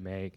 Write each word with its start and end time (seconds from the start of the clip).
you, 0.00 0.04
Meg. 0.04 0.32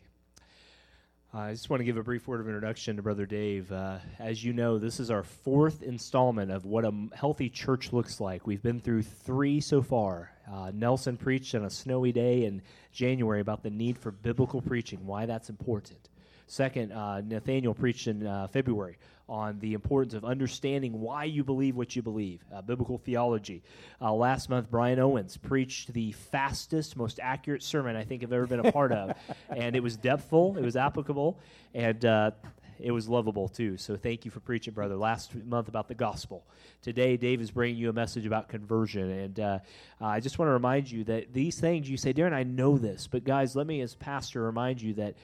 Uh, 1.34 1.40
I 1.40 1.52
just 1.52 1.70
want 1.70 1.80
to 1.80 1.84
give 1.84 1.98
a 1.98 2.04
brief 2.04 2.28
word 2.28 2.42
of 2.42 2.48
introduction 2.48 2.96
to 2.98 3.02
Brother 3.02 3.26
Dave. 3.26 3.72
Uh, 3.72 3.98
as 4.20 4.44
you 4.44 4.54
know, 4.54 4.78
this 4.78 5.00
is 5.00 5.10
our 5.10 5.24
fourth 5.24 5.82
installment 5.82 6.52
of 6.52 6.66
what 6.66 6.86
a 6.86 6.94
healthy 7.16 7.50
church 7.50 7.92
looks 7.92 8.20
like. 8.20 8.46
We've 8.46 8.62
been 8.62 8.80
through 8.80 9.04
three 9.04 9.60
so 9.60 9.82
far. 9.82 10.32
Uh, 10.52 10.72
Nelson 10.74 11.18
preached 11.18 11.56
on 11.56 11.66
a 11.66 11.70
snowy 11.70 12.12
day 12.12 12.46
in 12.46 12.62
January 12.92 13.40
about 13.42 13.64
the 13.64 13.72
need 13.72 13.98
for 13.98 14.12
biblical 14.12 14.62
preaching, 14.62 15.06
why 15.06 15.26
that's 15.26 15.50
important. 15.50 16.10
Second, 16.48 16.92
uh, 16.92 17.22
Nathaniel 17.22 17.74
preached 17.74 18.08
in 18.08 18.26
uh, 18.26 18.48
February 18.48 18.98
on 19.30 19.58
the 19.60 19.74
importance 19.74 20.14
of 20.14 20.26
understanding 20.26 21.00
why 21.00 21.24
you 21.24 21.44
believe 21.44 21.76
what 21.76 21.96
you 21.96 22.02
believe, 22.02 22.44
uh, 22.54 22.62
biblical 22.62 22.98
theology. 22.98 23.64
Uh, 24.02 24.14
last 24.14 24.50
month, 24.50 24.70
Brian 24.70 25.00
Owens 25.00 25.38
preached 25.38 25.94
the 25.94 26.12
fastest, 26.12 26.98
most 26.98 27.20
accurate 27.22 27.64
sermon 27.64 27.96
I 27.96 28.04
think 28.04 28.22
I've 28.24 28.34
ever 28.34 28.48
been 28.48 28.66
a 28.66 28.72
part 28.72 28.92
of. 28.92 29.16
And 29.50 29.76
it 29.76 29.84
was 29.84 29.98
depthful, 29.98 30.58
it 30.58 30.64
was 30.64 30.76
applicable, 30.76 31.40
and 31.74 32.04
uh, 32.06 32.32
it 32.80 32.92
was 32.92 33.08
lovable 33.08 33.48
too. 33.48 33.78
So 33.78 33.96
thank 33.96 34.26
you 34.26 34.32
for 34.32 34.40
preaching, 34.40 34.74
brother. 34.74 34.96
Last 34.96 35.34
month 35.36 35.68
about 35.68 35.88
the 35.88 35.96
gospel. 35.96 36.44
Today, 36.82 37.18
Dave 37.18 37.40
is 37.40 37.52
bringing 37.52 37.78
you 37.78 37.90
a 37.90 37.94
message 37.94 38.26
about 38.26 38.50
conversion. 38.50 39.10
And 39.10 39.40
uh, 39.40 39.60
I 40.02 40.20
just 40.20 40.40
want 40.40 40.50
to 40.50 40.54
remind 40.54 40.92
you 40.92 41.04
that 41.06 41.34
these 41.34 41.60
things, 41.60 41.90
you 41.90 41.98
say, 41.98 42.14
Darren, 42.14 42.34
I 42.34 42.44
know 42.44 42.78
this. 42.78 43.08
But 43.08 43.24
guys, 43.24 43.56
let 43.56 43.68
me 43.68 43.82
as 43.82 43.96
pastor 43.96 44.42
remind 44.44 44.82
you 44.82 44.94
that 44.96 45.16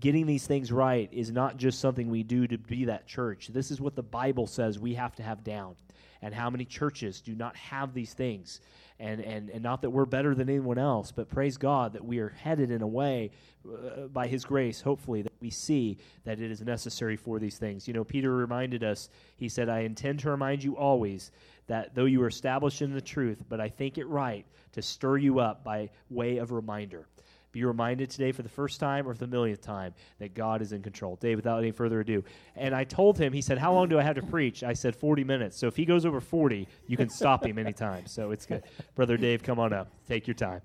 getting 0.00 0.26
these 0.26 0.46
things 0.46 0.72
right 0.72 1.08
is 1.12 1.30
not 1.30 1.56
just 1.56 1.80
something 1.80 2.10
we 2.10 2.22
do 2.22 2.46
to 2.46 2.58
be 2.58 2.86
that 2.86 3.06
church. 3.06 3.48
This 3.48 3.70
is 3.70 3.80
what 3.80 3.94
the 3.94 4.02
Bible 4.02 4.46
says 4.46 4.78
we 4.78 4.94
have 4.94 5.14
to 5.16 5.22
have 5.22 5.44
down. 5.44 5.76
And 6.22 6.32
how 6.32 6.50
many 6.50 6.64
churches 6.64 7.20
do 7.20 7.34
not 7.34 7.56
have 7.56 7.94
these 7.94 8.14
things? 8.14 8.60
And, 9.00 9.20
and, 9.20 9.50
and 9.50 9.62
not 9.62 9.82
that 9.82 9.90
we're 9.90 10.04
better 10.04 10.34
than 10.34 10.48
anyone 10.48 10.78
else, 10.78 11.10
but 11.10 11.28
praise 11.28 11.56
God 11.56 11.94
that 11.94 12.04
we 12.04 12.20
are 12.20 12.28
headed 12.28 12.70
in 12.70 12.82
a 12.82 12.86
way, 12.86 13.32
uh, 13.66 14.06
by 14.06 14.28
His 14.28 14.44
grace, 14.44 14.80
hopefully, 14.80 15.22
that 15.22 15.32
we 15.40 15.50
see 15.50 15.98
that 16.24 16.40
it 16.40 16.52
is 16.52 16.60
necessary 16.60 17.16
for 17.16 17.40
these 17.40 17.58
things. 17.58 17.88
You 17.88 17.94
know, 17.94 18.04
Peter 18.04 18.30
reminded 18.30 18.84
us, 18.84 19.08
he 19.36 19.48
said, 19.48 19.68
I 19.68 19.80
intend 19.80 20.20
to 20.20 20.30
remind 20.30 20.62
you 20.62 20.76
always 20.76 21.32
that 21.66 21.94
though 21.94 22.04
you 22.04 22.22
are 22.22 22.28
established 22.28 22.82
in 22.82 22.94
the 22.94 23.00
truth, 23.00 23.42
but 23.48 23.60
I 23.60 23.68
think 23.68 23.98
it 23.98 24.06
right 24.06 24.46
to 24.72 24.82
stir 24.82 25.16
you 25.16 25.40
up 25.40 25.64
by 25.64 25.90
way 26.08 26.36
of 26.38 26.52
reminder 26.52 27.08
be 27.52 27.64
reminded 27.64 28.10
today 28.10 28.32
for 28.32 28.42
the 28.42 28.48
first 28.48 28.80
time 28.80 29.06
or 29.06 29.14
for 29.14 29.20
the 29.20 29.26
millionth 29.26 29.60
time 29.60 29.94
that 30.18 30.34
God 30.34 30.62
is 30.62 30.72
in 30.72 30.82
control. 30.82 31.16
Dave, 31.16 31.36
without 31.36 31.58
any 31.58 31.70
further 31.70 32.00
ado. 32.00 32.24
And 32.56 32.74
I 32.74 32.84
told 32.84 33.18
him, 33.18 33.32
he 33.32 33.42
said, 33.42 33.58
How 33.58 33.72
long 33.72 33.88
do 33.88 33.98
I 33.98 34.02
have 34.02 34.16
to 34.16 34.22
preach? 34.22 34.64
I 34.64 34.72
said, 34.72 34.96
40 34.96 35.22
minutes. 35.24 35.58
So 35.58 35.66
if 35.66 35.76
he 35.76 35.84
goes 35.84 36.06
over 36.06 36.20
40, 36.20 36.66
you 36.86 36.96
can 36.96 37.10
stop 37.10 37.46
him 37.46 37.58
anytime. 37.58 38.06
So 38.06 38.30
it's 38.30 38.46
good. 38.46 38.64
Brother 38.94 39.16
Dave, 39.16 39.42
come 39.42 39.58
on 39.58 39.72
up. 39.72 39.88
Take 40.08 40.26
your 40.26 40.34
time. 40.34 40.62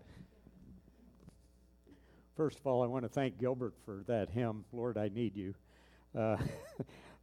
First 2.35 2.59
of 2.59 2.67
all, 2.67 2.83
I 2.83 2.87
want 2.87 3.03
to 3.03 3.09
thank 3.09 3.39
Gilbert 3.39 3.73
for 3.83 4.03
that 4.07 4.29
hymn, 4.29 4.63
Lord, 4.71 4.97
I 4.97 5.09
Need 5.09 5.35
You. 5.35 5.55
Uh, 6.15 6.37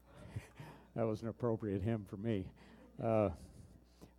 that 0.96 1.06
was 1.06 1.22
an 1.22 1.28
appropriate 1.28 1.82
hymn 1.82 2.04
for 2.08 2.16
me. 2.16 2.46
Uh, 3.02 3.30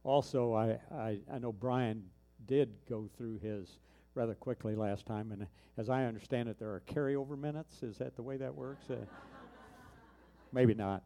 also, 0.03 0.53
I, 0.53 0.79
I, 0.93 1.19
I 1.31 1.39
know 1.39 1.51
Brian 1.51 2.03
did 2.47 2.69
go 2.89 3.09
through 3.17 3.39
his 3.39 3.77
rather 4.15 4.33
quickly 4.33 4.75
last 4.75 5.05
time, 5.05 5.31
and 5.31 5.45
as 5.77 5.89
I 5.89 6.05
understand 6.05 6.47
it, 6.47 6.57
there 6.57 6.69
are 6.69 6.81
carryover 6.87 7.37
minutes. 7.37 7.83
Is 7.83 7.97
that 7.97 8.15
the 8.15 8.23
way 8.23 8.37
that 8.37 8.55
works? 8.55 8.89
Uh, 8.89 8.95
maybe 10.53 10.73
not. 10.73 11.03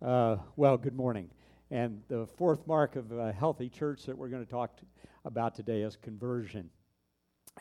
Uh, 0.00 0.36
well, 0.54 0.76
good 0.76 0.94
morning. 0.94 1.28
And 1.72 2.00
the 2.06 2.26
fourth 2.36 2.64
mark 2.66 2.94
of 2.94 3.10
a 3.10 3.32
healthy 3.32 3.68
church 3.68 4.04
that 4.04 4.16
we're 4.16 4.28
going 4.28 4.44
to 4.44 4.50
talk 4.50 4.78
about 5.24 5.56
today 5.56 5.82
is 5.82 5.96
conversion. 5.96 6.70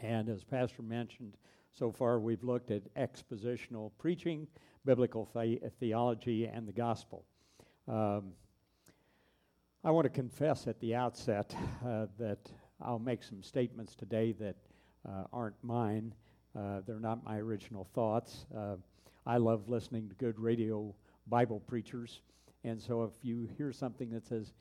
And 0.01 0.29
as 0.29 0.43
Pastor 0.43 0.83
mentioned, 0.83 1.37
so 1.71 1.91
far 1.91 2.19
we've 2.19 2.43
looked 2.43 2.69
at 2.69 2.83
expositional 2.93 3.91
preaching, 3.97 4.47
biblical 4.85 5.27
the- 5.33 5.59
theology, 5.79 6.45
and 6.45 6.67
the 6.67 6.73
gospel. 6.73 7.25
Um, 7.87 8.33
I 9.83 9.89
want 9.89 10.05
to 10.05 10.09
confess 10.09 10.67
at 10.67 10.79
the 10.79 10.93
outset 10.93 11.55
uh, 11.83 12.05
that 12.19 12.51
I'll 12.81 12.99
make 12.99 13.23
some 13.23 13.41
statements 13.41 13.95
today 13.95 14.31
that 14.33 14.55
aren't 15.33 15.55
mine. 15.63 16.13
Uh, 16.57 16.81
they're 16.85 16.99
not 16.99 17.23
my 17.23 17.37
original 17.37 17.87
thoughts. 17.93 18.45
Uh, 18.55 18.75
I 19.25 19.37
love 19.37 19.67
listening 19.67 20.07
to 20.09 20.15
good 20.15 20.39
radio 20.39 20.93
Bible 21.27 21.59
preachers. 21.59 22.21
And 22.63 22.81
so 22.81 23.03
if 23.03 23.11
you 23.21 23.47
hear 23.57 23.71
something 23.71 24.09
that 24.11 24.25
says, 24.25 24.53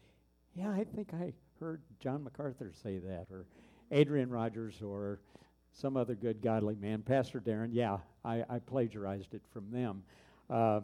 yeah, 0.54 0.70
I 0.70 0.84
think 0.84 1.14
I 1.14 1.32
heard 1.60 1.82
John 2.00 2.24
MacArthur 2.24 2.72
say 2.82 2.98
that, 2.98 3.26
or 3.30 3.46
Adrian 3.90 4.30
Rogers, 4.30 4.82
or 4.82 5.20
some 5.72 5.96
other 5.96 6.14
good 6.14 6.42
godly 6.42 6.76
man, 6.76 7.02
Pastor 7.02 7.40
Darren, 7.40 7.70
yeah, 7.72 7.98
I, 8.24 8.44
I 8.48 8.58
plagiarized 8.58 9.34
it 9.34 9.42
from 9.52 9.70
them. 9.70 10.02
Uh, 10.50 10.80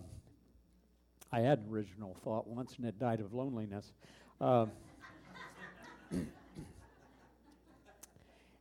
I 1.33 1.41
had 1.41 1.61
an 1.61 1.67
original 1.71 2.17
thought 2.25 2.47
once, 2.47 2.77
and 2.77 2.87
it 2.87 2.99
died 2.99 3.21
of 3.21 3.33
loneliness. 3.33 3.93
Uh, 4.41 4.67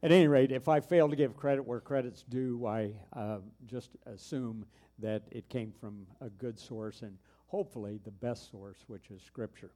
At 0.02 0.14
any 0.14 0.30
rate, 0.30 0.54
if 0.54 0.70
I 0.70 0.80
fail 0.80 1.10
to 1.10 1.16
give 1.16 1.36
credit 1.36 1.68
where 1.68 1.82
credit's 1.82 2.24
due, 2.24 2.66
I 2.66 2.94
uh, 3.12 3.40
just 3.66 3.98
assume 4.06 4.66
that 5.00 5.24
it 5.30 5.50
came 5.50 5.74
from 5.74 6.08
a 6.22 6.30
good 6.30 6.58
source 6.58 7.02
and 7.02 7.18
hopefully 7.48 8.00
the 8.06 8.12
best 8.12 8.50
source, 8.50 8.78
which 8.88 9.12
is 9.12 9.22
Scripture. 9.22 9.72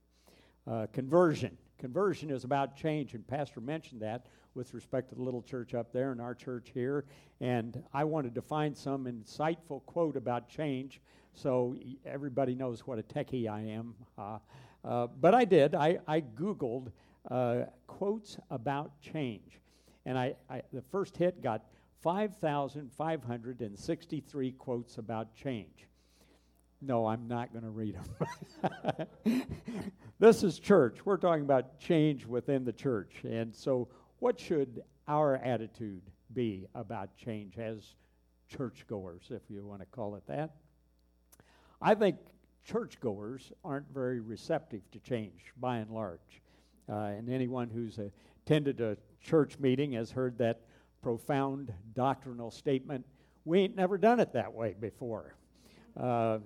Uh, 0.65 0.87
conversion. 0.93 1.57
Conversion 1.77 2.29
is 2.29 2.45
about 2.45 2.77
change, 2.77 3.15
and 3.15 3.27
Pastor 3.27 3.59
mentioned 3.59 4.01
that 4.01 4.27
with 4.55 4.73
respect 4.73 5.09
to 5.09 5.15
the 5.15 5.21
little 5.21 5.41
church 5.41 5.73
up 5.73 5.91
there 5.91 6.13
and 6.13 6.21
our 6.21 6.33
church 6.33 6.71
here. 6.73 7.03
And 7.41 7.83
I 7.93 8.05
wanted 8.05 8.33
to 8.35 8.41
find 8.41 8.77
some 8.77 9.05
insightful 9.05 9.85
quote 9.85 10.15
about 10.15 10.47
change 10.47 11.01
so 11.33 11.75
everybody 12.05 12.55
knows 12.55 12.87
what 12.87 12.97
a 12.97 13.03
techie 13.03 13.49
I 13.49 13.59
am. 13.59 13.93
Uh, 14.17 14.37
uh, 14.85 15.07
but 15.19 15.35
I 15.35 15.43
did. 15.43 15.75
I, 15.75 15.99
I 16.07 16.21
Googled 16.21 16.93
uh, 17.29 17.63
quotes 17.87 18.37
about 18.49 19.01
change. 19.01 19.59
And 20.05 20.17
I, 20.17 20.35
I, 20.49 20.61
the 20.71 20.81
first 20.81 21.17
hit 21.17 21.41
got 21.41 21.65
5,563 22.01 24.51
quotes 24.51 24.97
about 24.97 25.33
change. 25.35 25.87
No, 26.81 27.07
I'm 27.07 27.27
not 27.29 27.53
going 27.53 27.63
to 27.63 27.69
read 27.69 27.95
them. 27.95 28.09
this 30.19 30.43
is 30.43 30.59
church. 30.59 31.05
We're 31.05 31.15
talking 31.15 31.43
about 31.43 31.79
change 31.79 32.25
within 32.25 32.65
the 32.65 32.73
church. 32.73 33.21
And 33.23 33.55
so, 33.55 33.87
what 34.19 34.37
should 34.37 34.83
our 35.07 35.37
attitude 35.37 36.01
be 36.33 36.67
about 36.75 37.15
change 37.15 37.57
as 37.57 37.95
churchgoers, 38.49 39.27
if 39.29 39.43
you 39.49 39.65
want 39.65 39.79
to 39.79 39.85
call 39.85 40.15
it 40.15 40.27
that? 40.27 40.55
I 41.81 41.95
think 41.95 42.17
churchgoers 42.65 43.53
aren't 43.63 43.87
very 43.93 44.19
receptive 44.19 44.81
to 44.91 44.99
change 44.99 45.53
by 45.57 45.77
and 45.77 45.89
large. 45.89 46.41
Uh, 46.89 46.95
and 46.95 47.29
anyone 47.29 47.69
who's 47.69 47.97
attended 48.45 48.81
a 48.81 48.97
church 49.21 49.57
meeting 49.59 49.93
has 49.93 50.11
heard 50.11 50.37
that 50.37 50.61
profound 51.01 51.73
doctrinal 51.93 52.51
statement 52.51 53.05
we 53.45 53.59
ain't 53.59 53.75
never 53.75 53.97
done 53.97 54.19
it 54.19 54.33
that 54.33 54.53
way 54.53 54.75
before. 54.79 55.35
Uh, 55.97 56.39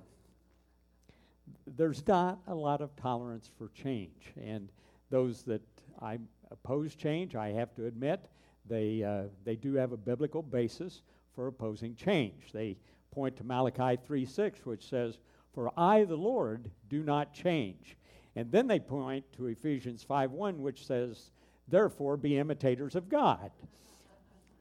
there's 1.76 2.06
not 2.08 2.40
a 2.48 2.56
lot 2.56 2.82
of 2.82 2.96
tolerance 2.96 3.50
for 3.58 3.70
change. 3.70 4.34
And 4.42 4.70
those 5.10 5.44
that 5.44 5.62
I 6.02 6.18
oppose 6.50 6.96
change, 6.96 7.36
I 7.36 7.50
have 7.50 7.76
to 7.76 7.86
admit, 7.86 8.30
they, 8.68 9.04
uh, 9.04 9.24
they 9.46 9.56
do 9.56 9.76
have 9.76 9.92
a 9.92 9.98
biblical 9.98 10.42
basis 10.42 11.04
for 11.36 11.48
opposing 11.48 11.96
change. 11.96 12.52
They 12.52 12.78
point 13.12 13.38
to 13.38 13.44
Malachi 13.44 14.00
3 14.06 14.26
6, 14.26 14.66
which 14.66 14.90
says, 14.90 15.20
For 15.54 15.72
I, 15.78 16.04
the 16.04 16.16
Lord, 16.16 16.72
do 16.90 17.04
not 17.04 17.34
change. 17.34 17.96
And 18.36 18.52
then 18.52 18.68
they 18.68 18.80
point 18.80 19.24
to 19.34 19.48
Ephesians 19.48 20.04
5 20.04 20.32
1, 20.32 20.62
which 20.62 20.86
says, 20.86 21.32
Therefore, 21.68 22.18
be 22.18 22.38
imitators 22.38 22.96
of 22.96 23.10
God. 23.10 23.52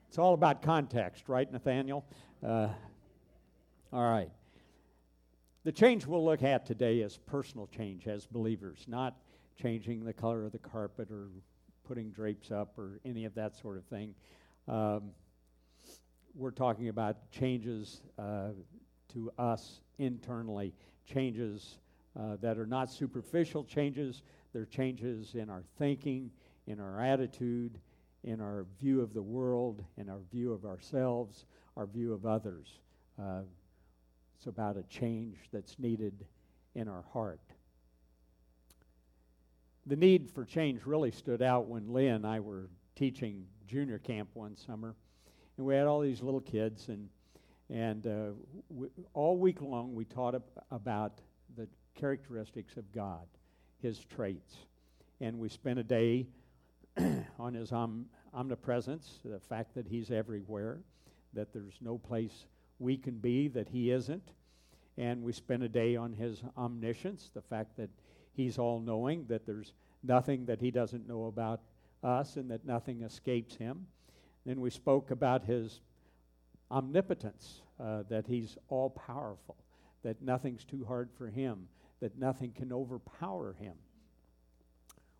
It's 0.08 0.18
all 0.18 0.34
about 0.34 0.62
context, 0.62 1.28
right, 1.28 1.50
Nathaniel? 1.50 2.04
Uh, 2.44 2.68
all 3.92 4.10
right. 4.10 4.30
The 5.64 5.72
change 5.72 6.06
we'll 6.06 6.24
look 6.24 6.42
at 6.42 6.64
today 6.64 6.98
is 7.00 7.18
personal 7.26 7.66
change 7.66 8.06
as 8.06 8.26
believers, 8.26 8.84
not 8.86 9.16
changing 9.60 10.04
the 10.04 10.12
color 10.12 10.44
of 10.44 10.52
the 10.52 10.58
carpet 10.58 11.10
or 11.10 11.28
putting 11.86 12.10
drapes 12.10 12.50
up 12.50 12.78
or 12.78 13.00
any 13.04 13.24
of 13.24 13.34
that 13.34 13.56
sort 13.56 13.76
of 13.76 13.84
thing. 13.84 14.14
Um, 14.68 15.10
we're 16.34 16.50
talking 16.50 16.88
about 16.88 17.30
changes 17.30 18.02
uh, 18.18 18.50
to 19.12 19.32
us 19.38 19.80
internally, 19.98 20.74
changes 21.04 21.78
uh, 22.18 22.36
that 22.42 22.58
are 22.58 22.66
not 22.66 22.90
superficial 22.90 23.64
changes, 23.64 24.22
they're 24.52 24.66
changes 24.66 25.34
in 25.34 25.50
our 25.50 25.62
thinking, 25.78 26.30
in 26.66 26.80
our 26.80 27.00
attitude, 27.00 27.78
in 28.24 28.40
our 28.40 28.66
view 28.80 29.00
of 29.00 29.14
the 29.14 29.22
world, 29.22 29.84
in 29.96 30.08
our 30.08 30.20
view 30.32 30.52
of 30.52 30.64
ourselves, 30.64 31.46
our 31.76 31.86
view 31.86 32.12
of 32.12 32.26
others. 32.26 32.68
Uh, 33.20 33.42
it's 34.36 34.46
about 34.46 34.76
a 34.76 34.82
change 34.84 35.36
that's 35.52 35.78
needed 35.78 36.26
in 36.74 36.88
our 36.88 37.04
heart. 37.12 37.40
The 39.86 39.96
need 39.96 40.30
for 40.30 40.44
change 40.44 40.84
really 40.84 41.12
stood 41.12 41.40
out 41.40 41.66
when 41.66 41.92
Leah 41.92 42.16
and 42.16 42.26
I 42.26 42.40
were 42.40 42.68
teaching 42.96 43.46
junior 43.66 43.98
camp 43.98 44.28
one 44.34 44.56
summer. 44.56 44.94
And 45.56 45.66
we 45.66 45.74
had 45.74 45.86
all 45.86 46.00
these 46.00 46.22
little 46.22 46.40
kids, 46.40 46.88
and, 46.88 47.08
and 47.70 48.06
uh, 48.06 48.32
we, 48.68 48.88
all 49.14 49.38
week 49.38 49.62
long 49.62 49.94
we 49.94 50.04
taught 50.04 50.34
ab- 50.34 50.42
about 50.70 51.20
the 51.56 51.68
characteristics 51.94 52.76
of 52.76 52.90
God, 52.92 53.26
His 53.80 54.04
traits. 54.04 54.56
And 55.20 55.38
we 55.38 55.48
spent 55.48 55.78
a 55.78 55.84
day 55.84 56.26
on 57.38 57.54
His 57.54 57.72
om- 57.72 58.06
omnipresence, 58.34 59.20
the 59.24 59.40
fact 59.40 59.74
that 59.74 59.86
He's 59.86 60.10
everywhere, 60.10 60.80
that 61.32 61.52
there's 61.52 61.78
no 61.80 61.98
place 61.98 62.46
we 62.78 62.96
can 62.96 63.18
be 63.18 63.48
that 63.48 63.68
He 63.68 63.90
isn't. 63.90 64.32
And 64.98 65.22
we 65.22 65.32
spent 65.32 65.62
a 65.62 65.68
day 65.68 65.96
on 65.96 66.12
His 66.12 66.42
omniscience, 66.56 67.30
the 67.34 67.42
fact 67.42 67.76
that 67.76 67.90
He's 68.32 68.58
all 68.58 68.80
knowing, 68.80 69.26
that 69.28 69.46
there's 69.46 69.72
nothing 70.02 70.46
that 70.46 70.60
He 70.60 70.70
doesn't 70.70 71.08
know 71.08 71.26
about 71.26 71.60
us, 72.02 72.36
and 72.36 72.50
that 72.50 72.64
nothing 72.64 73.02
escapes 73.02 73.56
Him. 73.56 73.86
Then 74.44 74.60
we 74.60 74.70
spoke 74.70 75.10
about 75.10 75.44
His 75.44 75.80
omnipotence, 76.70 77.62
uh, 77.80 78.04
that 78.08 78.26
He's 78.26 78.56
all 78.68 78.90
powerful, 78.90 79.56
that 80.02 80.22
nothing's 80.22 80.64
too 80.64 80.84
hard 80.84 81.10
for 81.16 81.28
Him, 81.28 81.68
that 82.00 82.18
nothing 82.18 82.52
can 82.52 82.72
overpower 82.72 83.54
Him. 83.58 83.74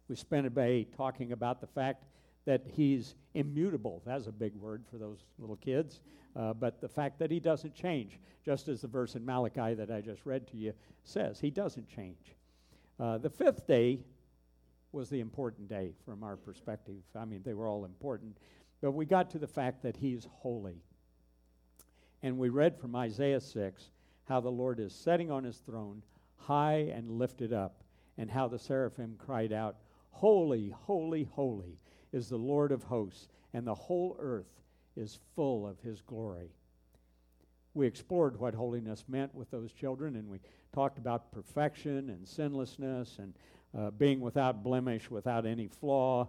We 0.09 0.17
spent 0.17 0.47
a 0.47 0.51
day 0.51 0.87
talking 0.97 1.33
about 1.33 1.61
the 1.61 1.67
fact 1.67 2.05
that 2.45 2.63
He's 2.67 3.15
immutable. 3.35 4.03
That's 4.07 4.27
a 4.27 4.33
big 4.33 4.55
word 4.55 4.85
for 4.91 4.99
those 4.99 5.19
little 5.39 5.57
kids. 5.57 6.01
Uh, 6.35 6.53
but 6.53 6.81
the 6.81 6.89
fact 6.89 7.19
that 7.19 7.31
He 7.31 7.41
doesn't 7.41 7.75
change, 7.75 8.19
just 8.45 8.69
as 8.69 8.83
the 8.83 8.89
verse 8.89 9.15
in 9.15 9.25
Malachi 9.25 9.75
that 9.75 9.91
I 9.91 10.01
just 10.01 10.25
read 10.25 10.47
to 10.49 10.57
you 10.57 10.73
says, 11.05 11.41
He 11.41 11.51
doesn't 11.51 11.89
change. 11.89 12.35
Uh, 12.99 13.19
the 13.19 13.31
fifth 13.31 13.67
day 13.67 14.01
was 14.93 15.11
the 15.11 15.21
important 15.21 15.69
day 15.69 15.93
from 16.05 16.23
our 16.23 16.37
perspective. 16.37 16.97
I 17.15 17.25
mean, 17.25 17.43
they 17.45 17.55
were 17.55 17.67
all 17.67 17.85
important. 17.85 18.39
But 18.81 18.93
we 18.93 19.07
got 19.07 19.31
to 19.31 19.39
the 19.39 19.47
fact 19.47 19.83
that 19.83 19.97
He's 19.97 20.27
holy. 20.31 20.83
And 22.23 22.39
we 22.39 22.49
read 22.49 22.79
from 22.79 22.97
Isaiah 22.97 23.41
6 23.41 23.91
how 24.25 24.41
the 24.41 24.51
Lord 24.51 24.81
is 24.81 24.95
setting 24.95 25.31
on 25.31 25.45
His 25.45 25.59
throne, 25.59 26.03
high 26.37 26.91
and 26.95 27.11
lifted 27.11 27.53
up, 27.53 27.83
and 28.19 28.31
how 28.31 28.49
the 28.49 28.59
seraphim 28.59 29.17
cried 29.19 29.53
out, 29.53 29.77
Holy, 30.21 30.71
holy, 30.87 31.25
holy 31.35 31.79
is 32.11 32.31
the 32.31 32.39
Lord 32.39 32.73
of 32.73 32.83
hosts, 32.85 33.29
and 33.53 33.67
the 33.67 33.75
whole 33.75 34.17
earth 34.19 34.63
is 34.97 35.19
full 35.35 35.67
of 35.67 35.79
His 35.81 36.01
glory. 36.01 36.49
We 37.75 37.87
explored 37.87 38.41
what 38.41 38.55
holiness 38.55 39.05
meant 39.09 39.35
with 39.35 39.51
those 39.51 39.75
children, 39.75 40.17
and 40.17 40.27
we 40.31 40.41
talked 40.73 40.97
about 40.97 41.33
perfection 41.33 42.09
and 42.09 42.27
sinlessness 42.27 43.19
and 43.19 43.35
uh, 43.77 43.91
being 43.91 44.21
without 44.21 44.65
blemish, 44.65 45.11
without 45.11 45.45
any 45.45 45.67
flaw, 45.67 46.27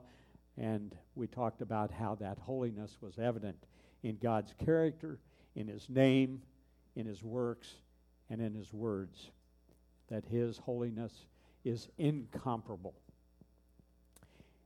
and 0.57 0.93
we 1.15 1.25
talked 1.25 1.61
about 1.61 1.89
how 1.89 2.13
that 2.15 2.37
holiness 2.39 2.97
was 2.99 3.17
evident 3.17 3.67
in 4.03 4.17
God's 4.17 4.53
character, 4.65 5.17
in 5.55 5.65
His 5.65 5.89
name, 5.89 6.41
in 6.97 7.05
His 7.05 7.23
works, 7.23 7.75
and 8.29 8.41
in 8.41 8.53
His 8.53 8.73
words. 8.73 9.31
That 10.09 10.25
His 10.25 10.57
holiness 10.57 11.25
is 11.63 11.87
incomparable. 11.97 12.95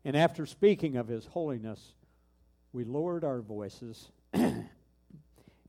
And 0.03 0.15
after 0.15 0.45
speaking 0.45 0.97
of 0.97 1.07
His 1.07 1.25
holiness, 1.25 1.93
we 2.73 2.83
lowered 2.83 3.23
our 3.23 3.41
voices 3.41 4.11
and 4.33 4.67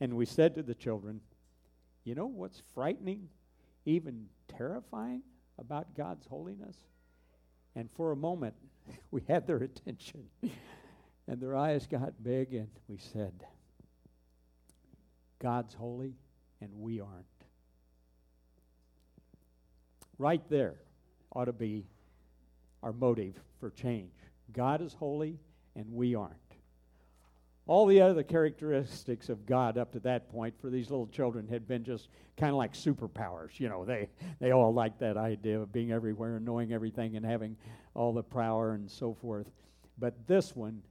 we 0.01 0.27
said 0.27 0.55
to 0.55 0.63
the 0.63 0.75
children, 0.75 1.21
You 2.05 2.15
know 2.15 2.27
what's 2.27 2.63
frightening, 2.75 3.29
even 3.85 4.27
terrifying 4.57 5.23
about 5.59 5.95
God's 5.97 6.27
holiness? 6.27 6.77
And 7.75 7.91
for 7.91 8.13
a 8.13 8.17
moment, 8.17 8.55
we 9.11 9.23
had 9.29 9.47
their 9.47 9.59
attention. 9.59 10.25
and 11.29 11.41
their 11.41 11.57
eyes 11.57 11.87
got 11.87 12.23
big, 12.23 12.55
and 12.55 12.69
we 12.89 12.99
said, 12.99 13.33
God's 15.39 15.75
holy, 15.75 16.15
and 16.61 16.71
we 16.75 17.01
aren't. 17.01 17.27
Right 20.19 20.43
there 20.49 20.77
ought 21.35 21.47
to 21.47 21.53
be 21.53 21.87
our 22.83 22.93
motive 22.93 23.41
for 23.59 23.71
change. 23.71 24.13
God 24.53 24.81
is 24.83 24.95
holy, 24.95 25.39
and 25.77 25.93
we 25.93 26.15
aren't. 26.15 26.37
All 27.67 27.87
the 27.87 28.01
other 28.01 28.25
characteristics 28.25 29.29
of 29.29 29.47
God 29.47 29.79
up 29.79 29.93
to 29.93 30.01
that 30.01 30.29
point 30.29 30.55
for 30.61 30.69
these 30.69 30.91
little 30.91 31.07
children 31.07 31.47
had 31.47 31.69
been 31.69 31.85
just 31.85 32.09
kind 32.37 32.51
of 32.51 32.57
like 32.57 32.73
superpowers. 32.73 33.61
You 33.61 33.69
know, 33.69 33.85
they, 33.85 34.09
they 34.41 34.51
all 34.51 34.75
liked 34.75 34.99
that 35.01 35.17
idea 35.17 35.61
of 35.61 35.73
being 35.73 35.93
everywhere 35.93 36.37
and 36.37 36.45
knowing 36.45 36.73
everything 36.73 37.17
and 37.17 37.25
having 37.25 37.57
all 37.95 38.13
the 38.13 38.23
power 38.23 38.73
and 38.73 38.91
so 38.91 39.15
forth. 39.15 39.49
But 39.97 40.27
this 40.27 40.57
one, 40.57 40.83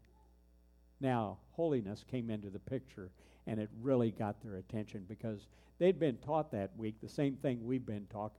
now, 1.02 1.40
holiness 1.52 2.06
came 2.10 2.30
into 2.30 2.50
the 2.50 2.60
picture 2.60 3.12
and 3.48 3.60
it 3.60 3.70
really 3.82 4.12
got 4.12 4.42
their 4.42 4.56
attention 4.58 5.06
because 5.08 5.48
they'd 5.80 6.00
been 6.00 6.18
taught 6.18 6.52
that 6.52 6.72
week 6.78 6.96
the 7.02 7.10
same 7.10 7.36
thing 7.36 7.66
we've 7.66 7.86
been 7.86 8.08
taught 8.08 8.34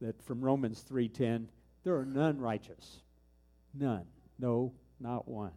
that 0.00 0.22
from 0.22 0.40
Romans 0.40 0.84
3:10 0.88 1.48
there 1.82 1.96
are 1.96 2.06
none 2.06 2.38
righteous 2.38 3.00
none 3.74 4.06
no 4.38 4.72
not 5.00 5.28
one 5.28 5.52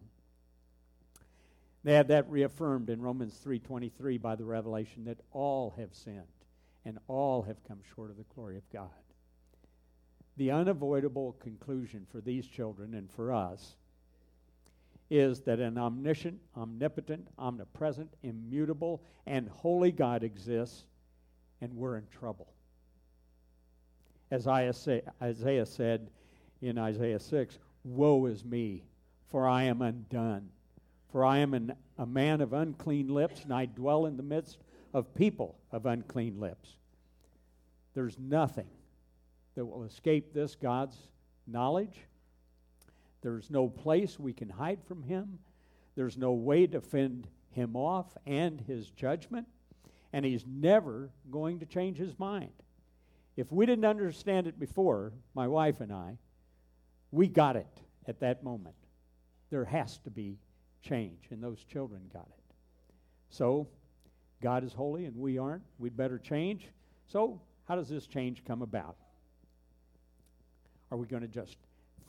they 1.88 1.94
had 1.94 2.10
that 2.10 2.30
reaffirmed 2.30 2.90
in 2.90 3.02
Romans 3.02 3.40
3:23 3.46 4.18
by 4.22 4.36
the 4.36 4.44
revelation 4.44 5.06
that 5.06 5.22
all 5.32 5.70
have 5.78 5.94
sinned 5.96 6.28
and 6.84 7.00
all 7.08 7.44
have 7.44 7.64
come 7.64 7.80
short 7.96 8.10
of 8.10 8.18
the 8.18 8.26
glory 8.36 8.58
of 8.58 8.70
God. 8.70 8.90
The 10.36 10.52
unavoidable 10.52 11.34
conclusion 11.40 12.06
for 12.06 12.20
these 12.20 12.46
children 12.46 12.94
and 12.94 13.10
for 13.10 13.32
us 13.32 13.78
is 15.10 15.42
that 15.44 15.62
an 15.62 15.78
omniscient, 15.78 16.42
omnipotent, 16.58 17.30
omnipresent, 17.40 18.14
immutable, 18.22 19.02
and 19.26 19.48
holy 19.48 19.94
God 19.94 20.24
exists, 20.24 20.86
and 21.62 21.74
we're 21.74 21.96
in 21.96 22.08
trouble. 22.08 22.54
As 24.30 24.46
Isaiah 24.46 25.66
said 25.66 26.12
in 26.62 26.78
Isaiah 26.78 27.20
6, 27.20 27.60
Woe 27.96 28.26
is 28.26 28.44
me, 28.44 28.84
for 29.30 29.48
I 29.48 29.64
am 29.64 29.82
undone 29.82 30.50
for 31.12 31.24
I 31.26 31.40
am 31.40 31.54
an, 31.54 31.74
a 31.98 32.06
man 32.06 32.42
of 32.42 32.54
unclean 32.54 33.08
lips, 33.08 33.44
and 33.44 33.54
I 33.54 33.66
dwell 33.66 34.06
in 34.06 34.18
the 34.18 34.24
midst 34.24 34.60
of 34.94 35.14
people 35.16 35.58
of 35.72 35.86
unclean 35.86 36.40
lips. 36.40 36.70
There's 37.94 38.18
nothing 38.20 38.68
that 39.56 39.66
will 39.66 39.84
escape 39.84 40.34
this 40.34 40.56
God's 40.56 40.98
knowledge. 41.48 41.98
There's 43.22 43.50
no 43.50 43.68
place 43.68 44.20
we 44.20 44.34
can 44.34 44.50
hide 44.50 44.84
from 44.88 45.02
Him. 45.04 45.40
There's 45.96 46.18
no 46.18 46.34
way 46.34 46.68
to 46.68 46.82
fend 46.82 47.28
Him 47.52 47.76
off 47.76 48.16
and 48.28 48.62
His 48.62 48.92
judgment. 48.92 49.48
And 50.14 50.24
He's 50.24 50.46
never 50.46 51.10
going 51.32 51.60
to 51.60 51.66
change 51.66 51.98
His 51.98 52.20
mind. 52.20 52.52
If 53.36 53.52
we 53.52 53.66
didn't 53.66 53.86
understand 53.86 54.48
it 54.48 54.60
before, 54.60 55.14
my 55.34 55.48
wife 55.48 55.82
and 55.82 55.92
I, 55.92 56.18
we 57.12 57.28
got 57.28 57.56
it 57.56 57.68
at 58.08 58.20
that 58.20 58.44
moment. 58.44 58.76
There 59.50 59.66
has 59.66 59.98
to 60.00 60.10
be 60.10 60.38
change, 60.82 61.28
and 61.30 61.42
those 61.42 61.64
children 61.64 62.02
got 62.14 62.28
it. 62.28 62.56
So, 63.30 63.68
God 64.42 64.64
is 64.64 64.74
holy 64.74 65.06
and 65.06 65.16
we 65.16 65.38
aren't. 65.38 65.64
We'd 65.80 65.98
better 65.98 66.20
change. 66.20 66.70
So, 67.08 67.42
how 67.68 67.76
does 67.76 67.90
this 67.90 68.08
change 68.08 68.44
come 68.46 68.62
about? 68.62 68.98
Are 70.92 70.98
we 70.98 71.08
going 71.08 71.24
to 71.24 71.28
just 71.28 71.58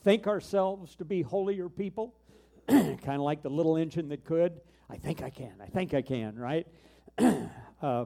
think 0.04 0.26
ourselves 0.26 0.94
to 0.96 1.04
be 1.04 1.22
holier 1.22 1.68
people? 1.68 2.14
kind 2.68 3.00
of 3.06 3.20
like 3.20 3.42
the 3.42 3.50
little 3.50 3.76
engine 3.76 4.08
that 4.08 4.24
could? 4.24 4.60
I 4.90 4.96
think 4.96 5.22
I 5.22 5.30
can. 5.30 5.54
I 5.60 5.66
think 5.66 5.94
I 5.94 6.02
can, 6.02 6.38
right? 6.38 6.66
uh, 7.82 8.04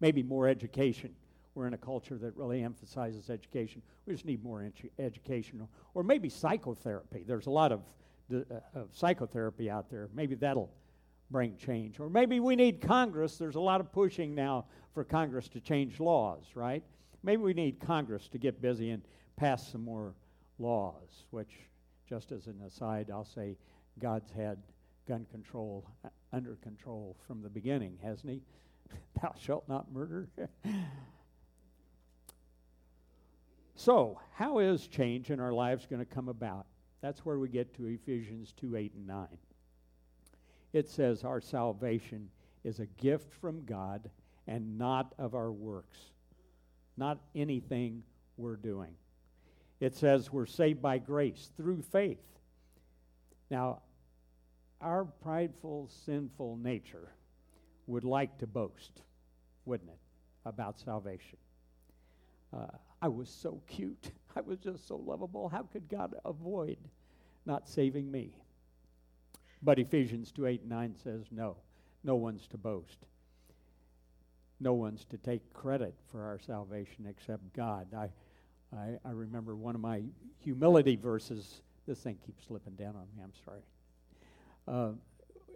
maybe 0.00 0.22
more 0.22 0.48
education 0.48 1.14
we're 1.54 1.66
in 1.66 1.74
a 1.74 1.78
culture 1.78 2.16
that 2.18 2.36
really 2.36 2.62
emphasizes 2.62 3.30
education. 3.30 3.82
We 4.06 4.14
just 4.14 4.24
need 4.24 4.42
more 4.42 4.60
edu- 4.60 4.90
education, 4.98 5.66
or 5.94 6.02
maybe 6.02 6.28
psychotherapy. 6.28 7.24
There's 7.26 7.46
a 7.46 7.50
lot 7.50 7.72
of, 7.72 7.82
uh, 8.32 8.60
of 8.74 8.88
psychotherapy 8.92 9.68
out 9.68 9.90
there. 9.90 10.08
Maybe 10.14 10.36
that'll 10.36 10.70
bring 11.30 11.56
change. 11.56 12.00
Or 12.00 12.08
maybe 12.08 12.40
we 12.40 12.56
need 12.56 12.80
Congress. 12.80 13.36
There's 13.36 13.56
a 13.56 13.60
lot 13.60 13.80
of 13.80 13.92
pushing 13.92 14.34
now 14.34 14.66
for 14.94 15.04
Congress 15.04 15.48
to 15.48 15.60
change 15.60 16.00
laws, 16.00 16.44
right? 16.54 16.82
Maybe 17.22 17.42
we 17.42 17.54
need 17.54 17.80
Congress 17.80 18.28
to 18.28 18.38
get 18.38 18.60
busy 18.60 18.90
and 18.90 19.02
pass 19.36 19.70
some 19.70 19.84
more 19.84 20.14
laws, 20.58 21.24
which, 21.30 21.52
just 22.08 22.32
as 22.32 22.46
an 22.46 22.60
aside, 22.66 23.10
I'll 23.12 23.24
say 23.24 23.56
God's 23.98 24.30
had 24.30 24.58
gun 25.06 25.26
control 25.30 25.86
uh, 26.04 26.08
under 26.32 26.56
control 26.56 27.16
from 27.26 27.42
the 27.42 27.48
beginning, 27.48 27.98
hasn't 28.02 28.32
He? 28.32 28.42
Thou 29.20 29.34
shalt 29.38 29.68
not 29.68 29.92
murder. 29.92 30.28
so, 33.80 34.20
how 34.34 34.58
is 34.58 34.86
change 34.86 35.30
in 35.30 35.40
our 35.40 35.54
lives 35.54 35.86
going 35.86 36.04
to 36.04 36.14
come 36.14 36.28
about? 36.28 36.66
That's 37.00 37.24
where 37.24 37.38
we 37.38 37.48
get 37.48 37.74
to 37.76 37.86
Ephesians 37.86 38.52
2 38.60 38.76
8 38.76 38.92
and 38.92 39.06
9. 39.06 39.26
It 40.74 40.86
says, 40.86 41.24
Our 41.24 41.40
salvation 41.40 42.28
is 42.62 42.80
a 42.80 42.84
gift 42.84 43.32
from 43.32 43.64
God 43.64 44.10
and 44.46 44.76
not 44.76 45.14
of 45.18 45.34
our 45.34 45.50
works, 45.50 45.98
not 46.98 47.20
anything 47.34 48.02
we're 48.36 48.56
doing. 48.56 48.92
It 49.80 49.94
says 49.94 50.30
we're 50.30 50.44
saved 50.44 50.82
by 50.82 50.98
grace 50.98 51.50
through 51.56 51.80
faith. 51.80 52.20
Now, 53.50 53.80
our 54.82 55.06
prideful, 55.06 55.88
sinful 56.04 56.58
nature 56.62 57.14
would 57.86 58.04
like 58.04 58.36
to 58.40 58.46
boast, 58.46 59.00
wouldn't 59.64 59.88
it, 59.88 60.00
about 60.44 60.78
salvation? 60.78 61.38
Uh, 62.52 62.66
I 63.02 63.08
was 63.08 63.28
so 63.28 63.60
cute. 63.66 64.10
I 64.36 64.40
was 64.40 64.58
just 64.58 64.86
so 64.86 64.96
lovable. 64.96 65.48
How 65.48 65.62
could 65.62 65.88
God 65.88 66.14
avoid 66.24 66.78
not 67.46 67.68
saving 67.68 68.10
me? 68.10 68.36
But 69.62 69.78
Ephesians 69.78 70.32
2 70.32 70.46
8 70.46 70.60
and 70.60 70.70
9 70.70 70.94
says, 71.02 71.26
no, 71.30 71.56
no 72.04 72.14
one's 72.16 72.46
to 72.48 72.58
boast. 72.58 72.98
No 74.60 74.74
one's 74.74 75.04
to 75.06 75.16
take 75.18 75.52
credit 75.52 75.94
for 76.10 76.22
our 76.22 76.38
salvation 76.38 77.06
except 77.08 77.52
God. 77.54 77.86
I, 77.94 78.10
I, 78.76 78.98
I 79.04 79.10
remember 79.10 79.56
one 79.56 79.74
of 79.74 79.80
my 79.80 80.02
humility 80.38 80.96
verses. 80.96 81.62
This 81.86 81.98
thing 81.98 82.18
keeps 82.24 82.46
slipping 82.46 82.74
down 82.74 82.94
on 82.96 83.06
me. 83.16 83.22
I'm 83.22 83.32
sorry 83.44 83.62
uh, 84.70 84.90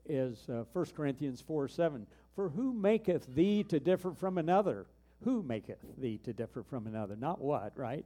is 0.06 0.48
uh, 0.48 0.64
1 0.72 0.86
Corinthians 0.96 1.40
4 1.40 1.68
7. 1.68 2.06
For 2.34 2.48
who 2.48 2.72
maketh 2.72 3.26
thee 3.34 3.62
to 3.64 3.78
differ 3.78 4.12
from 4.12 4.38
another? 4.38 4.86
Who 5.24 5.42
maketh 5.42 5.78
thee 5.98 6.18
to 6.24 6.32
differ 6.32 6.62
from 6.62 6.86
another? 6.86 7.16
Not 7.16 7.40
what, 7.40 7.72
right? 7.76 8.04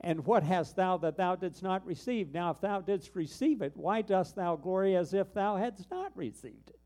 And 0.00 0.26
what 0.26 0.42
hast 0.42 0.76
thou 0.76 0.96
that 0.98 1.16
thou 1.16 1.36
didst 1.36 1.62
not 1.62 1.86
receive? 1.86 2.32
Now, 2.32 2.50
if 2.50 2.60
thou 2.60 2.80
didst 2.80 3.14
receive 3.14 3.62
it, 3.62 3.72
why 3.76 4.02
dost 4.02 4.34
thou 4.34 4.56
glory 4.56 4.96
as 4.96 5.14
if 5.14 5.32
thou 5.32 5.56
hadst 5.56 5.90
not 5.90 6.16
received 6.16 6.70
it? 6.70 6.78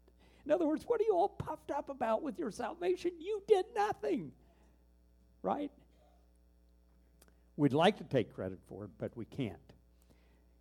In 0.44 0.52
other 0.52 0.66
words, 0.66 0.84
what 0.86 1.00
are 1.00 1.04
you 1.04 1.14
all 1.14 1.30
puffed 1.30 1.70
up 1.70 1.88
about 1.88 2.22
with 2.22 2.38
your 2.38 2.50
salvation? 2.50 3.10
You 3.18 3.42
did 3.48 3.64
nothing, 3.74 4.32
right? 5.42 5.72
We'd 7.56 7.72
like 7.72 7.96
to 7.98 8.04
take 8.04 8.34
credit 8.34 8.60
for 8.68 8.84
it, 8.84 8.90
but 8.98 9.16
we 9.16 9.24
can't. 9.24 9.56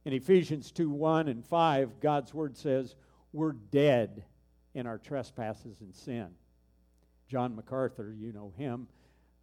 In 0.05 0.13
Ephesians 0.13 0.71
2 0.71 0.89
1 0.89 1.27
and 1.27 1.45
5, 1.45 1.99
God's 1.99 2.33
word 2.33 2.57
says, 2.57 2.95
We're 3.33 3.51
dead 3.51 4.23
in 4.73 4.87
our 4.87 4.97
trespasses 4.97 5.81
and 5.81 5.93
sin. 5.93 6.29
John 7.27 7.55
MacArthur, 7.55 8.13
you 8.17 8.31
know 8.31 8.53
him, 8.57 8.87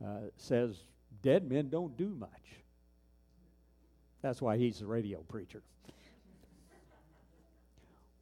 uh, 0.04 0.28
says, 0.36 0.84
Dead 1.22 1.48
men 1.48 1.68
don't 1.68 1.96
do 1.96 2.08
much. 2.08 2.30
That's 4.22 4.40
why 4.40 4.56
he's 4.56 4.80
a 4.80 4.86
radio 4.86 5.20
preacher. 5.20 5.62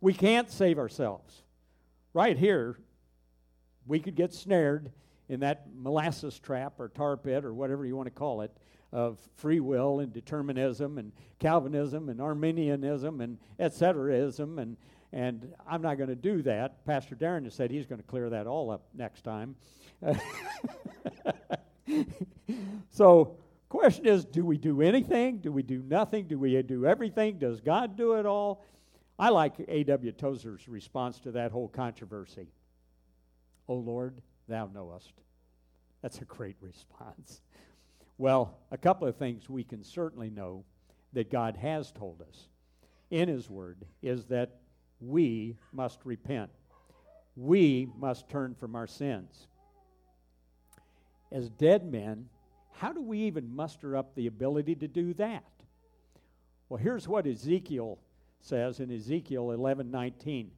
we 0.00 0.12
can't 0.12 0.50
save 0.50 0.78
ourselves. 0.78 1.42
Right 2.12 2.36
here, 2.36 2.78
we 3.86 4.00
could 4.00 4.16
get 4.16 4.32
snared 4.32 4.90
in 5.28 5.40
that 5.40 5.66
molasses 5.74 6.38
trap 6.38 6.80
or 6.80 6.88
tar 6.88 7.16
pit 7.16 7.44
or 7.44 7.54
whatever 7.54 7.84
you 7.84 7.96
want 7.96 8.06
to 8.06 8.10
call 8.10 8.40
it 8.40 8.50
of 8.92 9.18
free 9.36 9.60
will 9.60 10.00
and 10.00 10.12
determinism 10.12 10.98
and 10.98 11.12
Calvinism 11.38 12.08
and 12.08 12.20
Arminianism 12.20 13.20
and 13.20 13.38
et 13.58 13.72
ceteraism 13.72 14.58
and 14.58 14.76
and 15.12 15.52
I'm 15.68 15.82
not 15.82 15.96
going 15.96 16.10
to 16.10 16.16
do 16.16 16.42
that. 16.42 16.84
Pastor 16.84 17.16
Darren 17.16 17.44
has 17.44 17.54
said 17.54 17.70
he's 17.70 17.86
going 17.86 18.00
to 18.00 18.06
clear 18.06 18.30
that 18.30 18.46
all 18.46 18.70
up 18.70 18.82
next 18.94 19.22
time. 19.22 19.56
so, 22.90 23.36
question 23.68 24.06
is, 24.06 24.24
do 24.24 24.44
we 24.44 24.56
do 24.56 24.82
anything? 24.82 25.38
Do 25.38 25.50
we 25.52 25.62
do 25.62 25.82
nothing? 25.82 26.26
Do 26.26 26.38
we 26.38 26.60
do 26.62 26.86
everything? 26.86 27.38
Does 27.38 27.60
God 27.60 27.96
do 27.96 28.14
it 28.14 28.26
all? 28.26 28.64
I 29.18 29.28
like 29.30 29.54
A.W. 29.68 30.12
Tozer's 30.12 30.68
response 30.68 31.18
to 31.20 31.32
that 31.32 31.52
whole 31.52 31.68
controversy. 31.68 32.48
O 33.68 33.74
Lord, 33.74 34.22
thou 34.48 34.70
knowest. 34.72 35.12
That's 36.02 36.20
a 36.20 36.24
great 36.24 36.56
response. 36.60 37.42
Well, 38.16 38.58
a 38.70 38.78
couple 38.78 39.08
of 39.08 39.16
things 39.16 39.50
we 39.50 39.64
can 39.64 39.82
certainly 39.82 40.30
know 40.30 40.64
that 41.12 41.30
God 41.30 41.56
has 41.56 41.90
told 41.90 42.22
us 42.22 42.48
in 43.10 43.28
His 43.28 43.50
Word 43.50 43.84
is 44.02 44.26
that 44.26 44.59
we 45.00 45.56
must 45.72 46.00
repent. 46.04 46.50
We 47.36 47.88
must 47.98 48.28
turn 48.28 48.54
from 48.54 48.74
our 48.76 48.86
sins. 48.86 49.46
As 51.32 51.48
dead 51.48 51.90
men, 51.90 52.28
how 52.72 52.92
do 52.92 53.00
we 53.00 53.18
even 53.20 53.54
muster 53.54 53.96
up 53.96 54.14
the 54.14 54.26
ability 54.26 54.74
to 54.76 54.88
do 54.88 55.14
that? 55.14 55.44
Well, 56.68 56.78
here's 56.78 57.08
what 57.08 57.26
Ezekiel 57.26 57.98
says 58.40 58.80
in 58.80 58.90
Ezekiel 58.90 59.52
11 59.52 59.90
19. 59.90 60.50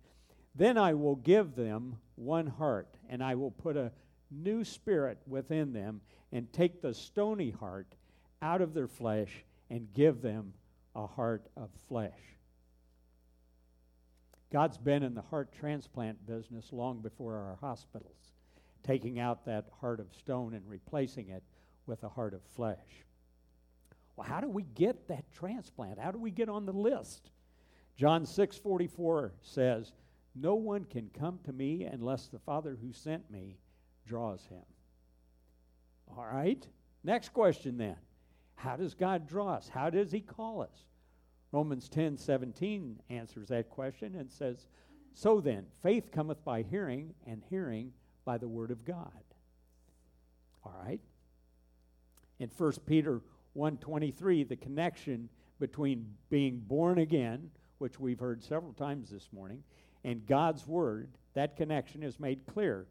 Then 0.54 0.76
I 0.76 0.94
will 0.94 1.16
give 1.16 1.54
them 1.54 1.96
one 2.16 2.46
heart, 2.46 2.96
and 3.08 3.22
I 3.22 3.34
will 3.34 3.50
put 3.50 3.76
a 3.76 3.92
new 4.30 4.64
spirit 4.64 5.18
within 5.26 5.72
them, 5.72 6.00
and 6.30 6.52
take 6.52 6.80
the 6.80 6.94
stony 6.94 7.50
heart 7.50 7.94
out 8.40 8.60
of 8.60 8.74
their 8.74 8.88
flesh 8.88 9.44
and 9.70 9.92
give 9.94 10.20
them 10.20 10.52
a 10.94 11.06
heart 11.06 11.46
of 11.56 11.70
flesh. 11.88 12.18
God's 14.52 14.76
been 14.76 15.02
in 15.02 15.14
the 15.14 15.22
heart 15.22 15.50
transplant 15.50 16.26
business 16.26 16.72
long 16.72 17.00
before 17.00 17.36
our 17.36 17.56
hospitals, 17.60 18.34
taking 18.82 19.18
out 19.18 19.46
that 19.46 19.70
heart 19.80 19.98
of 19.98 20.12
stone 20.12 20.52
and 20.52 20.68
replacing 20.68 21.30
it 21.30 21.42
with 21.86 22.04
a 22.04 22.08
heart 22.08 22.34
of 22.34 22.42
flesh. 22.54 23.06
Well, 24.14 24.28
how 24.28 24.40
do 24.40 24.48
we 24.50 24.64
get 24.74 25.08
that 25.08 25.24
transplant? 25.32 25.98
How 25.98 26.10
do 26.10 26.18
we 26.18 26.30
get 26.30 26.50
on 26.50 26.66
the 26.66 26.72
list? 26.72 27.30
John 27.96 28.26
6:44 28.26 29.32
says, 29.40 29.94
"No 30.34 30.54
one 30.54 30.84
can 30.84 31.08
come 31.08 31.38
to 31.44 31.52
me 31.52 31.84
unless 31.84 32.28
the 32.28 32.38
Father 32.38 32.76
who 32.76 32.92
sent 32.92 33.30
me 33.30 33.58
draws 34.04 34.44
him." 34.46 34.64
All 36.08 36.26
right? 36.26 36.68
Next 37.02 37.30
question 37.30 37.78
then. 37.78 37.96
How 38.54 38.76
does 38.76 38.94
God 38.94 39.26
draw 39.26 39.54
us? 39.54 39.68
How 39.68 39.88
does 39.88 40.12
He 40.12 40.20
call 40.20 40.60
us? 40.60 40.84
Romans 41.52 41.88
10 41.88 42.16
17 42.16 43.00
answers 43.10 43.48
that 43.48 43.68
question 43.68 44.16
and 44.16 44.30
says, 44.30 44.66
So 45.14 45.40
then, 45.40 45.66
faith 45.82 46.10
cometh 46.10 46.42
by 46.44 46.62
hearing, 46.62 47.14
and 47.26 47.42
hearing 47.50 47.92
by 48.24 48.38
the 48.38 48.48
word 48.48 48.70
of 48.70 48.84
God. 48.84 49.22
All 50.64 50.74
right? 50.84 51.00
In 52.38 52.48
1 52.48 52.72
Peter 52.86 53.20
1:23, 53.56 54.48
the 54.48 54.56
connection 54.56 55.28
between 55.58 56.14
being 56.30 56.58
born 56.58 56.98
again, 56.98 57.50
which 57.78 58.00
we've 58.00 58.18
heard 58.18 58.42
several 58.42 58.72
times 58.72 59.10
this 59.10 59.28
morning, 59.32 59.62
and 60.04 60.26
God's 60.26 60.66
word, 60.66 61.10
that 61.34 61.56
connection 61.56 62.02
is 62.02 62.18
made 62.18 62.46
clear 62.46 62.86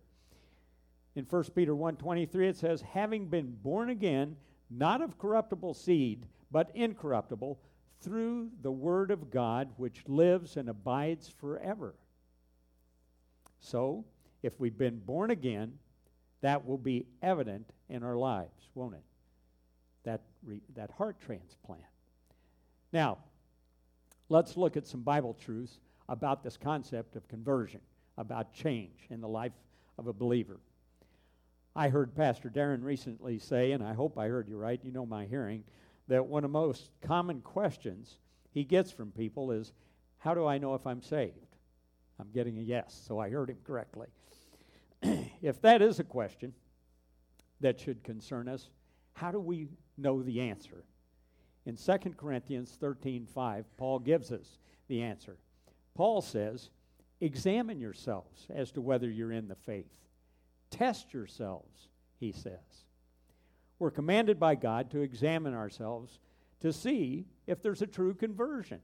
in 1.15 1.25
1 1.25 1.43
Peter 1.55 1.75
1:23 1.75 2.49
it 2.49 2.55
says 2.55 2.81
having 2.81 3.27
been 3.27 3.55
born 3.61 3.89
again 3.89 4.35
not 4.69 5.01
of 5.01 5.17
corruptible 5.17 5.73
seed 5.73 6.25
but 6.51 6.71
incorruptible 6.75 7.59
through 8.01 8.49
the 8.61 8.71
word 8.71 9.11
of 9.11 9.31
God 9.31 9.69
which 9.77 10.03
lives 10.07 10.57
and 10.57 10.69
abides 10.69 11.29
forever. 11.29 11.93
So, 13.59 14.05
if 14.41 14.59
we've 14.59 14.77
been 14.77 14.97
born 14.97 15.29
again, 15.31 15.73
that 16.41 16.65
will 16.65 16.77
be 16.77 17.05
evident 17.21 17.69
in 17.89 18.03
our 18.03 18.17
lives, 18.17 18.69
won't 18.73 18.95
it? 18.95 19.03
That 20.03 20.21
re, 20.43 20.61
that 20.75 20.89
heart 20.91 21.21
transplant. 21.21 21.83
Now, 22.91 23.19
let's 24.29 24.57
look 24.57 24.75
at 24.77 24.87
some 24.87 25.01
Bible 25.01 25.37
truths 25.39 25.79
about 26.09 26.43
this 26.43 26.57
concept 26.57 27.15
of 27.15 27.27
conversion, 27.27 27.81
about 28.17 28.53
change 28.53 29.07
in 29.09 29.21
the 29.21 29.27
life 29.27 29.53
of 29.97 30.07
a 30.07 30.13
believer. 30.13 30.59
I 31.75 31.87
heard 31.87 32.15
Pastor 32.15 32.49
Darren 32.49 32.83
recently 32.83 33.39
say, 33.39 33.71
and 33.71 33.83
I 33.83 33.93
hope 33.93 34.17
I 34.17 34.27
heard 34.27 34.49
you 34.49 34.57
right, 34.57 34.79
you 34.83 34.91
know 34.91 35.05
my 35.05 35.25
hearing, 35.25 35.63
that 36.11 36.25
one 36.25 36.43
of 36.43 36.51
the 36.51 36.59
most 36.59 36.89
common 37.01 37.39
questions 37.39 38.17
he 38.51 38.65
gets 38.65 38.91
from 38.91 39.11
people 39.11 39.49
is, 39.49 39.71
How 40.17 40.33
do 40.33 40.45
I 40.45 40.57
know 40.57 40.75
if 40.75 40.85
I'm 40.85 41.01
saved? 41.01 41.55
I'm 42.19 42.29
getting 42.33 42.57
a 42.57 42.61
yes, 42.61 43.01
so 43.07 43.17
I 43.17 43.29
heard 43.29 43.49
him 43.49 43.59
correctly. 43.65 44.07
if 45.41 45.61
that 45.61 45.81
is 45.81 46.01
a 46.01 46.03
question, 46.03 46.53
that 47.61 47.79
should 47.79 48.03
concern 48.03 48.49
us. 48.49 48.67
How 49.13 49.31
do 49.31 49.39
we 49.39 49.69
know 49.97 50.21
the 50.21 50.41
answer? 50.41 50.83
In 51.65 51.77
2 51.77 51.97
Corinthians 52.17 52.77
13 52.77 53.25
5, 53.25 53.77
Paul 53.77 53.99
gives 53.99 54.33
us 54.33 54.57
the 54.89 55.01
answer. 55.01 55.37
Paul 55.95 56.21
says, 56.21 56.71
Examine 57.21 57.79
yourselves 57.79 58.47
as 58.53 58.69
to 58.71 58.81
whether 58.81 59.09
you're 59.09 59.31
in 59.31 59.47
the 59.47 59.55
faith. 59.55 59.87
Test 60.71 61.13
yourselves, 61.13 61.87
he 62.19 62.33
says. 62.33 62.85
We're 63.81 63.89
commanded 63.89 64.39
by 64.39 64.53
God 64.53 64.91
to 64.91 65.01
examine 65.01 65.55
ourselves 65.55 66.19
to 66.59 66.71
see 66.71 67.25
if 67.47 67.63
there's 67.63 67.81
a 67.81 67.87
true 67.87 68.13
conversion. 68.13 68.79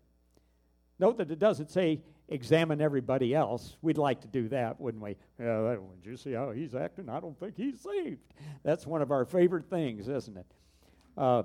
Note 0.98 1.20
that 1.20 1.30
it 1.30 1.38
doesn't 1.38 1.70
say 1.70 2.01
examine 2.30 2.82
everybody 2.82 3.36
else. 3.36 3.77
We'd 3.84 4.00
like 4.00 4.22
to 4.22 4.27
do 4.27 4.50
that, 4.50 4.82
wouldn't 4.82 5.04
we? 5.04 5.16
Would 5.38 6.04
you 6.04 6.18
see 6.18 6.32
how 6.32 6.50
he's 6.50 6.74
acting? 6.74 7.10
I 7.10 7.20
don't 7.20 7.39
think 7.39 7.56
he's 7.56 7.80
saved. 7.80 8.24
That's 8.63 8.88
one 8.88 9.04
of 9.04 9.12
our 9.12 9.24
favorite 9.24 9.70
things, 9.70 10.08
isn't 10.08 10.36
it? 10.36 10.48
Uh, 11.16 11.44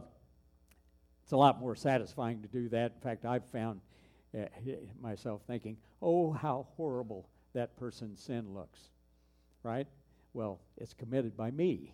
it's 1.22 1.32
a 1.32 1.36
lot 1.36 1.60
more 1.60 1.74
satisfying 1.74 2.40
to 2.40 2.48
do 2.48 2.70
that. 2.70 2.92
In 2.94 3.00
fact, 3.02 3.26
I've 3.26 3.44
found 3.52 3.82
uh, 4.34 4.46
myself 4.98 5.42
thinking, 5.46 5.76
oh, 6.00 6.32
how 6.32 6.68
horrible 6.78 7.28
that 7.52 7.76
person's 7.76 8.18
sin 8.18 8.54
looks, 8.54 8.80
right? 9.62 9.88
Well, 10.32 10.58
it's 10.78 10.94
committed 10.94 11.36
by 11.36 11.50
me. 11.50 11.92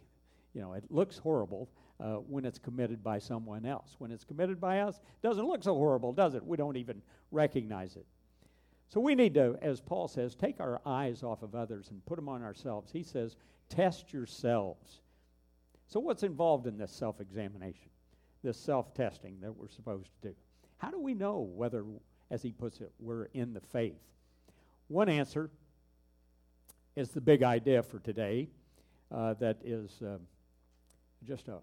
You 0.58 0.64
know, 0.64 0.72
it 0.72 0.82
looks 0.90 1.18
horrible 1.18 1.68
uh, 2.00 2.14
when 2.14 2.44
it's 2.44 2.58
committed 2.58 3.00
by 3.00 3.20
someone 3.20 3.64
else. 3.64 3.94
When 3.98 4.10
it's 4.10 4.24
committed 4.24 4.60
by 4.60 4.80
us, 4.80 4.96
it 4.96 5.24
doesn't 5.24 5.46
look 5.46 5.62
so 5.62 5.72
horrible, 5.76 6.12
does 6.12 6.34
it? 6.34 6.44
We 6.44 6.56
don't 6.56 6.76
even 6.76 7.00
recognize 7.30 7.94
it. 7.94 8.04
So 8.88 8.98
we 8.98 9.14
need 9.14 9.34
to, 9.34 9.56
as 9.62 9.80
Paul 9.80 10.08
says, 10.08 10.34
take 10.34 10.58
our 10.58 10.80
eyes 10.84 11.22
off 11.22 11.44
of 11.44 11.54
others 11.54 11.90
and 11.90 12.04
put 12.06 12.16
them 12.16 12.28
on 12.28 12.42
ourselves. 12.42 12.90
He 12.90 13.04
says, 13.04 13.36
test 13.68 14.12
yourselves. 14.12 15.02
So, 15.86 16.00
what's 16.00 16.24
involved 16.24 16.66
in 16.66 16.76
this 16.76 16.90
self 16.90 17.20
examination, 17.20 17.90
this 18.42 18.58
self 18.58 18.92
testing 18.94 19.38
that 19.40 19.56
we're 19.56 19.68
supposed 19.68 20.10
to 20.22 20.30
do? 20.30 20.34
How 20.78 20.90
do 20.90 20.98
we 20.98 21.14
know 21.14 21.48
whether, 21.54 21.84
as 22.32 22.42
he 22.42 22.50
puts 22.50 22.80
it, 22.80 22.90
we're 22.98 23.26
in 23.26 23.54
the 23.54 23.60
faith? 23.60 24.00
One 24.88 25.08
answer 25.08 25.50
is 26.96 27.10
the 27.10 27.20
big 27.20 27.44
idea 27.44 27.80
for 27.80 28.00
today 28.00 28.48
uh, 29.12 29.34
that 29.34 29.58
is 29.64 30.02
uh, 30.02 30.18
just 31.24 31.48
a 31.48 31.58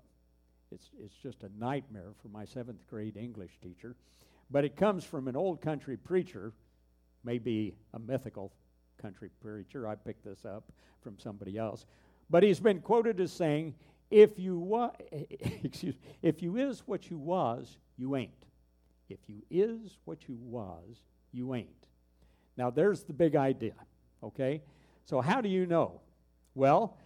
it's, 0.72 0.90
it's 1.00 1.16
just 1.16 1.44
a 1.44 1.50
nightmare 1.58 2.12
for 2.22 2.28
my 2.28 2.44
seventh 2.44 2.86
grade 2.88 3.18
English 3.18 3.52
teacher. 3.62 3.96
But 4.52 4.66
it 4.66 4.76
comes 4.76 5.04
from 5.04 5.28
an 5.28 5.36
old 5.36 5.62
country 5.62 5.96
preacher, 5.96 6.54
maybe 7.24 7.76
a 7.94 8.00
mythical 8.00 8.52
country 9.02 9.30
preacher. 9.42 9.88
I 9.88 9.96
picked 9.96 10.26
this 10.26 10.46
up 10.46 10.72
from 11.02 11.18
somebody 11.20 11.58
else. 11.58 11.86
But 12.30 12.44
he's 12.44 12.60
been 12.60 12.82
quoted 12.82 13.20
as 13.20 13.32
saying, 13.32 13.76
if 14.12 14.38
you 14.38 14.60
wa- 14.60 14.92
excuse 15.64 15.96
if 16.22 16.42
you 16.42 16.58
is 16.58 16.84
what 16.86 17.10
you 17.10 17.18
was, 17.18 17.78
you 17.98 18.16
ain't. 18.16 18.32
If 19.10 19.20
you 19.28 19.44
is 19.50 19.98
what 20.06 20.28
you 20.28 20.38
was, 20.42 21.02
you 21.32 21.54
ain't. 21.54 21.70
Now 22.58 22.70
there's 22.70 23.04
the 23.04 23.14
big 23.14 23.36
idea, 23.36 23.76
okay? 24.24 24.62
So 25.06 25.22
how 25.22 25.42
do 25.42 25.50
you 25.50 25.66
know? 25.66 26.02
Well, 26.56 26.98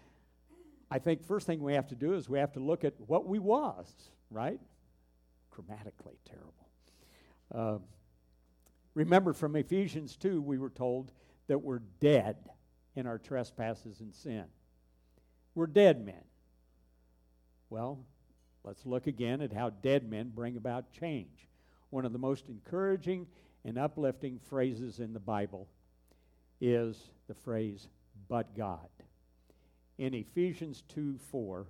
I 0.92 1.00
think 1.00 1.24
first 1.24 1.46
thing 1.46 1.62
we 1.62 1.74
have 1.74 1.88
to 1.88 1.96
do 1.96 2.14
is 2.14 2.28
we 2.28 2.40
have 2.40 2.54
to 2.54 2.60
look 2.60 2.84
at 2.84 2.94
what 3.08 3.28
we 3.28 3.38
was, 3.38 3.94
right? 4.32 4.60
Grammatically 5.52 6.18
terrible. 6.26 6.54
Uh, 7.54 7.78
remember 8.96 9.34
from 9.34 9.56
Ephesians 9.56 10.16
2, 10.16 10.42
we 10.42 10.58
were 10.58 10.70
told 10.70 11.12
that 11.48 11.60
we're 11.60 11.82
dead 12.00 12.38
in 12.96 13.06
our 13.06 13.20
trespasses 13.20 14.00
and 14.00 14.14
sin. 14.14 14.46
We're 15.54 15.68
dead 15.68 16.04
men. 16.04 16.24
Well, 17.70 18.00
let's 18.64 18.86
look 18.86 19.06
again 19.06 19.42
at 19.42 19.54
how 19.54 19.70
dead 19.70 20.10
men 20.10 20.32
bring 20.34 20.58
about 20.58 20.92
change. 20.92 21.48
One 21.92 22.06
of 22.06 22.14
the 22.14 22.20
most 22.20 22.50
encouraging 22.50 23.28
and 23.64 23.78
uplifting 23.78 24.40
phrases 24.40 25.00
in 25.00 25.14
the 25.14 25.20
Bible 25.20 25.68
is 26.62 27.10
the 27.28 27.36
phrase, 27.36 27.88
but 28.28 28.56
God 28.56 28.88
in 30.00 30.14
Ephesians 30.14 30.84
2 30.88 31.20
4 31.30 31.68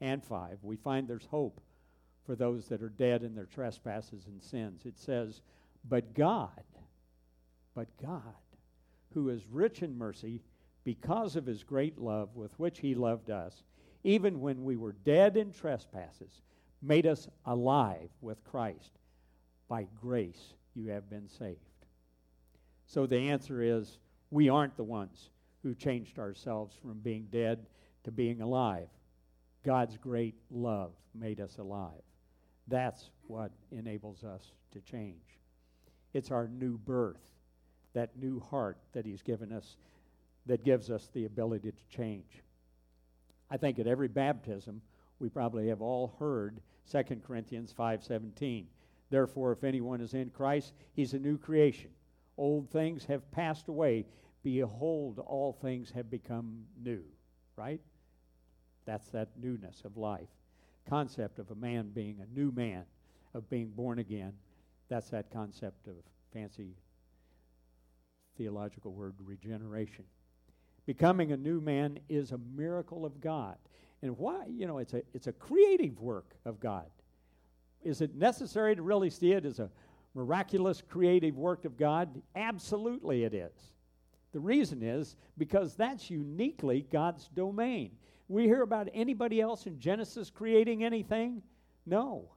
and 0.00 0.24
5, 0.24 0.58
we 0.62 0.76
find 0.76 1.06
there's 1.06 1.26
hope 1.30 1.60
for 2.24 2.34
those 2.34 2.66
that 2.68 2.82
are 2.82 2.88
dead 2.88 3.22
in 3.22 3.34
their 3.34 3.46
trespasses 3.46 4.26
and 4.26 4.42
sins. 4.42 4.86
It 4.86 4.98
says, 4.98 5.42
But 5.88 6.14
God, 6.14 6.64
but 7.74 7.88
God, 8.02 8.22
who 9.12 9.28
is 9.28 9.46
rich 9.50 9.82
in 9.82 9.96
mercy, 9.96 10.40
because 10.82 11.36
of 11.36 11.46
his 11.46 11.62
great 11.62 11.98
love 11.98 12.34
with 12.34 12.58
which 12.58 12.80
he 12.80 12.94
loved 12.94 13.30
us, 13.30 13.62
even 14.02 14.40
when 14.40 14.64
we 14.64 14.76
were 14.76 14.96
dead 15.04 15.36
in 15.36 15.52
trespasses, 15.52 16.40
made 16.80 17.06
us 17.06 17.28
alive 17.44 18.08
with 18.22 18.42
Christ. 18.44 18.92
By 19.68 19.86
grace 20.00 20.54
you 20.74 20.88
have 20.88 21.10
been 21.10 21.28
saved. 21.28 21.58
So 22.86 23.04
the 23.04 23.28
answer 23.28 23.60
is 23.60 23.98
we 24.30 24.48
aren't 24.48 24.76
the 24.76 24.84
ones 24.84 25.28
who 25.68 25.74
changed 25.74 26.18
ourselves 26.18 26.74
from 26.80 26.98
being 27.00 27.26
dead 27.30 27.66
to 28.02 28.10
being 28.10 28.40
alive. 28.40 28.88
God's 29.66 29.98
great 29.98 30.34
love 30.50 30.92
made 31.14 31.42
us 31.42 31.58
alive. 31.58 32.00
That's 32.68 33.10
what 33.26 33.50
enables 33.70 34.24
us 34.24 34.52
to 34.72 34.80
change. 34.80 35.38
It's 36.14 36.30
our 36.30 36.48
new 36.48 36.78
birth, 36.78 37.20
that 37.92 38.16
new 38.18 38.40
heart 38.40 38.78
that 38.92 39.04
He's 39.04 39.20
given 39.20 39.52
us, 39.52 39.76
that 40.46 40.64
gives 40.64 40.88
us 40.88 41.10
the 41.12 41.26
ability 41.26 41.70
to 41.70 41.96
change. 41.96 42.42
I 43.50 43.58
think 43.58 43.78
at 43.78 43.86
every 43.86 44.08
baptism, 44.08 44.80
we 45.18 45.28
probably 45.28 45.68
have 45.68 45.82
all 45.82 46.14
heard 46.18 46.62
2 46.90 47.22
Corinthians 47.26 47.74
5:17. 47.78 48.64
Therefore, 49.10 49.52
if 49.52 49.64
anyone 49.64 50.00
is 50.00 50.14
in 50.14 50.30
Christ, 50.30 50.72
he's 50.94 51.12
a 51.12 51.18
new 51.18 51.36
creation. 51.36 51.90
Old 52.38 52.70
things 52.70 53.04
have 53.04 53.30
passed 53.32 53.68
away. 53.68 54.06
Behold, 54.48 55.18
all 55.18 55.52
things 55.52 55.90
have 55.90 56.10
become 56.10 56.64
new, 56.82 57.02
right? 57.54 57.82
That's 58.86 59.06
that 59.08 59.28
newness 59.38 59.82
of 59.84 59.98
life. 59.98 60.30
Concept 60.88 61.38
of 61.38 61.50
a 61.50 61.54
man 61.54 61.90
being 61.90 62.20
a 62.22 62.34
new 62.34 62.50
man, 62.50 62.84
of 63.34 63.50
being 63.50 63.68
born 63.68 63.98
again. 63.98 64.32
That's 64.88 65.10
that 65.10 65.30
concept 65.30 65.86
of 65.86 65.96
fancy 66.32 66.70
theological 68.38 68.94
word 68.94 69.16
regeneration. 69.22 70.06
Becoming 70.86 71.32
a 71.32 71.36
new 71.36 71.60
man 71.60 71.98
is 72.08 72.32
a 72.32 72.38
miracle 72.56 73.04
of 73.04 73.20
God. 73.20 73.58
And 74.00 74.16
why? 74.16 74.46
You 74.48 74.66
know, 74.66 74.78
it's 74.78 74.94
a, 74.94 75.02
it's 75.12 75.26
a 75.26 75.32
creative 75.32 76.00
work 76.00 76.34
of 76.46 76.58
God. 76.58 76.86
Is 77.84 78.00
it 78.00 78.14
necessary 78.14 78.74
to 78.74 78.80
really 78.80 79.10
see 79.10 79.32
it 79.32 79.44
as 79.44 79.58
a 79.58 79.68
miraculous 80.14 80.82
creative 80.88 81.36
work 81.36 81.66
of 81.66 81.76
God? 81.76 82.22
Absolutely, 82.34 83.24
it 83.24 83.34
is. 83.34 83.74
The 84.32 84.40
reason 84.40 84.82
is 84.82 85.16
because 85.38 85.74
that's 85.74 86.10
uniquely 86.10 86.86
God's 86.90 87.28
domain. 87.28 87.92
We 88.28 88.44
hear 88.44 88.62
about 88.62 88.88
anybody 88.92 89.40
else 89.40 89.66
in 89.66 89.78
Genesis 89.78 90.30
creating 90.30 90.84
anything? 90.84 91.42
No, 91.86 92.28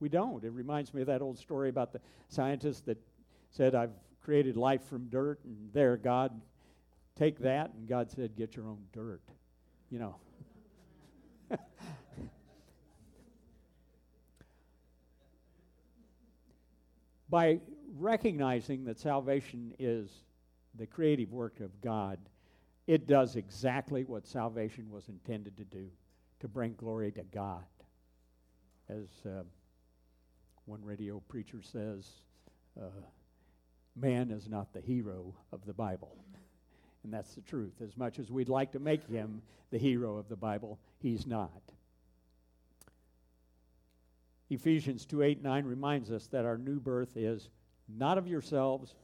we 0.00 0.08
don't. 0.08 0.42
It 0.42 0.52
reminds 0.52 0.94
me 0.94 1.02
of 1.02 1.08
that 1.08 1.20
old 1.20 1.38
story 1.38 1.68
about 1.68 1.92
the 1.92 2.00
scientist 2.28 2.86
that 2.86 2.96
said, 3.50 3.74
I've 3.74 3.92
created 4.22 4.56
life 4.56 4.82
from 4.84 5.08
dirt, 5.08 5.40
and 5.44 5.70
there, 5.72 5.96
God, 5.96 6.40
take 7.16 7.38
that. 7.40 7.72
And 7.74 7.86
God 7.86 8.10
said, 8.10 8.34
Get 8.36 8.56
your 8.56 8.66
own 8.66 8.82
dirt. 8.92 9.22
You 9.90 9.98
know. 9.98 10.16
By 17.28 17.60
recognizing 17.98 18.84
that 18.84 18.98
salvation 18.98 19.74
is 19.78 20.10
the 20.78 20.86
creative 20.86 21.32
work 21.32 21.60
of 21.60 21.80
God, 21.80 22.18
it 22.86 23.06
does 23.06 23.36
exactly 23.36 24.04
what 24.04 24.26
salvation 24.26 24.90
was 24.90 25.08
intended 25.08 25.56
to 25.56 25.64
do 25.64 25.88
to 26.40 26.48
bring 26.48 26.74
glory 26.74 27.10
to 27.12 27.22
God. 27.24 27.64
As 28.88 29.08
uh, 29.26 29.42
one 30.66 30.84
radio 30.84 31.20
preacher 31.28 31.60
says, 31.62 32.08
uh, 32.80 32.86
man 33.96 34.30
is 34.30 34.48
not 34.48 34.72
the 34.72 34.80
hero 34.80 35.34
of 35.52 35.64
the 35.64 35.72
Bible. 35.72 36.16
And 37.02 37.12
that's 37.12 37.34
the 37.34 37.40
truth. 37.40 37.74
As 37.82 37.96
much 37.96 38.18
as 38.18 38.30
we'd 38.30 38.48
like 38.48 38.72
to 38.72 38.78
make 38.78 39.06
him 39.08 39.42
the 39.70 39.78
hero 39.78 40.16
of 40.16 40.28
the 40.28 40.36
Bible, 40.36 40.78
he's 40.98 41.26
not. 41.26 41.62
Ephesians 44.50 45.04
2 45.06 45.22
8 45.22 45.42
9 45.42 45.64
reminds 45.64 46.10
us 46.10 46.26
that 46.28 46.44
our 46.44 46.58
new 46.58 46.78
birth 46.78 47.16
is 47.16 47.48
not 47.88 48.18
of 48.18 48.28
yourselves, 48.28 48.94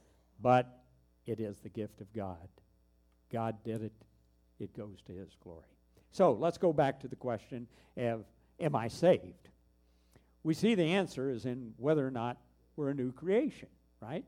but 0.41 0.82
it 1.25 1.39
is 1.39 1.59
the 1.59 1.69
gift 1.69 2.01
of 2.01 2.11
God. 2.13 2.47
God 3.31 3.57
did 3.63 3.81
it, 3.83 3.93
it 4.59 4.75
goes 4.75 5.01
to 5.07 5.13
his 5.13 5.35
glory. 5.43 5.61
So 6.11 6.33
let's 6.33 6.57
go 6.57 6.71
back 6.71 6.99
to 7.01 7.07
the 7.07 7.15
question 7.15 7.67
of 7.97 8.25
Am 8.59 8.75
I 8.75 8.87
saved? 8.87 9.49
We 10.43 10.53
see 10.53 10.75
the 10.75 10.83
answer 10.83 11.29
is 11.29 11.45
in 11.45 11.73
whether 11.77 12.05
or 12.05 12.11
not 12.11 12.37
we're 12.75 12.89
a 12.89 12.93
new 12.93 13.11
creation, 13.11 13.67
right? 14.01 14.23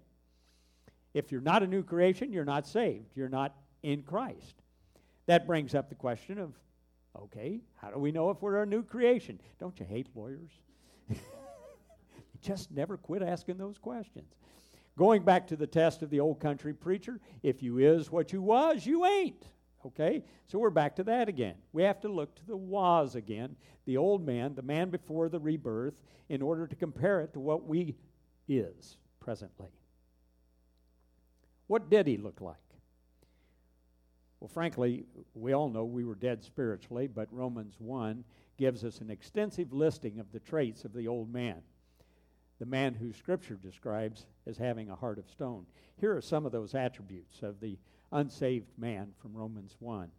If 1.14 1.32
you're 1.32 1.42
not 1.42 1.64
a 1.64 1.68
new 1.68 1.84
creation, 1.84 2.34
you're 2.34 2.44
not 2.46 2.68
saved. 2.68 3.16
You're 3.16 3.30
not 3.30 3.56
in 3.84 4.02
Christ. 4.02 4.56
That 5.28 5.46
brings 5.46 5.76
up 5.76 5.90
the 5.90 5.96
question 5.96 6.38
of 6.40 6.54
Okay, 7.18 7.62
how 7.78 7.92
do 7.92 7.98
we 7.98 8.12
know 8.12 8.30
if 8.30 8.42
we're 8.42 8.62
a 8.62 8.66
new 8.66 8.84
creation? 8.84 9.40
Don't 9.58 9.80
you 9.80 9.86
hate 9.86 10.08
lawyers? 10.16 10.50
Just 12.42 12.72
never 12.72 12.98
quit 12.98 13.22
asking 13.22 13.58
those 13.58 13.78
questions. 13.78 14.34
Going 14.98 15.24
back 15.24 15.48
to 15.48 15.56
the 15.56 15.68
test 15.68 16.02
of 16.02 16.10
the 16.10 16.22
old 16.22 16.40
country 16.40 16.74
preacher, 16.74 17.20
if 17.44 17.62
you 17.62 17.80
is 17.80 18.12
what 18.12 18.32
you 18.32 18.42
was, 18.42 18.86
you 18.86 19.06
ain't. 19.06 19.46
Okay? 19.86 20.24
So 20.48 20.58
we're 20.58 20.70
back 20.70 20.96
to 20.96 21.04
that 21.04 21.28
again. 21.28 21.56
We 21.74 21.84
have 21.84 22.00
to 22.02 22.08
look 22.08 22.36
to 22.36 22.46
the 22.46 22.58
was 22.58 23.16
again, 23.16 23.56
the 23.86 23.98
old 23.98 24.26
man, 24.26 24.56
the 24.56 24.62
man 24.62 24.90
before 24.90 25.30
the 25.30 25.40
rebirth, 25.40 26.02
in 26.30 26.42
order 26.42 26.66
to 26.66 26.76
compare 26.76 27.22
it 27.22 27.34
to 27.34 27.40
what 27.40 27.66
we 27.66 27.96
is 28.48 28.98
presently. 29.20 29.70
What 31.68 31.90
did 31.90 32.08
he 32.08 32.18
look 32.18 32.42
like? 32.42 32.58
Well, 34.40 34.48
frankly, 34.48 35.06
we 35.34 35.54
all 35.54 35.70
know 35.70 35.86
we 35.86 36.04
were 36.04 36.16
dead 36.16 36.44
spiritually, 36.44 37.08
but 37.08 37.28
Romans 37.32 37.76
1 37.80 38.24
gives 38.58 38.84
us 38.84 39.00
an 39.00 39.10
extensive 39.10 39.74
listing 39.74 40.20
of 40.20 40.32
the 40.32 40.40
traits 40.40 40.86
of 40.86 40.94
the 40.94 41.08
old 41.08 41.34
man, 41.34 41.62
the 42.60 42.66
man 42.66 42.94
who 42.94 43.12
Scripture 43.12 43.56
describes 43.56 44.26
as 44.48 44.58
having 44.58 44.90
a 44.90 44.96
heart 44.96 45.20
of 45.20 45.30
stone. 45.30 45.66
Here 45.98 46.16
are 46.16 46.22
some 46.22 46.46
of 46.46 46.52
those 46.52 46.76
attributes 46.76 47.42
of 47.42 47.60
the 47.60 47.78
unsaved 48.12 48.70
man 48.78 49.12
from 49.22 49.34
Romans 49.34 49.76
1. 49.80 50.10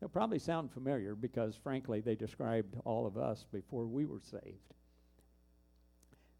They'll 0.00 0.08
probably 0.08 0.38
sound 0.38 0.70
familiar 0.72 1.14
because, 1.14 1.56
frankly, 1.56 2.00
they 2.00 2.14
described 2.14 2.76
all 2.84 3.06
of 3.06 3.16
us 3.16 3.44
before 3.52 3.86
we 3.86 4.06
were 4.06 4.20
saved. 4.20 4.74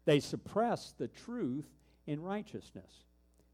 They 0.05 0.19
suppress 0.19 0.93
the 0.97 1.07
truth 1.07 1.67
in 2.07 2.21
righteousness. 2.21 2.91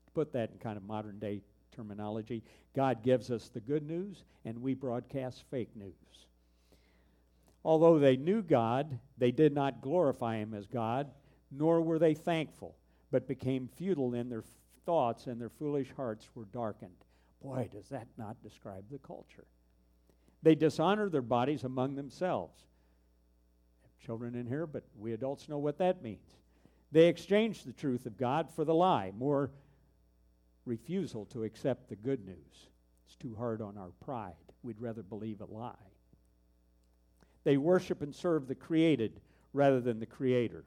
To 0.06 0.12
put 0.14 0.32
that 0.34 0.52
in 0.52 0.58
kind 0.60 0.78
of 0.78 0.84
modern 0.84 1.20
day 1.20 1.42
terminology, 1.76 2.44
God 2.76 3.04
gives 3.04 3.32
us 3.32 3.50
the 3.50 3.60
good 3.60 3.86
news 3.86 4.24
and 4.46 4.62
we 4.62 4.74
broadcast 4.74 5.44
fake 5.50 5.76
news. 5.76 5.94
Although 7.64 7.98
they 7.98 8.16
knew 8.16 8.44
God, 8.44 9.00
they 9.18 9.32
did 9.32 9.54
not 9.54 9.82
glorify 9.82 10.38
Him 10.38 10.54
as 10.54 10.68
God, 10.68 11.10
nor 11.52 11.82
were 11.82 12.00
they 12.00 12.14
thankful, 12.14 12.76
but 13.12 13.28
became 13.28 13.68
futile 13.68 14.14
in 14.14 14.30
their 14.30 14.44
thoughts 14.86 15.28
and 15.28 15.40
their 15.40 15.50
foolish 15.50 15.92
hearts 15.96 16.30
were 16.36 16.46
darkened. 16.46 16.92
Boy, 17.42 17.70
does 17.72 17.90
that 17.90 18.08
not 18.18 18.42
describe 18.42 18.86
the 18.90 18.98
culture. 19.00 19.46
They 20.44 20.56
dishonor 20.56 21.10
their 21.10 21.22
bodies 21.22 21.64
among 21.64 21.96
themselves. 21.96 22.64
Children 24.04 24.36
in 24.36 24.46
here, 24.46 24.68
but 24.68 24.84
we 24.98 25.14
adults 25.14 25.50
know 25.50 25.58
what 25.58 25.80
that 25.80 26.04
means. 26.04 26.38
They 26.92 27.08
exchange 27.08 27.64
the 27.64 27.74
truth 27.74 28.06
of 28.06 28.18
God 28.18 28.50
for 28.56 28.64
the 28.64 28.74
lie, 28.74 29.12
more 29.18 29.52
refusal 30.66 31.26
to 31.26 31.44
accept 31.44 31.90
the 31.90 31.96
good 31.96 32.26
news. 32.26 32.68
It's 33.06 33.16
too 33.16 33.36
hard 33.36 33.62
on 33.62 33.78
our 33.78 33.92
pride. 34.04 34.34
We'd 34.64 34.82
rather 34.82 35.04
believe 35.04 35.42
a 35.42 35.46
lie. 35.46 35.74
They 37.44 37.58
worship 37.58 38.02
and 38.02 38.14
serve 38.14 38.48
the 38.48 38.56
created 38.56 39.20
rather 39.54 39.80
than 39.80 40.00
the 40.00 40.06
creator. 40.06 40.64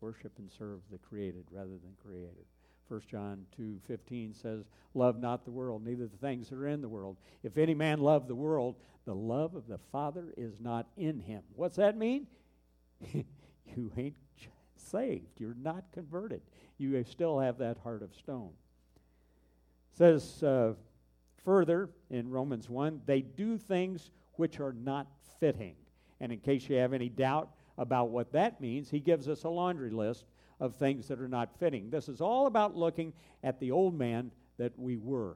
Worship 0.00 0.32
and 0.38 0.50
serve 0.50 0.80
the 0.90 0.98
created 0.98 1.44
rather 1.50 1.70
than 1.70 1.96
creator. 2.02 2.46
1 2.88 3.00
John 3.08 3.46
2:15 3.52 4.34
says, 4.34 4.64
"Love 4.94 5.20
not 5.20 5.44
the 5.44 5.50
world, 5.50 5.84
neither 5.84 6.06
the 6.06 6.16
things 6.16 6.48
that 6.48 6.56
are 6.56 6.66
in 6.66 6.80
the 6.80 6.88
world. 6.88 7.16
If 7.42 7.56
any 7.56 7.74
man 7.74 8.00
love 8.00 8.26
the 8.26 8.34
world, 8.34 8.76
the 9.04 9.14
love 9.14 9.54
of 9.54 9.66
the 9.66 9.78
Father 9.78 10.34
is 10.36 10.58
not 10.60 10.90
in 10.96 11.20
him." 11.20 11.44
What's 11.54 11.76
that 11.76 11.96
mean? 11.96 12.26
you 13.76 13.92
ain't 13.96 14.16
saved. 14.74 15.40
You're 15.40 15.54
not 15.54 15.92
converted. 15.92 16.42
You 16.78 17.02
still 17.04 17.38
have 17.38 17.58
that 17.58 17.78
heart 17.78 18.02
of 18.02 18.14
stone. 18.14 18.52
It 19.92 19.96
says 19.96 20.42
uh, 20.42 20.74
further 21.44 21.90
in 22.10 22.28
Romans 22.30 22.68
1 22.68 23.02
they 23.06 23.20
do 23.20 23.58
things 23.58 24.10
which 24.34 24.60
are 24.60 24.72
not 24.72 25.06
fitting. 25.38 25.76
And 26.20 26.32
in 26.32 26.40
case 26.40 26.68
you 26.68 26.76
have 26.76 26.92
any 26.92 27.08
doubt 27.08 27.50
about 27.80 28.10
what 28.10 28.30
that 28.32 28.60
means, 28.60 28.90
he 28.90 29.00
gives 29.00 29.26
us 29.26 29.42
a 29.42 29.48
laundry 29.48 29.90
list 29.90 30.26
of 30.60 30.76
things 30.76 31.08
that 31.08 31.18
are 31.18 31.28
not 31.28 31.58
fitting. 31.58 31.88
This 31.88 32.10
is 32.10 32.20
all 32.20 32.46
about 32.46 32.76
looking 32.76 33.14
at 33.42 33.58
the 33.58 33.70
old 33.70 33.98
man 33.98 34.30
that 34.58 34.78
we 34.78 34.98
were. 34.98 35.34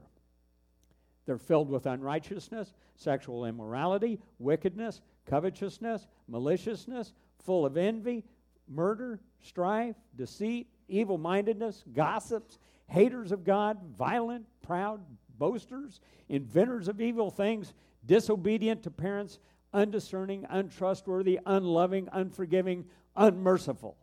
They're 1.24 1.38
filled 1.38 1.70
with 1.70 1.86
unrighteousness, 1.86 2.74
sexual 2.96 3.46
immorality, 3.46 4.20
wickedness, 4.38 5.00
covetousness, 5.24 6.06
maliciousness, 6.28 7.14
full 7.42 7.64
of 7.64 7.78
envy, 7.78 8.24
murder, 8.68 9.20
strife, 9.40 9.96
deceit, 10.14 10.68
evil 10.86 11.16
mindedness, 11.16 11.82
gossips, 11.94 12.58
haters 12.88 13.32
of 13.32 13.42
God, 13.42 13.78
violent, 13.96 14.44
proud, 14.60 15.00
boasters, 15.38 16.00
inventors 16.28 16.88
of 16.88 17.00
evil 17.00 17.30
things, 17.30 17.72
disobedient 18.04 18.82
to 18.82 18.90
parents, 18.90 19.38
undiscerning, 19.74 20.46
untrustworthy, 20.48 21.38
unloving, 21.44 22.08
unforgiving, 22.12 22.86
unmerciful. 23.16 23.96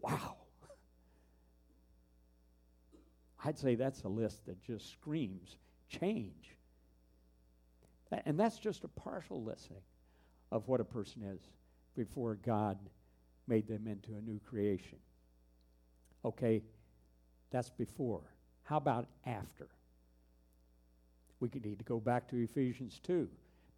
Wow. 0.00 0.36
I'd 3.44 3.58
say 3.58 3.74
that's 3.74 4.02
a 4.04 4.08
list 4.08 4.46
that 4.46 4.62
just 4.62 4.90
screams 4.90 5.58
change. 5.88 6.56
And 8.24 8.38
that's 8.38 8.58
just 8.58 8.84
a 8.84 8.88
partial 8.88 9.42
listing 9.42 9.82
of 10.52 10.68
what 10.68 10.80
a 10.80 10.84
person 10.84 11.22
is 11.22 11.40
before 11.96 12.36
God 12.36 12.78
made 13.46 13.66
them 13.66 13.86
into 13.86 14.14
a 14.14 14.20
new 14.20 14.40
creation. 14.48 14.98
Okay, 16.24 16.62
that's 17.50 17.70
before. 17.70 18.22
How 18.62 18.78
about 18.78 19.08
after? 19.26 19.68
We 21.40 21.48
could 21.48 21.64
need 21.64 21.78
to 21.78 21.84
go 21.84 22.00
back 22.00 22.28
to 22.28 22.36
Ephesians 22.36 23.00
2. 23.02 23.28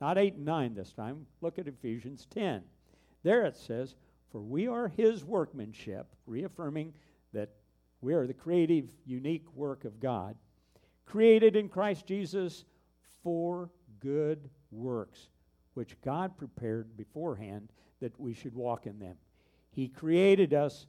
Not 0.01 0.19
8 0.19 0.35
and 0.35 0.45
9 0.45 0.75
this 0.75 0.93
time. 0.93 1.27
Look 1.41 1.59
at 1.59 1.69
Ephesians 1.69 2.27
10. 2.31 2.63
There 3.23 3.45
it 3.45 3.57
says, 3.57 3.95
for 4.31 4.41
we 4.41 4.69
are 4.69 4.89
his 4.89 5.25
workmanship, 5.25 6.07
reaffirming 6.27 6.93
that 7.33 7.51
we 8.01 8.15
are 8.15 8.27
the 8.27 8.35
creative, 8.35 8.91
unique 9.07 9.47
work 9.55 9.85
of 9.85 10.01
God, 10.01 10.37
created 11.07 11.57
in 11.57 11.69
Christ 11.69 12.07
Jesus 12.07 12.65
for 13.23 13.71
good 14.01 14.51
works, 14.71 15.29
which 15.75 16.01
God 16.03 16.37
prepared 16.37 16.97
beforehand 16.97 17.71
that 18.01 18.19
we 18.21 18.35
should 18.35 18.55
walk 18.55 18.87
in 18.87 18.99
them. 18.99 19.17
He 19.71 19.89
created 19.89 20.55
us 20.55 20.87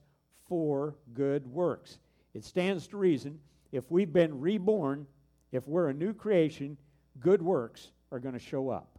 for 0.47 0.95
good 1.13 1.47
works. 1.47 1.99
It 2.33 2.43
stands 2.43 2.87
to 2.87 2.97
reason 2.97 3.39
if 3.71 3.89
we've 3.91 4.13
been 4.13 4.39
reborn, 4.39 5.07
if 5.51 5.67
we're 5.67 5.89
a 5.89 5.93
new 5.93 6.13
creation, 6.13 6.77
good 7.19 7.41
works 7.41 7.91
are 8.11 8.19
going 8.19 8.33
to 8.33 8.39
show 8.39 8.69
up, 8.69 8.96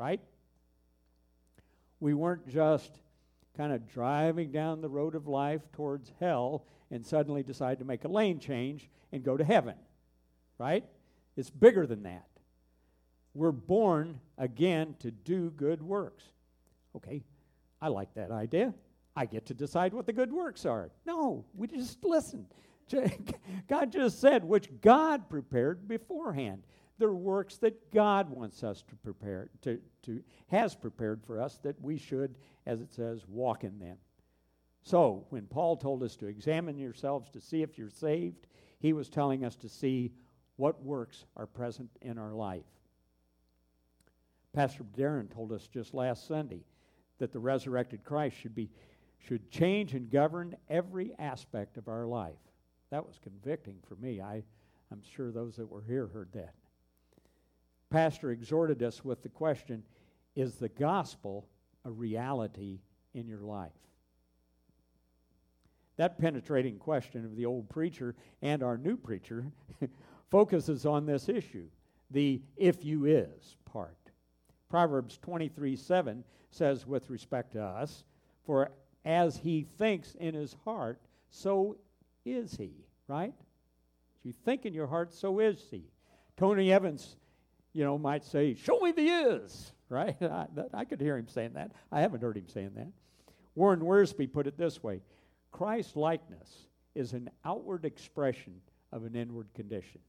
right? 0.00 0.20
We 2.00 2.14
weren't 2.14 2.48
just 2.48 2.90
kind 3.54 3.70
of 3.70 3.86
driving 3.86 4.50
down 4.50 4.80
the 4.80 4.88
road 4.88 5.14
of 5.14 5.28
life 5.28 5.60
towards 5.74 6.10
hell 6.18 6.64
and 6.90 7.04
suddenly 7.04 7.42
decide 7.42 7.78
to 7.80 7.84
make 7.84 8.04
a 8.04 8.08
lane 8.08 8.38
change 8.38 8.88
and 9.12 9.22
go 9.22 9.36
to 9.36 9.44
heaven. 9.44 9.74
Right? 10.56 10.84
It's 11.36 11.50
bigger 11.50 11.86
than 11.86 12.04
that. 12.04 12.26
We're 13.34 13.52
born 13.52 14.20
again 14.38 14.96
to 15.00 15.10
do 15.10 15.50
good 15.50 15.82
works. 15.82 16.24
Okay, 16.96 17.22
I 17.82 17.88
like 17.88 18.12
that 18.14 18.30
idea. 18.30 18.72
I 19.14 19.26
get 19.26 19.44
to 19.46 19.54
decide 19.54 19.92
what 19.92 20.06
the 20.06 20.14
good 20.14 20.32
works 20.32 20.64
are. 20.64 20.90
No, 21.04 21.44
we 21.54 21.66
just 21.66 22.02
listen. 22.04 22.46
God 23.68 23.92
just 23.92 24.20
said, 24.20 24.44
which 24.44 24.68
God 24.80 25.28
prepared 25.28 25.86
beforehand. 25.86 26.62
They're 27.00 27.10
works 27.10 27.56
that 27.56 27.92
God 27.92 28.30
wants 28.30 28.62
us 28.62 28.84
to 28.88 28.94
prepare, 28.94 29.50
to, 29.62 29.80
to 30.04 30.22
has 30.48 30.76
prepared 30.76 31.24
for 31.24 31.40
us 31.40 31.58
that 31.64 31.80
we 31.80 31.98
should 31.98 32.36
as 32.66 32.80
it 32.80 32.92
says, 32.92 33.26
walk 33.28 33.64
in 33.64 33.78
them. 33.78 33.96
So, 34.82 35.26
when 35.30 35.46
Paul 35.46 35.76
told 35.76 36.02
us 36.02 36.16
to 36.16 36.26
examine 36.26 36.78
yourselves 36.78 37.30
to 37.30 37.40
see 37.40 37.62
if 37.62 37.76
you're 37.76 37.90
saved, 37.90 38.46
he 38.78 38.92
was 38.92 39.08
telling 39.08 39.44
us 39.44 39.56
to 39.56 39.68
see 39.68 40.12
what 40.56 40.82
works 40.82 41.24
are 41.36 41.46
present 41.46 41.90
in 42.00 42.18
our 42.18 42.32
life. 42.32 42.64
Pastor 44.52 44.84
Darren 44.96 45.32
told 45.32 45.52
us 45.52 45.68
just 45.68 45.94
last 45.94 46.26
Sunday 46.26 46.64
that 47.18 47.32
the 47.32 47.38
resurrected 47.38 48.04
Christ 48.04 48.36
should 48.36 48.54
be 48.54 48.70
should 49.18 49.50
change 49.50 49.92
and 49.92 50.10
govern 50.10 50.56
every 50.70 51.12
aspect 51.18 51.76
of 51.76 51.88
our 51.88 52.06
life. 52.06 52.38
That 52.90 53.06
was 53.06 53.18
convicting 53.22 53.76
for 53.86 53.94
me. 53.96 54.22
I, 54.22 54.42
I'm 54.90 55.02
sure 55.14 55.30
those 55.30 55.56
that 55.56 55.68
were 55.68 55.82
here 55.82 56.06
heard 56.06 56.32
that. 56.32 56.54
Pastor 57.90 58.30
exhorted 58.30 58.82
us 58.82 59.04
with 59.04 59.22
the 59.22 59.28
question 59.28 59.82
Is 60.36 60.54
the 60.54 60.68
gospel 60.68 61.46
a 61.84 61.90
reality 61.90 62.80
in 63.14 63.26
your 63.26 63.40
life? 63.40 63.72
That 65.96 66.18
penetrating 66.18 66.78
question 66.78 67.24
of 67.24 67.36
the 67.36 67.46
old 67.46 67.68
preacher 67.68 68.14
and 68.40 68.62
our 68.62 68.78
new 68.78 68.96
preacher 68.96 69.46
focuses 70.30 70.86
on 70.86 71.04
this 71.04 71.28
issue 71.28 71.66
the 72.10 72.40
if 72.56 72.84
you 72.84 73.04
is 73.06 73.56
part. 73.64 73.96
Proverbs 74.68 75.18
23 75.18 75.76
7 75.76 76.24
says, 76.50 76.86
with 76.86 77.10
respect 77.10 77.52
to 77.52 77.62
us, 77.62 78.04
For 78.44 78.70
as 79.04 79.36
he 79.36 79.66
thinks 79.78 80.14
in 80.14 80.34
his 80.34 80.56
heart, 80.64 81.00
so 81.28 81.76
is 82.24 82.56
he, 82.56 82.72
right? 83.08 83.34
You 84.22 84.32
think 84.32 84.66
in 84.66 84.74
your 84.74 84.86
heart, 84.86 85.12
so 85.12 85.38
is 85.38 85.66
he. 85.70 85.84
Tony 86.36 86.72
Evans 86.72 87.16
you 87.72 87.84
know, 87.84 87.98
might 87.98 88.24
say, 88.24 88.54
Show 88.54 88.80
me 88.80 88.92
the 88.92 89.06
is, 89.06 89.72
right? 89.88 90.16
I, 90.22 90.46
I 90.72 90.84
could 90.84 91.00
hear 91.00 91.16
him 91.16 91.28
saying 91.28 91.52
that. 91.54 91.72
I 91.90 92.00
haven't 92.00 92.22
heard 92.22 92.36
him 92.36 92.48
saying 92.48 92.72
that. 92.76 92.88
Warren 93.54 93.80
Wiersbe 93.80 94.32
put 94.32 94.46
it 94.46 94.56
this 94.56 94.82
way 94.82 95.00
Christ 95.52 95.96
likeness 95.96 96.66
is 96.94 97.12
an 97.12 97.30
outward 97.44 97.84
expression 97.84 98.60
of 98.92 99.04
an 99.04 99.14
inward 99.14 99.48
condition. 99.54 100.00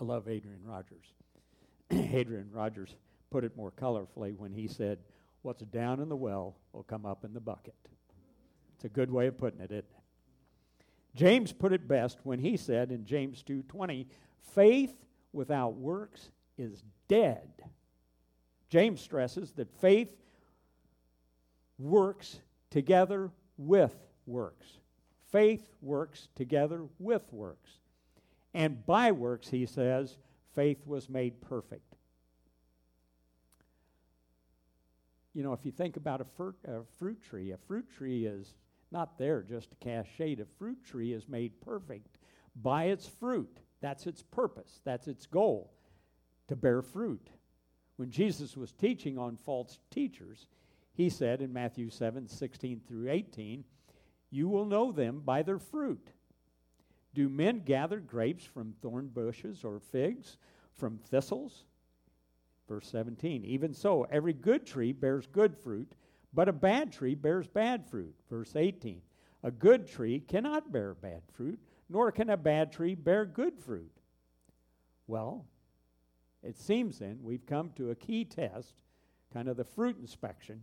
I 0.00 0.04
love 0.04 0.28
Adrian 0.28 0.60
Rogers. 0.64 1.06
Adrian 1.90 2.50
Rogers 2.52 2.96
put 3.30 3.44
it 3.44 3.56
more 3.56 3.70
colorfully 3.70 4.36
when 4.36 4.52
he 4.52 4.68
said, 4.68 4.98
What's 5.42 5.62
down 5.62 6.00
in 6.00 6.08
the 6.08 6.16
well 6.16 6.56
will 6.72 6.82
come 6.82 7.06
up 7.06 7.24
in 7.24 7.32
the 7.32 7.40
bucket. 7.40 7.74
It's 8.74 8.84
a 8.84 8.88
good 8.88 9.10
way 9.10 9.26
of 9.26 9.38
putting 9.38 9.60
it, 9.60 9.70
isn't 9.70 9.78
it? 9.78 9.84
James 11.14 11.52
put 11.52 11.72
it 11.72 11.88
best 11.88 12.18
when 12.24 12.38
he 12.38 12.56
said 12.56 12.92
in 12.92 13.06
James 13.06 13.42
2:20, 13.42 14.06
faith 14.54 15.05
without 15.36 15.74
works 15.74 16.30
is 16.58 16.82
dead. 17.06 17.48
James 18.68 19.00
stresses 19.00 19.52
that 19.52 19.70
faith 19.80 20.10
works 21.78 22.40
together 22.70 23.30
with 23.56 23.94
works. 24.26 24.66
Faith 25.30 25.68
works 25.80 26.28
together 26.34 26.84
with 26.98 27.22
works. 27.32 27.70
And 28.54 28.84
by 28.86 29.12
works, 29.12 29.48
he 29.48 29.66
says, 29.66 30.18
faith 30.54 30.78
was 30.86 31.08
made 31.08 31.40
perfect. 31.40 31.94
You 35.34 35.42
know, 35.42 35.52
if 35.52 35.66
you 35.66 35.70
think 35.70 35.98
about 35.98 36.22
a 36.22 36.24
fruit, 36.24 36.56
a 36.66 36.80
fruit 36.98 37.22
tree, 37.22 37.50
a 37.50 37.58
fruit 37.58 37.86
tree 37.94 38.24
is 38.24 38.54
not 38.90 39.18
there 39.18 39.42
just 39.42 39.68
to 39.70 39.76
cast 39.76 40.08
shade. 40.16 40.40
A 40.40 40.46
fruit 40.58 40.82
tree 40.82 41.12
is 41.12 41.28
made 41.28 41.60
perfect 41.60 42.16
by 42.62 42.84
its 42.84 43.06
fruit. 43.06 43.58
That's 43.80 44.06
its 44.06 44.22
purpose, 44.22 44.80
that's 44.84 45.08
its 45.08 45.26
goal 45.26 45.70
to 46.48 46.56
bear 46.56 46.82
fruit. 46.82 47.28
When 47.96 48.10
Jesus 48.10 48.56
was 48.56 48.72
teaching 48.72 49.18
on 49.18 49.36
false 49.36 49.78
teachers, 49.90 50.46
he 50.94 51.10
said 51.10 51.42
in 51.42 51.52
Matthew 51.52 51.90
7 51.90 52.28
16 52.28 52.80
through 52.86 53.10
18, 53.10 53.64
You 54.30 54.48
will 54.48 54.64
know 54.64 54.92
them 54.92 55.22
by 55.24 55.42
their 55.42 55.58
fruit. 55.58 56.10
Do 57.14 57.28
men 57.28 57.60
gather 57.60 57.98
grapes 57.98 58.44
from 58.44 58.74
thorn 58.82 59.08
bushes 59.08 59.64
or 59.64 59.80
figs 59.80 60.36
from 60.74 60.98
thistles? 60.98 61.64
Verse 62.68 62.88
17, 62.88 63.44
even 63.44 63.72
so, 63.72 64.06
every 64.10 64.32
good 64.32 64.66
tree 64.66 64.92
bears 64.92 65.26
good 65.26 65.56
fruit, 65.56 65.94
but 66.34 66.48
a 66.48 66.52
bad 66.52 66.92
tree 66.92 67.14
bears 67.14 67.46
bad 67.46 67.86
fruit. 67.86 68.14
Verse 68.28 68.56
18, 68.56 69.00
a 69.44 69.50
good 69.50 69.86
tree 69.86 70.20
cannot 70.20 70.72
bear 70.72 70.94
bad 70.94 71.22
fruit, 71.32 71.60
nor 71.88 72.10
can 72.12 72.30
a 72.30 72.36
bad 72.36 72.72
tree 72.72 72.94
bear 72.94 73.24
good 73.24 73.58
fruit. 73.58 73.92
Well, 75.06 75.46
it 76.42 76.56
seems 76.56 76.98
then 76.98 77.18
we've 77.22 77.46
come 77.46 77.70
to 77.76 77.90
a 77.90 77.94
key 77.94 78.24
test, 78.24 78.74
kind 79.32 79.48
of 79.48 79.56
the 79.56 79.64
fruit 79.64 79.96
inspection, 80.00 80.60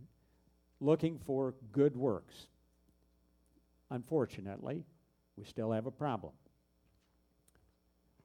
looking 0.80 1.18
for 1.18 1.54
good 1.72 1.96
works. 1.96 2.46
Unfortunately, 3.90 4.84
we 5.36 5.44
still 5.44 5.72
have 5.72 5.86
a 5.86 5.90
problem. 5.90 6.32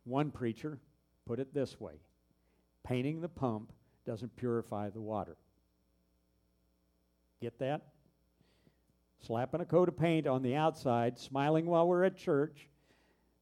One 0.04 0.32
preacher 0.32 0.80
put 1.26 1.40
it 1.40 1.54
this 1.54 1.80
way 1.80 1.96
painting 2.84 3.22
the 3.22 3.30
pump 3.30 3.72
doesn't 4.06 4.36
purify 4.36 4.90
the 4.90 5.02
water. 5.02 5.38
Get 7.42 7.60
that? 7.60 7.82
Slapping 9.26 9.62
a 9.62 9.66
coat 9.66 9.90
of 9.90 9.98
paint 9.98 10.28
on 10.28 10.42
the 10.42 10.56
outside, 10.56 11.20
smiling 11.20 11.66
while 11.66 11.88
we're 11.88 12.06
at 12.06 12.18
church, 12.18 12.70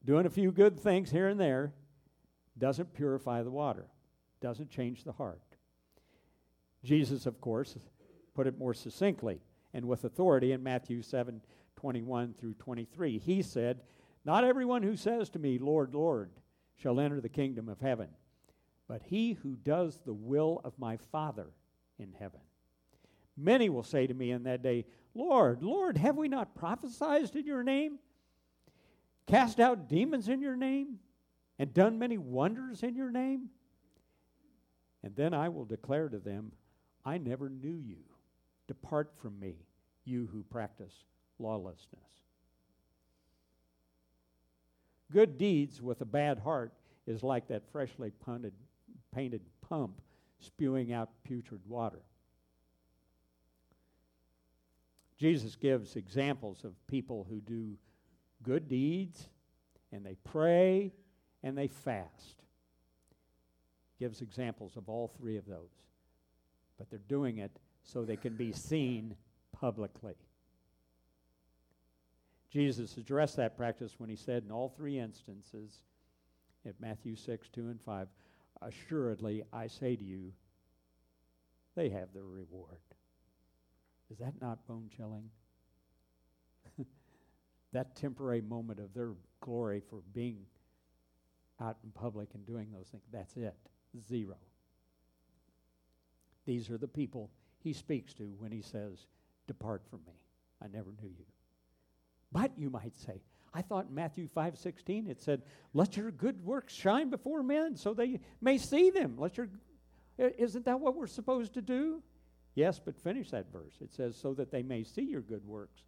doing 0.08 0.26
a 0.26 0.30
few 0.30 0.54
good 0.54 0.80
things 0.80 1.12
here 1.12 1.28
and 1.28 1.38
there, 1.38 1.74
doesn't 2.58 2.94
purify 2.94 3.44
the 3.44 3.52
water, 3.52 3.88
doesn't 4.42 4.72
change 4.72 5.04
the 5.04 5.12
heart. 5.12 5.42
Jesus, 6.84 7.26
of 7.26 7.42
course, 7.42 7.78
put 8.34 8.48
it 8.48 8.58
more 8.58 8.74
succinctly 8.74 9.42
and 9.74 9.86
with 9.86 10.06
authority 10.06 10.54
in 10.54 10.64
Matthew 10.64 11.02
7 11.02 11.42
21 11.76 12.34
through 12.40 12.56
23. 12.56 13.20
He 13.20 13.44
said, 13.44 13.82
Not 14.26 14.44
everyone 14.44 14.82
who 14.82 14.96
says 14.96 15.30
to 15.32 15.40
me, 15.40 15.60
Lord, 15.60 15.94
Lord, 15.94 16.32
shall 16.76 17.00
enter 17.00 17.22
the 17.22 17.30
kingdom 17.30 17.70
of 17.70 17.80
heaven, 17.82 18.08
but 18.88 19.04
he 19.04 19.34
who 19.34 19.58
does 19.58 20.00
the 20.06 20.14
will 20.14 20.62
of 20.64 20.80
my 20.80 20.98
Father 21.12 21.50
in 22.00 22.14
heaven. 22.18 22.40
Many 23.36 23.70
will 23.70 23.84
say 23.84 24.08
to 24.08 24.14
me 24.14 24.32
in 24.32 24.44
that 24.44 24.64
day, 24.64 24.86
Lord, 25.14 25.62
Lord, 25.62 25.98
have 25.98 26.16
we 26.18 26.30
not 26.30 26.56
prophesied 26.56 27.36
in 27.36 27.46
your 27.46 27.62
name? 27.62 28.00
Cast 29.28 29.60
out 29.60 29.90
demons 29.90 30.30
in 30.30 30.42
your 30.42 30.56
name? 30.56 31.00
And 31.60 31.74
done 31.74 32.00
many 32.00 32.18
wonders 32.18 32.84
in 32.84 32.96
your 32.96 33.12
name? 33.12 33.50
And 35.04 35.16
then 35.16 35.34
I 35.34 35.50
will 35.50 35.66
declare 35.66 36.10
to 36.10 36.20
them, 36.20 36.52
I 37.06 37.18
never 37.18 37.50
knew 37.50 37.78
you. 37.78 37.98
Depart 38.68 39.12
from 39.22 39.40
me, 39.40 39.56
you 40.06 40.28
who 40.32 40.44
practice 40.44 40.94
lawlessness. 41.40 42.02
Good 45.12 45.38
deeds 45.38 45.82
with 45.82 46.02
a 46.02 46.06
bad 46.06 46.40
heart 46.40 46.74
is 47.06 47.24
like 47.24 47.48
that 47.48 47.72
freshly 47.72 48.12
punted, 48.12 48.54
painted 49.14 49.42
pump 49.62 50.02
spewing 50.40 50.92
out 50.92 51.10
putrid 51.24 51.62
water. 51.68 52.02
Jesus 55.18 55.56
gives 55.56 55.96
examples 55.96 56.64
of 56.64 56.74
people 56.88 57.26
who 57.30 57.40
do 57.40 57.78
good 58.44 58.68
deeds 58.68 59.30
and 59.92 60.06
they 60.06 60.16
pray 60.24 60.94
and 61.44 61.58
they 61.58 61.68
fast. 61.68 62.44
Gives 64.00 64.22
examples 64.22 64.78
of 64.78 64.90
all 64.90 65.12
three 65.18 65.38
of 65.38 65.46
those. 65.46 65.72
But 66.78 66.90
they're 66.90 67.00
doing 67.08 67.40
it 67.40 67.52
so 67.84 68.04
they 68.04 68.16
can 68.16 68.36
be 68.36 68.52
seen 68.52 69.16
publicly. 69.52 70.16
Jesus 72.52 72.98
addressed 72.98 73.36
that 73.38 73.58
practice 73.58 73.96
when 73.98 74.10
he 74.10 74.16
said 74.16 74.44
in 74.44 74.52
all 74.52 74.70
three 74.70 75.00
instances, 75.00 75.80
at 76.66 76.80
Matthew 76.80 77.16
6, 77.16 77.50
2, 77.50 77.62
and 77.62 77.82
5, 77.82 78.08
Assuredly, 78.62 79.44
I 79.54 79.68
say 79.68 79.96
to 79.96 80.04
you, 80.04 80.34
they 81.76 81.90
have 81.90 82.14
their 82.14 82.26
reward. 82.26 82.80
Is 84.10 84.18
that 84.18 84.42
not 84.42 84.66
bone 84.68 84.90
chilling? 84.96 85.30
That 87.74 87.96
temporary 87.96 88.42
moment 88.42 88.80
of 88.80 88.94
their 88.94 89.12
glory 89.42 89.82
for 89.90 90.00
being 90.14 90.46
out 91.60 91.78
in 91.84 91.92
public 91.92 92.30
and 92.34 92.46
doing 92.46 92.72
those 92.72 92.88
things, 92.88 93.04
that's 93.12 93.36
it. 93.36 93.56
Zero. 94.08 94.36
These 96.46 96.70
are 96.70 96.78
the 96.78 96.88
people 96.88 97.30
he 97.60 97.74
speaks 97.74 98.14
to 98.16 98.24
when 98.38 98.52
he 98.52 98.62
says, 98.62 99.08
Depart 99.48 99.84
from 99.90 100.00
me. 100.06 100.14
I 100.62 100.68
never 100.68 100.92
knew 101.02 101.10
you. 101.10 101.26
But 102.32 102.52
you 102.58 102.70
might 102.70 102.96
say, 102.98 103.22
I 103.54 103.62
thought 103.62 103.88
in 103.90 103.96
Matthew 103.96 104.28
5 104.28 104.58
16 104.58 105.08
it 105.08 105.22
said, 105.22 105.42
Let 105.74 105.98
your 105.98 106.12
good 106.12 106.44
works 106.44 106.74
shine 106.74 107.10
before 107.10 107.44
men 107.44 107.76
so 107.76 107.94
they 107.94 108.20
may 108.42 108.58
see 108.58 108.90
them. 108.90 109.16
Let 109.18 109.38
your 109.38 109.50
isn't 110.18 110.66
that 110.66 110.80
what 110.80 110.96
we're 110.96 111.08
supposed 111.08 111.54
to 111.54 111.62
do? 111.62 112.02
Yes, 112.56 112.80
but 112.84 112.98
finish 112.98 113.30
that 113.32 113.52
verse. 113.52 113.76
It 113.82 113.94
says, 113.94 114.16
So 114.16 114.34
that 114.34 114.52
they 114.52 114.64
may 114.64 114.84
see 114.84 115.04
your 115.04 115.22
good 115.22 115.46
works 115.46 115.82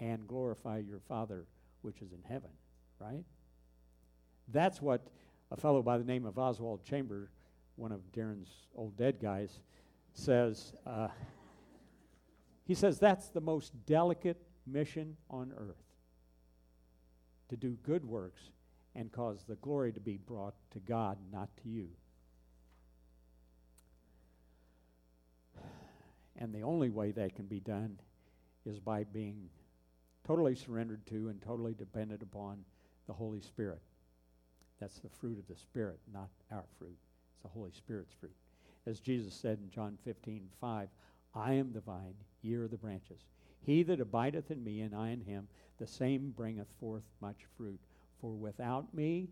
and 0.00 0.26
glorify 0.26 0.78
your 0.78 1.00
Father 1.00 1.46
which 1.82 2.00
is 2.00 2.12
in 2.12 2.22
heaven, 2.28 2.50
right? 2.98 3.24
That's 4.48 4.80
what 4.80 5.06
a 5.50 5.56
fellow 5.56 5.82
by 5.82 5.98
the 5.98 6.04
name 6.04 6.24
of 6.24 6.38
Oswald 6.38 6.84
Chamber, 6.84 7.30
one 7.76 7.92
of 7.92 8.00
Darren's 8.12 8.50
old 8.74 8.96
dead 8.96 9.18
guys, 9.20 9.60
says. 10.14 10.72
Uh, 10.86 11.08
he 12.64 12.74
says 12.74 12.98
that's 12.98 13.28
the 13.28 13.40
most 13.40 13.72
delicate 13.86 14.40
mission 14.66 15.16
on 15.28 15.52
earth 15.56 15.82
to 17.48 17.56
do 17.56 17.76
good 17.82 18.04
works 18.04 18.50
and 18.94 19.10
cause 19.10 19.44
the 19.46 19.56
glory 19.56 19.92
to 19.92 20.00
be 20.00 20.16
brought 20.16 20.54
to 20.70 20.78
God, 20.78 21.18
not 21.32 21.48
to 21.62 21.68
you. 21.68 21.88
And 26.36 26.54
the 26.54 26.62
only 26.62 26.90
way 26.90 27.10
that 27.12 27.34
can 27.34 27.46
be 27.46 27.60
done 27.60 27.98
is 28.64 28.78
by 28.78 29.04
being 29.04 29.48
totally 30.26 30.54
surrendered 30.54 31.04
to 31.06 31.28
and 31.28 31.40
totally 31.42 31.74
dependent 31.74 32.22
upon 32.22 32.64
the 33.06 33.12
Holy 33.12 33.40
Spirit. 33.40 33.80
That's 34.80 34.98
the 34.98 35.08
fruit 35.08 35.38
of 35.38 35.46
the 35.48 35.56
Spirit, 35.56 35.98
not 36.12 36.28
our 36.50 36.64
fruit. 36.78 36.96
It's 37.32 37.42
the 37.42 37.48
Holy 37.48 37.72
Spirit's 37.72 38.14
fruit. 38.18 38.34
As 38.86 39.00
Jesus 39.00 39.34
said 39.34 39.58
in 39.62 39.70
John 39.70 39.96
15, 40.04 40.48
5, 40.60 40.88
I 41.34 41.52
am 41.52 41.72
the 41.72 41.80
vine, 41.80 42.14
ye 42.42 42.54
are 42.54 42.68
the 42.68 42.76
branches. 42.76 43.20
He 43.64 43.82
that 43.84 44.00
abideth 44.00 44.50
in 44.50 44.62
me, 44.64 44.80
and 44.80 44.94
I 44.94 45.10
in 45.10 45.20
him, 45.20 45.46
the 45.78 45.86
same 45.86 46.32
bringeth 46.36 46.66
forth 46.80 47.04
much 47.20 47.46
fruit. 47.56 47.80
For 48.20 48.32
without 48.32 48.92
me, 48.92 49.28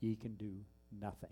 ye 0.00 0.16
can 0.16 0.34
do 0.34 0.52
nothing. 1.00 1.30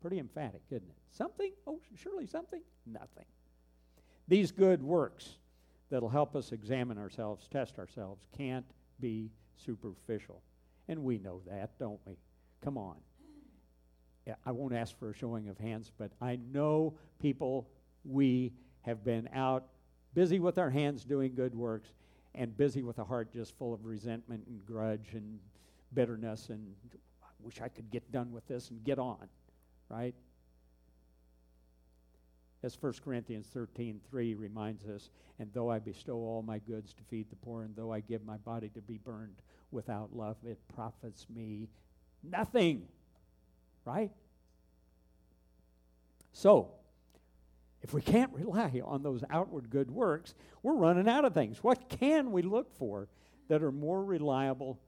Pretty 0.00 0.18
emphatic, 0.18 0.62
isn't 0.70 0.88
it? 0.88 0.96
Something? 1.10 1.52
Oh, 1.66 1.80
surely 1.96 2.26
something? 2.26 2.62
Nothing. 2.86 3.26
These 4.28 4.52
good 4.52 4.82
works 4.82 5.36
that'll 5.92 6.08
help 6.08 6.34
us 6.34 6.52
examine 6.52 6.96
ourselves, 6.96 7.46
test 7.52 7.78
ourselves, 7.78 8.24
can't 8.34 8.64
be 8.98 9.30
superficial. 9.56 10.40
And 10.88 11.04
we 11.04 11.18
know 11.18 11.42
that, 11.46 11.78
don't 11.78 12.00
we? 12.06 12.14
Come 12.64 12.78
on. 12.78 12.96
I 14.46 14.52
won't 14.52 14.72
ask 14.72 14.98
for 14.98 15.10
a 15.10 15.14
showing 15.14 15.50
of 15.50 15.58
hands, 15.58 15.92
but 15.98 16.10
I 16.18 16.38
know 16.50 16.94
people, 17.20 17.68
we 18.04 18.54
have 18.80 19.04
been 19.04 19.28
out 19.34 19.66
busy 20.14 20.40
with 20.40 20.56
our 20.56 20.70
hands 20.70 21.04
doing 21.04 21.34
good 21.34 21.54
works 21.54 21.90
and 22.34 22.56
busy 22.56 22.82
with 22.82 22.98
a 22.98 23.04
heart 23.04 23.30
just 23.30 23.58
full 23.58 23.74
of 23.74 23.84
resentment 23.84 24.46
and 24.46 24.64
grudge 24.64 25.10
and 25.12 25.38
bitterness 25.92 26.48
and 26.48 26.74
I 27.22 27.26
wish 27.40 27.60
I 27.60 27.68
could 27.68 27.90
get 27.90 28.10
done 28.10 28.32
with 28.32 28.46
this 28.48 28.70
and 28.70 28.82
get 28.82 28.98
on, 28.98 29.28
right? 29.90 30.14
As 32.64 32.80
1 32.80 32.94
Corinthians 33.04 33.48
13 33.48 34.00
3 34.08 34.34
reminds 34.34 34.86
us, 34.86 35.10
and 35.38 35.50
though 35.52 35.70
I 35.70 35.80
bestow 35.80 36.14
all 36.14 36.42
my 36.42 36.58
goods 36.60 36.92
to 36.94 37.02
feed 37.04 37.28
the 37.28 37.36
poor, 37.36 37.64
and 37.64 37.74
though 37.74 37.92
I 37.92 38.00
give 38.00 38.24
my 38.24 38.36
body 38.38 38.68
to 38.70 38.80
be 38.80 38.98
burned 38.98 39.42
without 39.72 40.14
love, 40.14 40.36
it 40.46 40.58
profits 40.74 41.26
me 41.28 41.68
nothing. 42.22 42.86
Right? 43.84 44.12
So, 46.32 46.70
if 47.82 47.92
we 47.92 48.00
can't 48.00 48.32
rely 48.32 48.80
on 48.84 49.02
those 49.02 49.24
outward 49.28 49.68
good 49.68 49.90
works, 49.90 50.34
we're 50.62 50.74
running 50.74 51.08
out 51.08 51.24
of 51.24 51.34
things. 51.34 51.64
What 51.64 51.88
can 51.88 52.30
we 52.30 52.42
look 52.42 52.72
for 52.76 53.08
that 53.48 53.62
are 53.62 53.72
more 53.72 54.04
reliable 54.04 54.78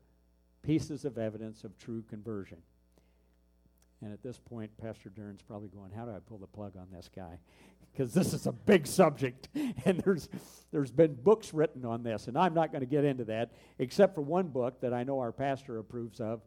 pieces 0.63 1.05
of 1.05 1.19
evidence 1.19 1.65
of 1.65 1.77
true 1.77 2.05
conversion? 2.09 2.59
And 4.05 4.13
at 4.13 4.23
this 4.23 4.39
point, 4.39 4.71
Pastor 4.77 5.09
Dern's 5.09 5.41
probably 5.41 5.71
going, 5.71 5.91
How 5.91 6.05
do 6.05 6.11
I 6.11 6.19
pull 6.19 6.37
the 6.37 6.47
plug 6.47 6.77
on 6.77 6.87
this 6.93 7.09
guy? 7.15 7.39
Because 7.93 8.13
this 8.13 8.33
is 8.33 8.49
a 8.49 8.53
big 8.53 8.89
subject, 8.89 9.47
and 9.85 10.01
there's, 10.01 10.29
there's 10.73 10.91
been 10.91 11.15
books 11.15 11.55
written 11.55 11.85
on 11.85 12.03
this, 12.03 12.27
and 12.27 12.37
I'm 12.37 12.53
not 12.53 12.73
going 12.73 12.81
to 12.81 12.89
get 12.89 13.05
into 13.05 13.23
that, 13.27 13.53
except 13.79 14.17
for 14.17 14.21
one 14.21 14.49
book 14.49 14.81
that 14.81 14.93
I 14.93 15.05
know 15.05 15.21
our 15.21 15.31
pastor 15.31 15.79
approves 15.79 16.21
of. 16.21 16.41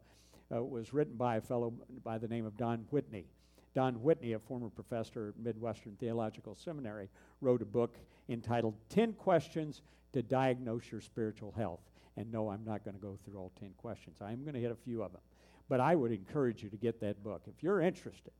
Uh, 0.54 0.62
was 0.62 0.92
written 0.92 1.14
by 1.14 1.36
a 1.36 1.40
fellow 1.40 1.72
by 2.04 2.18
the 2.18 2.28
name 2.28 2.44
of 2.44 2.54
Don 2.58 2.84
Whitney. 2.90 3.24
Don 3.74 3.94
Whitney, 4.02 4.34
a 4.34 4.38
former 4.38 4.68
professor 4.68 5.28
at 5.28 5.42
Midwestern 5.42 5.96
Theological 5.98 6.54
Seminary, 6.54 7.08
wrote 7.40 7.62
a 7.62 7.66
book 7.66 7.96
entitled 8.28 8.74
10 8.90 9.14
Questions 9.14 9.80
to 10.12 10.22
Diagnose 10.22 10.90
Your 10.92 11.00
Spiritual 11.00 11.52
Health. 11.52 11.80
And 12.18 12.30
no, 12.30 12.50
I'm 12.50 12.64
not 12.64 12.84
going 12.84 12.94
to 12.94 13.00
go 13.00 13.16
through 13.24 13.38
all 13.38 13.52
10 13.58 13.70
questions. 13.78 14.18
I'm 14.20 14.42
going 14.42 14.54
to 14.54 14.60
hit 14.60 14.70
a 14.70 14.76
few 14.84 15.02
of 15.02 15.12
them. 15.12 15.20
But 15.68 15.80
I 15.80 15.94
would 15.94 16.12
encourage 16.12 16.62
you 16.62 16.70
to 16.70 16.76
get 16.76 17.00
that 17.00 17.22
book. 17.22 17.42
If 17.46 17.62
you're 17.62 17.80
interested 17.80 18.32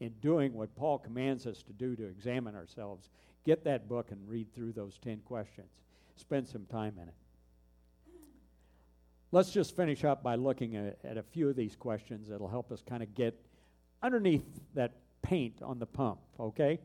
in 0.00 0.12
doing 0.20 0.52
what 0.52 0.74
Paul 0.76 0.98
commands 0.98 1.46
us 1.46 1.62
to 1.64 1.72
do 1.72 1.96
to 1.96 2.04
examine 2.04 2.54
ourselves, 2.54 3.08
get 3.44 3.64
that 3.64 3.88
book 3.88 4.10
and 4.10 4.28
read 4.28 4.54
through 4.54 4.72
those 4.72 4.98
10 4.98 5.20
questions. 5.24 5.70
Spend 6.16 6.48
some 6.48 6.66
time 6.66 6.94
in 7.00 7.08
it. 7.08 7.14
Let's 9.32 9.50
just 9.50 9.74
finish 9.74 10.04
up 10.04 10.22
by 10.22 10.36
looking 10.36 10.76
at, 10.76 10.98
at 11.04 11.18
a 11.18 11.22
few 11.22 11.48
of 11.48 11.56
these 11.56 11.74
questions 11.74 12.28
that'll 12.28 12.48
help 12.48 12.70
us 12.70 12.82
kind 12.88 13.02
of 13.02 13.14
get 13.14 13.38
underneath 14.02 14.44
that 14.74 14.92
paint 15.22 15.60
on 15.62 15.78
the 15.78 15.86
pump, 15.86 16.20
okay? 16.38 16.78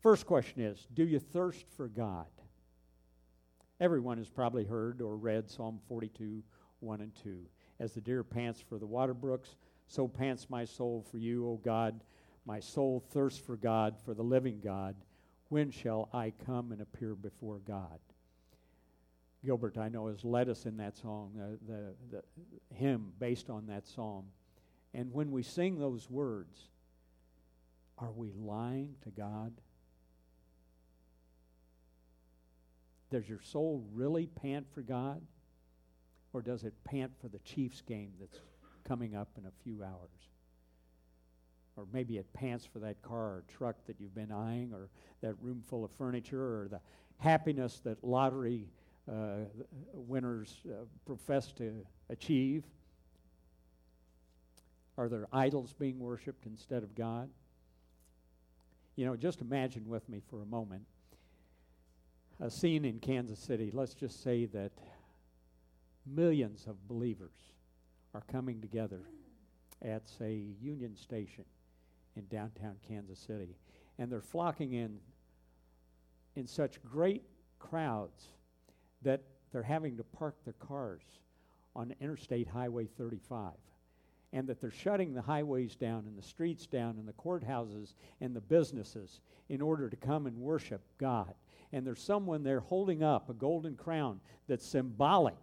First 0.00 0.26
question 0.26 0.62
is 0.62 0.86
Do 0.94 1.04
you 1.04 1.18
thirst 1.18 1.64
for 1.76 1.88
God? 1.88 2.26
Everyone 3.80 4.18
has 4.18 4.28
probably 4.28 4.64
heard 4.64 5.00
or 5.02 5.16
read 5.16 5.50
Psalm 5.50 5.80
42, 5.88 6.42
1 6.80 7.00
and 7.00 7.12
2. 7.22 7.38
As 7.80 7.92
the 7.92 8.00
deer 8.00 8.22
pants 8.22 8.60
for 8.60 8.78
the 8.78 8.86
water 8.86 9.14
brooks, 9.14 9.56
so 9.88 10.08
pants 10.08 10.48
my 10.48 10.64
soul 10.64 11.04
for 11.10 11.18
you, 11.18 11.48
O 11.48 11.60
God. 11.64 12.02
My 12.46 12.60
soul 12.60 13.02
thirsts 13.10 13.40
for 13.40 13.56
God, 13.56 13.96
for 14.04 14.14
the 14.14 14.22
living 14.22 14.60
God. 14.62 14.96
When 15.48 15.70
shall 15.70 16.08
I 16.12 16.32
come 16.46 16.72
and 16.72 16.80
appear 16.80 17.14
before 17.14 17.58
God? 17.66 17.98
Gilbert, 19.44 19.76
I 19.76 19.88
know, 19.88 20.08
has 20.08 20.24
led 20.24 20.48
us 20.48 20.64
in 20.64 20.78
that 20.78 20.96
song, 20.96 21.32
uh, 21.38 21.56
the, 21.66 21.94
the 22.10 22.22
hymn 22.74 23.12
based 23.18 23.50
on 23.50 23.66
that 23.66 23.86
psalm. 23.86 24.26
And 24.94 25.12
when 25.12 25.30
we 25.30 25.42
sing 25.42 25.78
those 25.78 26.08
words, 26.08 26.68
are 27.98 28.12
we 28.12 28.32
lying 28.32 28.94
to 29.02 29.10
God? 29.10 29.52
Does 33.10 33.28
your 33.28 33.40
soul 33.40 33.84
really 33.92 34.26
pant 34.26 34.66
for 34.74 34.82
God? 34.82 35.20
Or 36.34 36.42
does 36.42 36.64
it 36.64 36.74
pant 36.84 37.12
for 37.20 37.28
the 37.28 37.38
Chiefs 37.38 37.80
game 37.80 38.12
that's 38.18 38.40
coming 38.86 39.14
up 39.14 39.28
in 39.38 39.46
a 39.46 39.52
few 39.62 39.84
hours? 39.84 40.10
Or 41.76 41.86
maybe 41.92 42.18
it 42.18 42.26
pants 42.34 42.66
for 42.66 42.80
that 42.80 43.00
car 43.02 43.26
or 43.26 43.44
truck 43.56 43.76
that 43.86 43.96
you've 44.00 44.14
been 44.14 44.32
eyeing, 44.32 44.72
or 44.74 44.90
that 45.22 45.34
room 45.40 45.62
full 45.66 45.84
of 45.84 45.92
furniture, 45.92 46.42
or 46.42 46.68
the 46.68 46.80
happiness 47.18 47.80
that 47.84 48.02
lottery 48.02 48.66
uh, 49.10 49.44
winners 49.92 50.60
uh, 50.68 50.84
profess 51.06 51.52
to 51.52 51.86
achieve. 52.10 52.64
Are 54.98 55.08
there 55.08 55.26
idols 55.32 55.72
being 55.78 56.00
worshiped 56.00 56.46
instead 56.46 56.82
of 56.82 56.94
God? 56.96 57.28
You 58.96 59.06
know, 59.06 59.16
just 59.16 59.40
imagine 59.40 59.88
with 59.88 60.08
me 60.08 60.20
for 60.28 60.42
a 60.42 60.46
moment 60.46 60.82
a 62.40 62.50
scene 62.50 62.84
in 62.84 62.98
Kansas 62.98 63.38
City. 63.38 63.70
Let's 63.72 63.94
just 63.94 64.22
say 64.22 64.46
that 64.46 64.72
millions 66.06 66.66
of 66.66 66.88
believers 66.88 67.36
are 68.14 68.22
coming 68.30 68.60
together 68.60 69.00
at, 69.82 70.08
say, 70.08 70.42
Union 70.60 70.96
Station 70.96 71.44
in 72.16 72.26
downtown 72.26 72.76
Kansas 72.86 73.18
City. 73.18 73.56
And 73.98 74.10
they're 74.10 74.20
flocking 74.20 74.72
in 74.72 74.98
in 76.36 76.46
such 76.46 76.82
great 76.82 77.22
crowds 77.58 78.28
that 79.02 79.22
they're 79.52 79.62
having 79.62 79.96
to 79.96 80.04
park 80.04 80.34
their 80.44 80.54
cars 80.54 81.02
on 81.76 81.94
Interstate 82.00 82.48
Highway 82.48 82.86
35 82.86 83.52
and 84.32 84.48
that 84.48 84.60
they're 84.60 84.70
shutting 84.70 85.14
the 85.14 85.22
highways 85.22 85.76
down 85.76 86.04
and 86.06 86.18
the 86.18 86.22
streets 86.22 86.66
down 86.66 86.96
and 86.98 87.06
the 87.06 87.12
courthouses 87.12 87.94
and 88.20 88.34
the 88.34 88.40
businesses 88.40 89.20
in 89.48 89.62
order 89.62 89.88
to 89.88 89.96
come 89.96 90.26
and 90.26 90.36
worship 90.36 90.82
God. 90.98 91.32
And 91.72 91.86
there's 91.86 92.02
someone 92.02 92.42
there 92.42 92.58
holding 92.58 93.02
up 93.02 93.30
a 93.30 93.34
golden 93.34 93.76
crown 93.76 94.20
that's 94.48 94.66
symbolic 94.66 95.36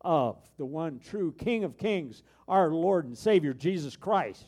of 0.00 0.36
the 0.56 0.64
one 0.64 1.00
true 1.00 1.32
King 1.32 1.64
of 1.64 1.76
Kings, 1.76 2.22
our 2.46 2.70
Lord 2.70 3.04
and 3.04 3.16
Savior, 3.16 3.52
Jesus 3.52 3.96
Christ. 3.96 4.46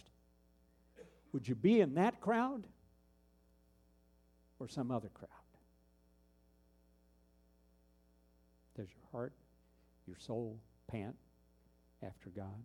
Would 1.33 1.47
you 1.47 1.55
be 1.55 1.81
in 1.81 1.95
that 1.95 2.21
crowd 2.21 2.65
or 4.59 4.69
some 4.69 4.91
other 4.91 5.11
crowd? 5.15 5.29
Does 8.77 8.89
your 8.89 9.05
heart, 9.13 9.33
your 10.07 10.17
soul 10.19 10.59
pant 10.89 11.17
after 12.03 12.31
God? 12.31 12.63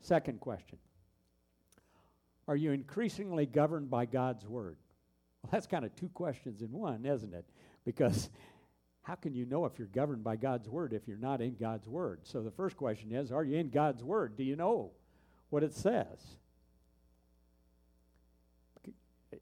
Second 0.00 0.40
question 0.40 0.78
Are 2.46 2.56
you 2.56 2.72
increasingly 2.72 3.46
governed 3.46 3.90
by 3.90 4.06
God's 4.06 4.46
Word? 4.46 4.76
Well, 5.42 5.50
that's 5.52 5.66
kind 5.66 5.84
of 5.84 5.94
two 5.94 6.08
questions 6.08 6.62
in 6.62 6.72
one, 6.72 7.04
isn't 7.04 7.34
it? 7.34 7.44
Because 7.84 8.30
how 9.04 9.14
can 9.14 9.34
you 9.34 9.44
know 9.44 9.66
if 9.66 9.78
you're 9.78 9.86
governed 9.88 10.24
by 10.24 10.36
God's 10.36 10.68
Word 10.68 10.94
if 10.94 11.06
you're 11.06 11.18
not 11.18 11.42
in 11.42 11.56
God's 11.56 11.86
Word? 11.86 12.20
So 12.22 12.42
the 12.42 12.50
first 12.50 12.76
question 12.76 13.12
is 13.12 13.30
Are 13.30 13.44
you 13.44 13.58
in 13.58 13.68
God's 13.68 14.02
Word? 14.02 14.36
Do 14.36 14.42
you 14.42 14.56
know 14.56 14.92
what 15.50 15.62
it 15.62 15.74
says? 15.74 16.36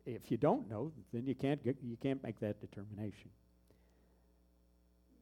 If 0.04 0.32
you 0.32 0.36
don't 0.36 0.68
know, 0.68 0.90
then 1.12 1.26
you 1.26 1.36
can't, 1.36 1.62
get, 1.62 1.76
you 1.80 1.96
can't 1.96 2.20
make 2.24 2.40
that 2.40 2.60
determination. 2.60 3.30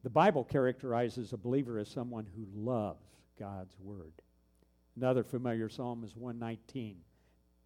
The 0.03 0.09
Bible 0.09 0.43
characterizes 0.43 1.33
a 1.33 1.37
believer 1.37 1.77
as 1.77 1.87
someone 1.87 2.25
who 2.35 2.47
loves 2.55 3.05
God's 3.37 3.75
Word. 3.79 4.13
Another 4.97 5.23
familiar 5.23 5.69
psalm 5.69 6.03
is 6.03 6.15
119. 6.15 6.97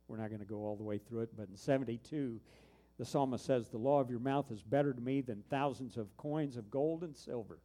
We're 0.09 0.17
not 0.17 0.27
going 0.27 0.41
to 0.41 0.45
go 0.45 0.57
all 0.57 0.75
the 0.75 0.83
way 0.83 0.97
through 0.97 1.21
it, 1.21 1.29
but 1.37 1.47
in 1.47 1.55
72, 1.55 2.39
the 2.97 3.05
psalmist 3.05 3.45
says, 3.45 3.67
The 3.67 3.77
law 3.77 3.99
of 3.99 4.09
your 4.09 4.19
mouth 4.19 4.51
is 4.51 4.61
better 4.61 4.93
to 4.93 5.01
me 5.01 5.21
than 5.21 5.43
thousands 5.49 5.97
of 5.97 6.15
coins 6.17 6.57
of 6.57 6.71
gold 6.71 7.03
and 7.03 7.15
silver. 7.15 7.59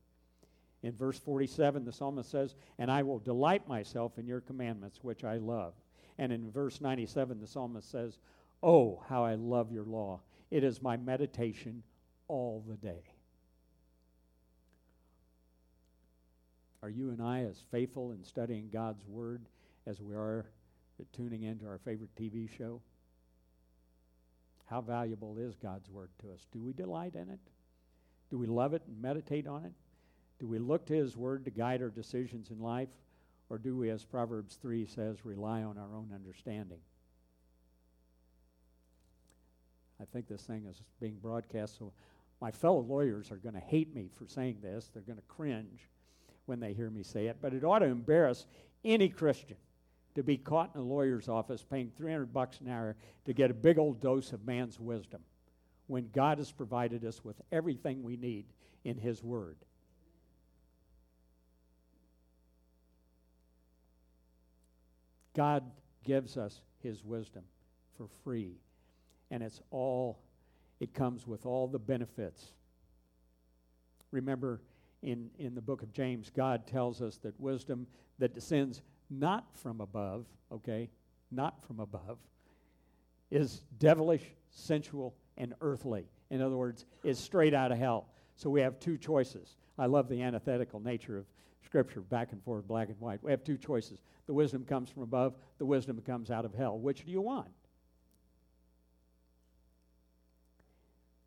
In 0.82 0.92
verse 0.92 1.18
47, 1.18 1.84
the 1.84 1.92
psalmist 1.92 2.30
says, 2.30 2.54
And 2.78 2.90
I 2.90 3.02
will 3.02 3.18
delight 3.18 3.68
myself 3.68 4.18
in 4.18 4.26
your 4.26 4.40
commandments, 4.40 5.00
which 5.02 5.24
I 5.24 5.36
love. 5.36 5.74
And 6.18 6.32
in 6.32 6.50
verse 6.50 6.80
97, 6.80 7.40
the 7.40 7.46
psalmist 7.46 7.90
says, 7.90 8.18
Oh, 8.62 9.02
how 9.08 9.24
I 9.24 9.34
love 9.34 9.72
your 9.72 9.84
law. 9.84 10.20
It 10.50 10.64
is 10.64 10.82
my 10.82 10.96
meditation 10.96 11.82
all 12.28 12.64
the 12.66 12.76
day. 12.76 13.02
Are 16.82 16.90
you 16.90 17.10
and 17.10 17.22
I 17.22 17.40
as 17.44 17.62
faithful 17.70 18.12
in 18.12 18.24
studying 18.24 18.70
God's 18.72 19.04
Word 19.06 19.42
as 19.86 20.00
we 20.00 20.14
are 20.14 20.46
tuning 21.12 21.42
into 21.42 21.66
our 21.66 21.78
favorite 21.78 22.14
TV 22.16 22.48
show? 22.48 22.80
How 24.70 24.80
valuable 24.80 25.36
is 25.36 25.56
God's 25.56 25.90
Word 25.90 26.10
to 26.20 26.30
us? 26.30 26.46
Do 26.52 26.62
we 26.62 26.72
delight 26.72 27.16
in 27.16 27.28
it? 27.28 27.40
Do 28.30 28.38
we 28.38 28.46
love 28.46 28.72
it 28.72 28.82
and 28.86 29.02
meditate 29.02 29.48
on 29.48 29.64
it? 29.64 29.72
Do 30.38 30.46
we 30.46 30.60
look 30.60 30.86
to 30.86 30.94
His 30.94 31.16
Word 31.16 31.44
to 31.44 31.50
guide 31.50 31.82
our 31.82 31.88
decisions 31.88 32.50
in 32.50 32.60
life? 32.60 32.88
Or 33.48 33.58
do 33.58 33.76
we, 33.76 33.90
as 33.90 34.04
Proverbs 34.04 34.54
3 34.62 34.86
says, 34.86 35.24
rely 35.24 35.64
on 35.64 35.76
our 35.76 35.96
own 35.96 36.10
understanding? 36.14 36.78
I 40.00 40.04
think 40.04 40.28
this 40.28 40.42
thing 40.42 40.66
is 40.70 40.80
being 41.00 41.16
broadcast, 41.20 41.76
so 41.76 41.92
my 42.40 42.52
fellow 42.52 42.80
lawyers 42.80 43.32
are 43.32 43.36
going 43.38 43.56
to 43.56 43.60
hate 43.60 43.92
me 43.92 44.08
for 44.16 44.28
saying 44.28 44.58
this. 44.62 44.88
They're 44.94 45.02
going 45.02 45.18
to 45.18 45.24
cringe 45.24 45.88
when 46.46 46.60
they 46.60 46.74
hear 46.74 46.90
me 46.90 47.02
say 47.02 47.26
it, 47.26 47.38
but 47.42 47.52
it 47.52 47.64
ought 47.64 47.80
to 47.80 47.86
embarrass 47.86 48.46
any 48.84 49.08
Christian 49.08 49.56
to 50.20 50.24
be 50.24 50.36
caught 50.36 50.70
in 50.74 50.82
a 50.82 50.84
lawyer's 50.84 51.30
office 51.30 51.64
paying 51.64 51.90
300 51.96 52.30
bucks 52.30 52.60
an 52.60 52.68
hour 52.68 52.94
to 53.24 53.32
get 53.32 53.50
a 53.50 53.54
big 53.54 53.78
old 53.78 54.02
dose 54.02 54.34
of 54.34 54.44
man's 54.44 54.78
wisdom 54.78 55.22
when 55.86 56.10
God 56.12 56.36
has 56.36 56.52
provided 56.52 57.06
us 57.06 57.24
with 57.24 57.40
everything 57.50 58.02
we 58.02 58.18
need 58.18 58.44
in 58.84 58.98
His 58.98 59.24
Word. 59.24 59.56
God 65.34 65.64
gives 66.04 66.36
us 66.36 66.60
His 66.82 67.02
wisdom 67.02 67.44
for 67.96 68.06
free, 68.22 68.58
and 69.30 69.42
it's 69.42 69.62
all, 69.70 70.20
it 70.80 70.92
comes 70.92 71.26
with 71.26 71.46
all 71.46 71.66
the 71.66 71.78
benefits. 71.78 72.52
Remember, 74.10 74.60
in, 75.02 75.30
in 75.38 75.54
the 75.54 75.62
book 75.62 75.82
of 75.82 75.94
James, 75.94 76.28
God 76.28 76.66
tells 76.66 77.00
us 77.00 77.16
that 77.22 77.40
wisdom 77.40 77.86
that 78.18 78.34
descends 78.34 78.82
not 79.10 79.44
from 79.56 79.80
above, 79.80 80.26
okay, 80.52 80.88
not 81.30 81.62
from 81.66 81.80
above, 81.80 82.18
is 83.30 83.62
devilish, 83.78 84.24
sensual, 84.50 85.14
and 85.36 85.54
earthly. 85.60 86.08
In 86.30 86.40
other 86.40 86.56
words, 86.56 86.86
is 87.04 87.18
straight 87.18 87.54
out 87.54 87.72
of 87.72 87.78
hell. 87.78 88.08
So 88.36 88.48
we 88.48 88.60
have 88.60 88.78
two 88.78 88.96
choices. 88.96 89.56
I 89.78 89.86
love 89.86 90.08
the 90.08 90.22
antithetical 90.22 90.80
nature 90.80 91.18
of 91.18 91.26
Scripture, 91.64 92.00
back 92.00 92.32
and 92.32 92.42
forth, 92.42 92.66
black 92.66 92.88
and 92.88 92.98
white. 93.00 93.22
We 93.22 93.30
have 93.30 93.44
two 93.44 93.56
choices. 93.56 94.00
The 94.26 94.34
wisdom 94.34 94.64
comes 94.64 94.90
from 94.90 95.02
above, 95.02 95.34
the 95.58 95.66
wisdom 95.66 96.00
comes 96.00 96.30
out 96.30 96.44
of 96.44 96.54
hell. 96.54 96.78
Which 96.78 97.04
do 97.04 97.12
you 97.12 97.20
want? 97.20 97.48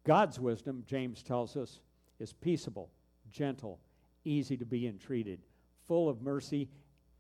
God's 0.06 0.40
wisdom, 0.40 0.84
James 0.86 1.24
tells 1.24 1.56
us, 1.56 1.80
is 2.20 2.34
peaceable, 2.34 2.90
gentle, 3.32 3.80
easy 4.26 4.58
to 4.58 4.66
be 4.66 4.88
entreated, 4.88 5.40
full 5.88 6.10
of 6.10 6.22
mercy 6.22 6.70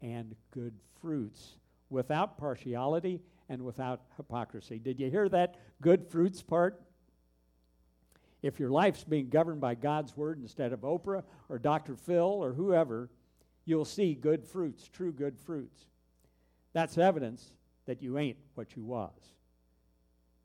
and 0.04 0.36
good 0.52 0.74
fruits, 1.02 1.56
without 1.90 2.38
partiality 2.38 3.22
and 3.50 3.64
without 3.64 4.02
hypocrisy. 4.18 4.78
Did 4.78 5.00
you 5.00 5.10
hear 5.10 5.28
that 5.30 5.56
good 5.82 6.06
fruits 6.08 6.44
part? 6.44 6.82
If 8.42 8.60
your 8.60 8.70
life's 8.70 9.06
being 9.06 9.30
governed 9.30 9.62
by 9.62 9.76
God's 9.76 10.16
word 10.18 10.40
instead 10.42 10.74
of 10.74 10.82
Oprah 10.82 11.24
or 11.48 11.58
Dr. 11.58 11.96
Phil 11.96 12.22
or 12.22 12.52
whoever, 12.52 13.10
you'll 13.66 13.86
see 13.86 14.14
good 14.14 14.46
fruits, 14.46 14.90
true 14.90 15.14
good 15.14 15.40
fruits. 15.40 15.86
That's 16.74 16.98
evidence 16.98 17.54
that 17.86 18.02
you 18.02 18.18
ain't 18.18 18.38
what 18.56 18.76
you 18.76 18.84
was. 18.84 19.12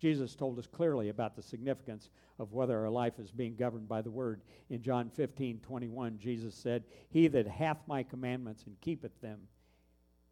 Jesus 0.01 0.35
told 0.35 0.59
us 0.59 0.67
clearly 0.67 1.09
about 1.09 1.35
the 1.35 1.43
significance 1.43 2.11
of 2.39 2.53
whether 2.53 2.79
our 2.79 2.91
life 2.91 3.19
is 3.19 3.31
being 3.31 3.57
governed 3.57 3.89
by 3.89 4.01
the 4.01 4.11
word. 4.11 4.41
In 4.71 4.81
John 4.81 5.11
15, 5.11 5.61
21, 5.61 6.19
Jesus 6.19 6.55
said, 6.55 6.85
He 7.11 7.27
that 7.29 7.49
hath 7.49 7.79
my 7.87 8.03
commandments 8.05 8.65
and 8.67 8.81
keepeth 8.81 9.21
them, 9.21 9.41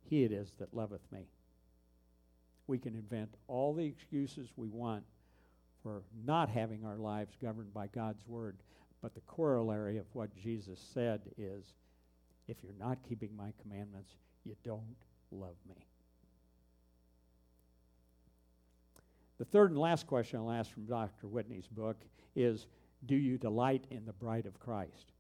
he 0.09 0.23
it 0.23 0.31
is 0.31 0.53
that 0.59 0.75
loveth 0.75 1.03
me. 1.11 1.27
We 2.69 2.79
can 2.79 2.95
invent 2.95 3.35
all 3.49 3.75
the 3.75 3.85
excuses 3.85 4.51
we 4.57 4.69
want 4.69 5.05
for 5.83 6.03
not 6.25 6.49
having 6.49 6.85
our 6.85 6.97
lives 6.97 7.37
governed 7.41 7.75
by 7.75 7.89
God's 7.89 8.27
word. 8.27 8.57
But 9.03 9.15
the 9.15 9.21
corollary 9.23 9.99
of 9.99 10.07
what 10.13 10.35
Jesus 10.35 10.81
said 10.95 11.23
is 11.37 11.65
if 12.49 12.57
you're 12.63 12.73
not 12.79 12.99
keeping 13.09 13.31
my 13.37 13.53
commandments, 13.63 14.11
you 14.45 14.55
don't 14.65 14.97
love 15.31 15.57
me. 15.69 15.87
The 19.39 19.45
third 19.45 19.71
and 19.71 19.79
last 19.79 20.07
question 20.07 20.39
I'll 20.41 20.51
ask 20.51 20.71
from 20.73 20.87
Dr. 20.87 21.27
Whitney's 21.27 21.67
book 21.67 21.97
is 22.35 22.67
Do 23.05 23.17
you 23.17 23.37
delight 23.39 23.85
in 23.91 24.07
the 24.07 24.13
bride 24.13 24.47
of 24.47 24.59
Christ? 24.59 25.13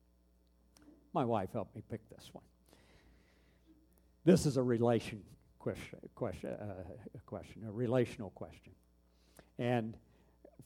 My 1.12 1.24
wife 1.24 1.52
helped 1.52 1.74
me 1.74 1.82
pick 1.90 2.08
this 2.10 2.30
one. 2.32 2.44
This 4.24 4.46
is 4.46 4.56
a 4.56 4.62
relation 4.62 5.22
question, 5.58 5.98
question, 6.14 6.50
uh, 6.50 6.84
question, 7.26 7.62
a 7.66 7.72
relational 7.72 8.30
question. 8.30 8.72
And 9.58 9.96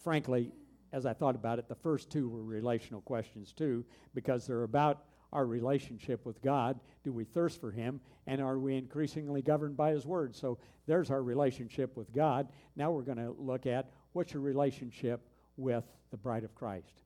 frankly, 0.02 0.52
as 0.92 1.06
I 1.06 1.12
thought 1.12 1.34
about 1.34 1.58
it, 1.58 1.68
the 1.68 1.74
first 1.74 2.10
two 2.10 2.28
were 2.28 2.42
relational 2.42 3.00
questions 3.02 3.52
too, 3.52 3.84
because 4.14 4.46
they're 4.46 4.64
about 4.64 5.04
our 5.32 5.46
relationship 5.46 6.24
with 6.26 6.40
God. 6.42 6.78
Do 7.04 7.12
we 7.12 7.24
thirst 7.24 7.60
for 7.60 7.70
Him? 7.70 8.00
And 8.26 8.40
are 8.40 8.58
we 8.58 8.76
increasingly 8.76 9.42
governed 9.42 9.76
by 9.76 9.92
His 9.92 10.06
Word? 10.06 10.34
So 10.34 10.58
there's 10.86 11.10
our 11.10 11.22
relationship 11.22 11.96
with 11.96 12.12
God. 12.12 12.48
Now 12.76 12.90
we're 12.90 13.02
going 13.02 13.18
to 13.18 13.34
look 13.38 13.66
at 13.66 13.90
what's 14.12 14.32
your 14.32 14.42
relationship 14.42 15.20
with 15.56 15.84
the 16.10 16.16
bride 16.16 16.44
of 16.44 16.54
Christ, 16.54 17.02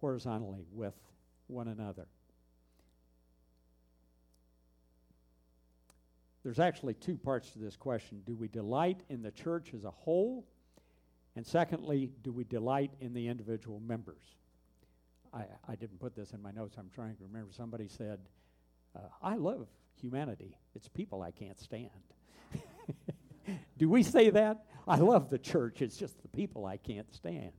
horizontally 0.00 0.64
with 0.72 0.94
one 1.46 1.68
another. 1.68 2.06
There's 6.44 6.58
actually 6.58 6.94
two 6.94 7.16
parts 7.16 7.50
to 7.52 7.58
this 7.58 7.76
question. 7.76 8.22
Do 8.26 8.36
we 8.36 8.48
delight 8.48 9.00
in 9.08 9.22
the 9.22 9.30
church 9.30 9.72
as 9.74 9.84
a 9.84 9.90
whole? 9.90 10.46
And 11.36 11.46
secondly, 11.46 12.12
do 12.22 12.32
we 12.32 12.44
delight 12.44 12.92
in 13.00 13.14
the 13.14 13.28
individual 13.28 13.80
members? 13.80 14.22
I, 15.34 15.44
I 15.68 15.74
didn't 15.74 15.98
put 15.98 16.14
this 16.14 16.32
in 16.32 16.40
my 16.40 16.52
notes. 16.52 16.76
I'm 16.78 16.90
trying 16.94 17.16
to 17.16 17.24
remember. 17.24 17.50
Somebody 17.52 17.88
said, 17.88 18.20
uh, 18.96 19.00
I 19.22 19.36
love 19.36 19.66
humanity. 20.00 20.56
It's 20.74 20.88
people 20.88 21.22
I 21.22 21.30
can't 21.30 21.58
stand. 21.58 21.90
Do 23.78 23.88
we 23.88 24.02
say 24.02 24.30
that? 24.30 24.64
I 24.86 24.96
love 24.98 25.30
the 25.30 25.38
church. 25.38 25.82
It's 25.82 25.96
just 25.96 26.20
the 26.22 26.28
people 26.28 26.66
I 26.66 26.76
can't 26.76 27.12
stand. 27.12 27.52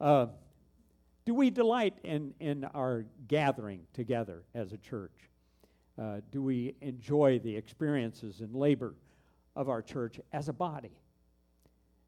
Uh, 0.00 0.26
do 1.24 1.34
we 1.34 1.50
delight 1.50 1.98
in, 2.04 2.32
in 2.40 2.64
our 2.64 3.04
gathering 3.26 3.80
together 3.92 4.44
as 4.54 4.72
a 4.72 4.78
church? 4.78 5.12
Uh, 6.00 6.20
do 6.30 6.42
we 6.42 6.74
enjoy 6.80 7.38
the 7.40 7.54
experiences 7.54 8.40
and 8.40 8.54
labor 8.54 8.94
of 9.56 9.68
our 9.68 9.82
church 9.82 10.20
as 10.32 10.48
a 10.48 10.52
body? 10.52 10.96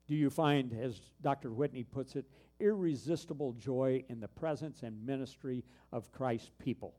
Do 0.06 0.14
you 0.14 0.30
find, 0.30 0.72
as 0.72 1.00
Dr. 1.20 1.50
Whitney 1.50 1.84
puts 1.84 2.16
it, 2.16 2.24
irresistible 2.60 3.52
joy 3.54 4.04
in 4.08 4.20
the 4.20 4.28
presence 4.28 4.82
and 4.82 5.04
ministry 5.04 5.64
of 5.92 6.12
Christ's 6.12 6.50
people, 6.58 6.94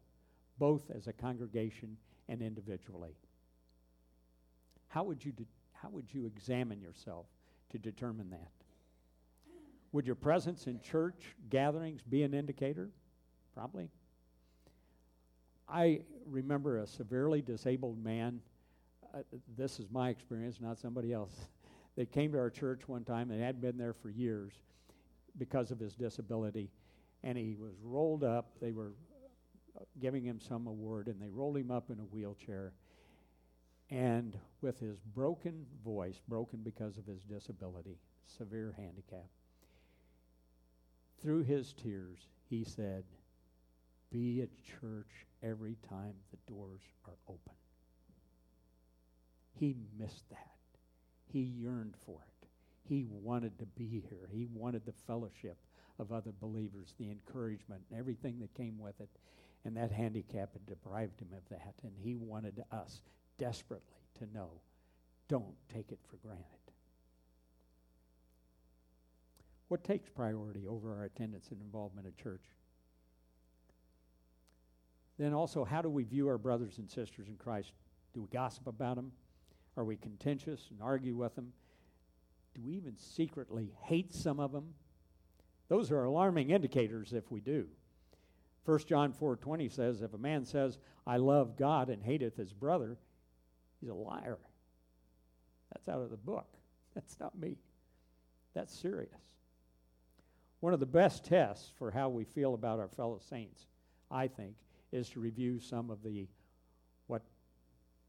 both 0.58 0.92
as 0.92 1.08
a 1.08 1.14
congregation 1.14 1.98
and 2.28 2.42
individually. 2.42 3.16
How 4.88 5.04
would 5.04 5.24
you, 5.24 5.32
de- 5.32 5.48
how 5.74 5.90
would 5.90 6.14
you 6.14 6.26
examine 6.26 6.82
yourself 6.82 7.26
to 7.70 7.78
determine 7.78 8.30
that? 8.32 8.52
Would 9.94 10.06
your 10.06 10.16
presence 10.16 10.68
in 10.68 10.80
church 10.82 11.36
gatherings 11.50 12.02
be 12.02 12.24
an 12.24 12.34
indicator? 12.34 12.90
Probably. 13.54 13.90
I 15.68 16.02
remember 16.26 16.80
a 16.80 16.88
severely 16.88 17.42
disabled 17.42 18.04
man. 18.04 18.42
Uh, 19.14 19.20
this 19.58 19.80
is 19.80 19.88
my 19.92 20.10
experience, 20.10 20.60
not 20.60 20.78
somebody 20.80 21.14
else. 21.14 21.34
They 21.98 22.06
came 22.06 22.32
to 22.32 22.38
our 22.38 22.50
church 22.50 22.88
one 22.88 23.04
time. 23.04 23.32
and 23.32 23.42
had 23.42 23.60
been 23.60 23.78
there 23.78 23.92
for 23.92 24.10
years 24.10 24.54
because 25.38 25.72
of 25.72 25.80
his 25.80 25.94
disability. 25.96 26.70
And 27.24 27.38
he 27.38 27.56
was 27.60 27.74
rolled 27.84 28.24
up. 28.24 28.52
They 28.62 28.72
were 28.72 28.94
uh, 29.80 29.84
giving 30.00 30.24
him 30.24 30.40
some 30.40 30.68
award, 30.68 31.08
and 31.08 31.22
they 31.22 31.30
rolled 31.30 31.58
him 31.58 31.72
up 31.72 31.90
in 31.90 32.00
a 32.00 32.04
wheelchair. 32.04 32.74
And 33.90 34.38
with 34.62 34.80
his 34.80 34.98
broken 35.14 35.66
voice, 35.84 36.20
broken 36.28 36.62
because 36.64 36.98
of 36.98 37.06
his 37.06 37.24
disability, 37.24 37.98
severe 38.26 38.74
handicap, 38.78 39.28
through 41.22 41.44
his 41.44 41.74
tears, 41.74 42.20
he 42.50 42.64
said, 42.64 43.04
Be 44.10 44.42
at 44.42 44.50
church 44.80 45.28
every 45.44 45.78
time 45.88 46.14
the 46.32 46.52
doors 46.52 46.82
are 47.06 47.18
open. 47.28 47.54
He 49.54 49.76
missed 50.00 50.28
that. 50.30 50.56
He 51.32 51.42
yearned 51.42 51.96
for 52.06 52.20
it. 52.28 52.31
He 52.92 53.06
wanted 53.10 53.58
to 53.60 53.66
be 53.66 54.04
here. 54.10 54.28
He 54.34 54.48
wanted 54.54 54.86
the 54.86 54.92
fellowship 55.08 55.56
of 55.98 56.12
other 56.12 56.34
believers, 56.42 56.94
the 57.00 57.10
encouragement, 57.10 57.82
and 57.90 57.98
everything 57.98 58.38
that 58.40 58.54
came 58.54 58.78
with 58.78 59.00
it. 59.00 59.08
And 59.64 59.78
that 59.78 59.94
handicap 59.94 60.52
had 60.52 60.66
deprived 60.66 61.22
him 61.22 61.30
of 61.32 61.48
that. 61.52 61.76
And 61.84 61.94
he 61.98 62.18
wanted 62.18 62.62
us 62.70 63.02
desperately 63.38 63.96
to 64.20 64.26
know 64.34 64.60
don't 65.30 65.56
take 65.74 65.94
it 65.94 66.00
for 66.10 66.18
granted. 66.18 66.44
What 69.70 69.86
takes 69.86 70.10
priority 70.10 70.68
over 70.68 70.94
our 70.94 71.06
attendance 71.06 71.48
and 71.52 71.62
involvement 71.62 72.08
at 72.08 72.18
church? 72.18 72.44
Then 75.18 75.34
also, 75.34 75.64
how 75.64 75.82
do 75.82 75.90
we 75.90 76.04
view 76.04 76.28
our 76.28 76.38
brothers 76.38 76.78
and 76.78 76.92
sisters 76.92 77.30
in 77.30 77.38
Christ? 77.38 77.72
Do 78.14 78.24
we 78.24 78.28
gossip 78.28 78.68
about 78.68 78.98
them? 78.98 79.14
Are 79.78 79.86
we 79.86 79.96
contentious 79.96 80.68
and 80.72 80.82
argue 80.82 81.16
with 81.16 81.36
them? 81.36 81.54
Do 82.56 82.62
we 82.66 82.74
even 82.74 82.98
secretly 82.98 83.74
hate 83.84 84.14
some 84.14 84.40
of 84.40 84.52
them? 84.52 84.74
Those 85.70 85.92
are 85.92 86.04
alarming 86.04 86.50
indicators 86.50 87.14
if 87.14 87.32
we 87.32 87.40
do. 87.40 87.68
1 88.66 88.80
John 88.80 89.14
4:20 89.14 89.72
says 89.72 90.02
if 90.02 90.14
a 90.14 90.18
man 90.18 90.46
says 90.46 90.78
I 91.08 91.18
love 91.18 91.56
God 91.56 91.90
and 91.90 92.04
hateth 92.04 92.36
his 92.36 92.54
brother, 92.54 92.98
he's 93.80 93.90
a 93.90 93.94
liar. 93.94 94.38
That's 95.72 95.88
out 95.90 96.02
of 96.02 96.12
the 96.12 96.18
book. 96.18 96.58
That's 96.94 97.20
not 97.20 97.38
me. 97.38 97.58
That's 98.54 98.78
serious. 98.78 99.22
One 100.60 100.74
of 100.74 100.80
the 100.80 100.86
best 100.86 101.24
tests 101.24 101.72
for 101.78 101.90
how 101.90 102.10
we 102.10 102.24
feel 102.24 102.54
about 102.54 102.80
our 102.80 102.90
fellow 102.90 103.18
saints, 103.18 103.66
I 104.12 104.28
think, 104.28 104.56
is 104.92 105.10
to 105.10 105.20
review 105.20 105.60
some 105.60 105.90
of 105.90 106.04
the 106.04 106.28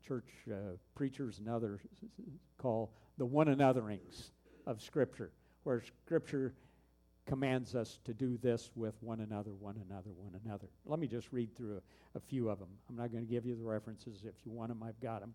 church 0.07 0.29
uh, 0.51 0.77
preachers 0.95 1.39
and 1.39 1.49
others 1.49 1.81
call 2.59 2.93
the 3.19 3.27
one 3.27 3.49
anotherings 3.49 4.31
of 4.67 4.81
Scripture, 4.81 5.31
where 5.65 5.83
Scripture 6.05 6.55
commands 7.27 7.75
us 7.75 7.99
to 8.05 8.13
do 8.13 8.37
this 8.39 8.71
with 8.75 8.95
one 9.01 9.21
another, 9.21 9.53
one 9.53 9.77
another, 9.89 10.11
one 10.17 10.39
another. 10.45 10.67
Let 10.85 10.99
me 10.99 11.07
just 11.07 11.29
read 11.33 11.55
through 11.57 11.77
a, 11.77 12.19
a 12.19 12.21
few 12.21 12.49
of 12.49 12.59
them. 12.59 12.69
I'm 12.89 12.97
not 12.97 13.13
going 13.13 13.25
to 13.25 13.31
give 13.31 13.47
you 13.47 13.55
the 13.55 13.65
references. 13.65 14.25
If 14.25 14.35
you 14.45 14.51
want 14.51 14.69
them, 14.71 14.83
I've 14.83 15.01
got 15.01 15.21
them. 15.21 15.35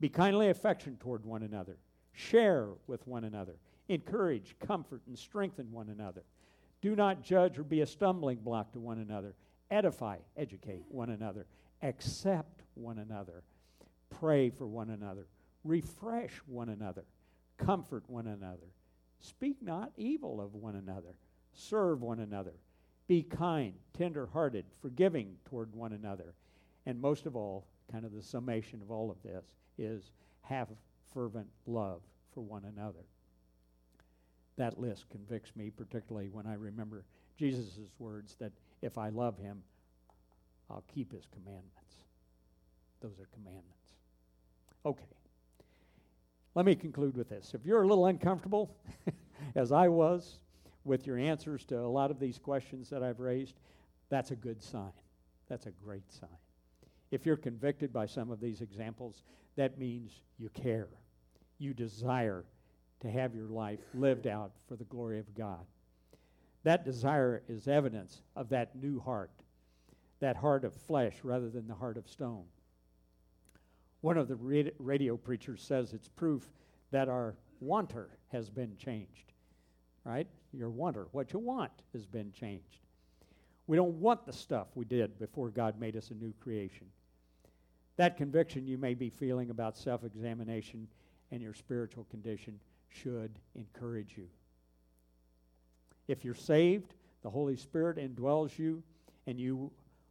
Be 0.00 0.08
kindly 0.08 0.50
affectionate 0.50 1.00
toward 1.00 1.24
one 1.24 1.42
another. 1.42 1.78
Share 2.12 2.68
with 2.86 3.06
one 3.06 3.24
another. 3.24 3.56
Encourage, 3.88 4.54
comfort, 4.64 5.00
and 5.06 5.18
strengthen 5.18 5.72
one 5.72 5.88
another. 5.88 6.24
Do 6.80 6.94
not 6.94 7.22
judge 7.22 7.58
or 7.58 7.64
be 7.64 7.80
a 7.80 7.86
stumbling 7.86 8.38
block 8.38 8.72
to 8.72 8.80
one 8.80 8.98
another. 8.98 9.34
Edify, 9.70 10.18
educate 10.36 10.84
one 10.88 11.10
another. 11.10 11.46
Accept 11.82 12.62
one 12.74 12.98
another. 12.98 13.42
Pray 14.10 14.50
for 14.50 14.66
one 14.66 14.90
another. 14.90 15.26
Refresh 15.64 16.32
one 16.46 16.68
another. 16.68 17.04
Comfort 17.56 18.04
one 18.08 18.26
another. 18.26 18.72
Speak 19.20 19.56
not 19.60 19.92
evil 19.96 20.40
of 20.40 20.54
one 20.54 20.76
another. 20.76 21.14
Serve 21.52 22.02
one 22.02 22.20
another. 22.20 22.54
Be 23.08 23.22
kind, 23.22 23.74
tender 23.96 24.26
hearted, 24.26 24.64
forgiving 24.80 25.36
toward 25.44 25.74
one 25.74 25.92
another. 25.92 26.34
And 26.86 27.00
most 27.00 27.26
of 27.26 27.36
all, 27.36 27.66
kind 27.90 28.04
of 28.04 28.12
the 28.12 28.22
summation 28.22 28.82
of 28.82 28.90
all 28.90 29.10
of 29.10 29.22
this 29.22 29.44
is 29.78 30.10
have 30.42 30.68
fervent 31.12 31.48
love 31.66 32.00
for 32.32 32.42
one 32.42 32.64
another. 32.64 33.04
That 34.56 34.78
list 34.78 35.08
convicts 35.10 35.54
me, 35.56 35.70
particularly 35.70 36.28
when 36.28 36.46
I 36.46 36.54
remember 36.54 37.04
Jesus' 37.36 37.78
words 37.98 38.36
that 38.40 38.52
if 38.82 38.98
I 38.98 39.08
love 39.08 39.38
him, 39.38 39.62
I'll 40.70 40.84
keep 40.92 41.12
his 41.12 41.26
commandments. 41.32 42.04
Those 43.00 43.18
are 43.20 43.28
commandments. 43.32 43.77
Okay. 44.88 45.04
Let 46.54 46.64
me 46.64 46.74
conclude 46.74 47.14
with 47.14 47.28
this. 47.28 47.52
If 47.52 47.66
you're 47.66 47.82
a 47.82 47.86
little 47.86 48.06
uncomfortable, 48.06 48.74
as 49.54 49.70
I 49.70 49.86
was, 49.86 50.38
with 50.84 51.06
your 51.06 51.18
answers 51.18 51.66
to 51.66 51.78
a 51.78 51.86
lot 51.86 52.10
of 52.10 52.18
these 52.18 52.38
questions 52.38 52.88
that 52.88 53.02
I've 53.02 53.20
raised, 53.20 53.60
that's 54.08 54.30
a 54.30 54.36
good 54.36 54.62
sign. 54.62 54.92
That's 55.46 55.66
a 55.66 55.72
great 55.72 56.10
sign. 56.10 56.30
If 57.10 57.26
you're 57.26 57.36
convicted 57.36 57.92
by 57.92 58.06
some 58.06 58.30
of 58.30 58.40
these 58.40 58.62
examples, 58.62 59.24
that 59.56 59.78
means 59.78 60.22
you 60.38 60.48
care. 60.54 60.88
You 61.58 61.74
desire 61.74 62.46
to 63.00 63.10
have 63.10 63.34
your 63.34 63.48
life 63.48 63.80
lived 63.92 64.26
out 64.26 64.52
for 64.66 64.76
the 64.76 64.84
glory 64.84 65.18
of 65.18 65.34
God. 65.34 65.66
That 66.64 66.86
desire 66.86 67.42
is 67.46 67.68
evidence 67.68 68.22
of 68.34 68.48
that 68.48 68.74
new 68.74 69.00
heart, 69.00 69.32
that 70.20 70.36
heart 70.36 70.64
of 70.64 70.72
flesh 70.72 71.16
rather 71.22 71.50
than 71.50 71.66
the 71.66 71.74
heart 71.74 71.98
of 71.98 72.08
stone. 72.08 72.44
One 74.00 74.16
of 74.16 74.28
the 74.28 74.36
radio 74.78 75.16
preachers 75.16 75.62
says 75.62 75.92
it's 75.92 76.08
proof 76.08 76.48
that 76.90 77.08
our 77.08 77.34
wanter 77.60 78.10
has 78.28 78.48
been 78.48 78.76
changed. 78.76 79.32
Right? 80.04 80.26
Your 80.52 80.70
wanter, 80.70 81.08
what 81.12 81.32
you 81.32 81.38
want, 81.38 81.72
has 81.92 82.06
been 82.06 82.32
changed. 82.32 82.80
We 83.66 83.76
don't 83.76 84.00
want 84.00 84.24
the 84.24 84.32
stuff 84.32 84.68
we 84.74 84.84
did 84.84 85.18
before 85.18 85.50
God 85.50 85.78
made 85.78 85.96
us 85.96 86.10
a 86.10 86.14
new 86.14 86.32
creation. 86.40 86.86
That 87.96 88.16
conviction 88.16 88.66
you 88.66 88.78
may 88.78 88.94
be 88.94 89.10
feeling 89.10 89.50
about 89.50 89.76
self 89.76 90.04
examination 90.04 90.88
and 91.30 91.42
your 91.42 91.52
spiritual 91.52 92.04
condition 92.10 92.58
should 92.88 93.38
encourage 93.54 94.16
you. 94.16 94.28
If 96.06 96.24
you're 96.24 96.34
saved, 96.34 96.94
the 97.22 97.28
Holy 97.28 97.56
Spirit 97.56 97.98
indwells 97.98 98.58
you, 98.58 98.82
and 99.26 99.38
you 99.38 99.70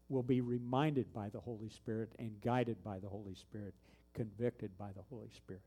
will 0.09 0.23
be 0.23 0.41
reminded 0.41 1.13
by 1.13 1.29
the 1.29 1.39
Holy 1.39 1.69
Spirit 1.69 2.11
and 2.19 2.39
guided 2.41 2.83
by 2.83 2.99
the 2.99 3.09
Holy 3.09 3.35
Spirit, 3.35 3.73
convicted 4.13 4.77
by 4.77 4.89
the 4.95 5.01
Holy 5.09 5.29
Spirit. 5.35 5.61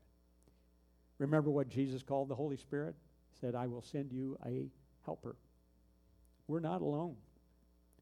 Remember 1.19 1.51
what 1.51 1.69
Jesus 1.69 2.01
called 2.01 2.29
the 2.29 2.35
Holy 2.35 2.57
Spirit? 2.57 2.95
He 3.31 3.39
said, 3.39 3.53
I 3.53 3.67
will 3.67 3.83
send 3.83 4.11
you 4.11 4.37
a 4.45 4.67
helper. 5.05 5.35
We're 6.47 6.59
not 6.59 6.81
alone. 6.81 7.15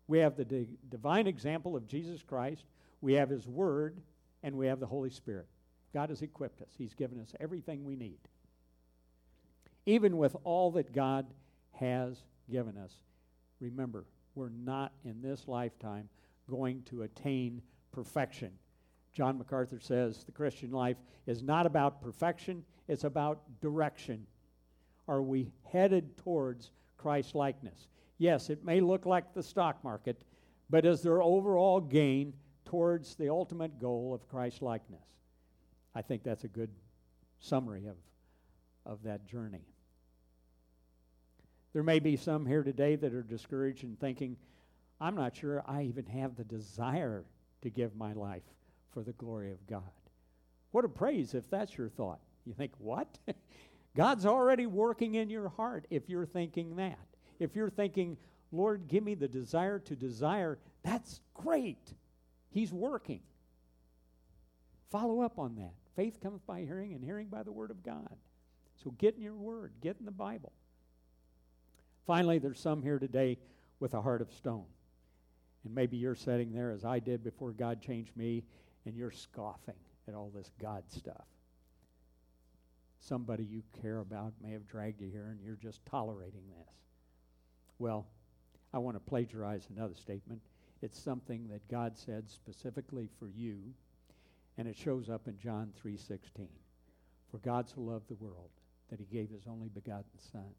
We 0.08 0.20
have 0.20 0.38
the 0.38 0.46
di- 0.46 0.78
divine 0.90 1.28
example 1.28 1.76
of 1.76 1.88
Jesus 1.88 2.24
Christ, 2.24 2.66
we 3.02 3.14
have 3.14 3.30
His 3.30 3.48
Word, 3.48 4.02
and 4.42 4.56
we 4.56 4.68
have 4.68 4.80
the 4.80 4.88
Holy 4.88 5.10
Spirit. 5.10 5.48
God 5.94 6.10
has 6.10 6.22
equipped 6.22 6.62
us, 6.62 6.70
He's 6.78 6.94
given 6.94 7.20
us 7.20 7.34
everything 7.40 7.84
we 7.84 7.96
need. 7.96 8.20
Even 9.86 10.18
with 10.18 10.36
all 10.44 10.72
that 10.72 10.94
God 10.94 11.26
has 11.74 12.24
given 12.50 12.78
us, 12.78 12.94
remember, 13.60 14.06
we're 14.36 14.50
not 14.50 14.94
in 15.04 15.22
this 15.22 15.48
lifetime 15.48 16.08
going 16.50 16.84
to 16.84 17.04
attain 17.04 17.62
perfection. 17.92 18.52
John 19.14 19.38
MacArthur 19.38 19.80
says 19.80 20.24
the 20.24 20.32
Christian 20.32 20.72
life 20.72 20.98
is 21.28 21.42
not 21.42 21.66
about 21.66 22.02
perfection, 22.02 22.64
it's 22.88 23.04
about 23.04 23.42
direction. 23.62 24.26
Are 25.08 25.22
we 25.22 25.52
headed 25.72 26.18
towards 26.18 26.72
Christ 26.98 27.36
likeness? 27.36 27.88
Yes, 28.18 28.50
it 28.50 28.64
may 28.64 28.82
look 28.82 29.06
like 29.06 29.34
the 29.34 29.44
stock 29.44 29.84
market, 29.84 30.24
but 30.70 30.86
is 30.86 31.02
there 31.02 31.22
overall 31.22 31.80
gain 31.80 32.34
towards 32.66 33.16
the 33.16 33.30
ultimate 33.30 33.80
goal 33.80 34.14
of 34.14 34.28
Christ 34.28 34.62
likeness? 34.62 35.06
I 35.96 36.02
think 36.02 36.24
that's 36.24 36.44
a 36.44 36.50
good 36.50 36.70
summary 37.40 37.88
of, 37.88 37.96
of 38.86 39.04
that 39.04 39.26
journey. 39.26 39.66
There 41.74 41.84
may 41.84 42.00
be 42.00 42.16
some 42.16 42.46
here 42.46 42.64
today 42.64 42.96
that 42.96 43.14
are 43.14 43.24
discouraged 43.24 43.84
and 43.84 44.00
thinking, 44.00 44.38
I'm 45.02 45.16
not 45.16 45.36
sure 45.36 45.64
I 45.66 45.84
even 45.84 46.06
have 46.08 46.36
the 46.36 46.44
desire 46.44 47.24
to 47.62 47.70
give 47.70 47.96
my 47.96 48.14
life 48.14 48.44
for 48.92 49.04
the 49.04 49.14
glory 49.14 49.52
of 49.52 49.66
God. 49.68 49.84
What 50.72 50.86
a 50.86 50.90
praise 50.90 51.34
if 51.34 51.50
that's 51.50 51.78
your 51.78 51.90
thought. 51.90 52.20
You 52.46 52.54
think, 52.54 52.72
what? 52.78 53.08
God's 53.96 54.26
already 54.26 54.66
working 54.66 55.16
in 55.16 55.30
your 55.30 55.50
heart 55.50 55.86
if 55.90 56.10
you're 56.10 56.26
thinking 56.26 56.76
that. 56.76 57.00
If 57.40 57.56
you're 57.56 57.70
thinking, 57.70 58.18
Lord, 58.52 58.88
give 58.88 59.04
me 59.04 59.16
the 59.16 59.28
desire 59.28 59.80
to 59.80 59.96
desire, 59.96 60.60
that's 60.84 61.22
great. 61.34 61.94
He's 62.50 62.74
working. 62.74 63.22
Follow 64.92 65.22
up 65.22 65.40
on 65.40 65.56
that. 65.56 65.74
Faith 65.96 66.20
cometh 66.22 66.46
by 66.46 66.62
hearing, 66.62 66.94
and 66.94 67.04
hearing 67.04 67.28
by 67.28 67.44
the 67.44 67.52
word 67.52 67.72
of 67.72 67.84
God. 67.84 68.16
So 68.84 68.92
get 68.92 69.16
in 69.16 69.22
your 69.22 69.36
word, 69.36 69.74
get 69.82 69.98
in 70.00 70.06
the 70.06 70.12
Bible. 70.12 70.52
Finally, 72.08 72.40
there's 72.40 72.60
some 72.60 72.82
here 72.82 73.00
today 73.00 73.38
with 73.80 73.94
a 73.94 74.02
heart 74.02 74.22
of 74.22 74.32
stone. 74.34 74.66
And 75.66 75.76
maybe 75.76 75.98
you're 75.98 76.16
sitting 76.16 76.54
there 76.54 76.72
as 76.72 76.86
I 76.86 77.00
did 77.00 77.24
before 77.24 77.52
God 77.52 77.82
changed 77.82 78.16
me, 78.16 78.44
and 78.86 78.96
you're 78.96 79.12
scoffing 79.12 79.76
at 80.08 80.16
all 80.16 80.32
this 80.34 80.52
God 80.62 80.84
stuff. 80.90 81.28
Somebody 83.00 83.44
you 83.44 83.64
care 83.82 84.00
about 84.00 84.34
may 84.42 84.52
have 84.52 84.68
dragged 84.68 85.02
you 85.02 85.10
here, 85.10 85.28
and 85.28 85.42
you're 85.42 85.56
just 85.56 85.86
tolerating 85.86 86.44
this. 86.48 86.74
Well, 87.78 88.08
I 88.74 88.78
want 88.78 88.96
to 88.96 89.10
plagiarize 89.10 89.68
another 89.70 89.96
statement. 89.96 90.42
It's 90.82 91.00
something 91.00 91.48
that 91.50 91.68
God 91.70 91.98
said 91.98 92.30
specifically 92.30 93.10
for 93.20 93.28
you, 93.28 93.74
and 94.58 94.68
it 94.68 94.78
shows 94.78 95.10
up 95.10 95.28
in 95.28 95.38
John 95.38 95.74
3:16. 95.82 96.48
For 97.32 97.38
God 97.40 97.70
so 97.70 97.82
loved 97.82 98.08
the 98.08 98.16
world 98.16 98.50
that 98.90 99.00
he 99.00 99.06
gave 99.06 99.30
his 99.30 99.48
only 99.48 99.70
begotten 99.70 100.18
son, 100.18 100.56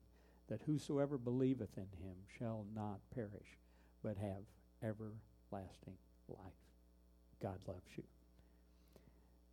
that 0.48 0.62
whosoever 0.62 1.18
believeth 1.18 1.76
in 1.76 1.88
him 2.02 2.16
shall 2.38 2.64
not 2.74 3.00
perish, 3.10 3.58
but 4.02 4.16
have 4.16 4.44
everlasting 4.82 5.94
life. 6.28 6.38
God 7.42 7.58
loves 7.66 7.90
you. 7.96 8.04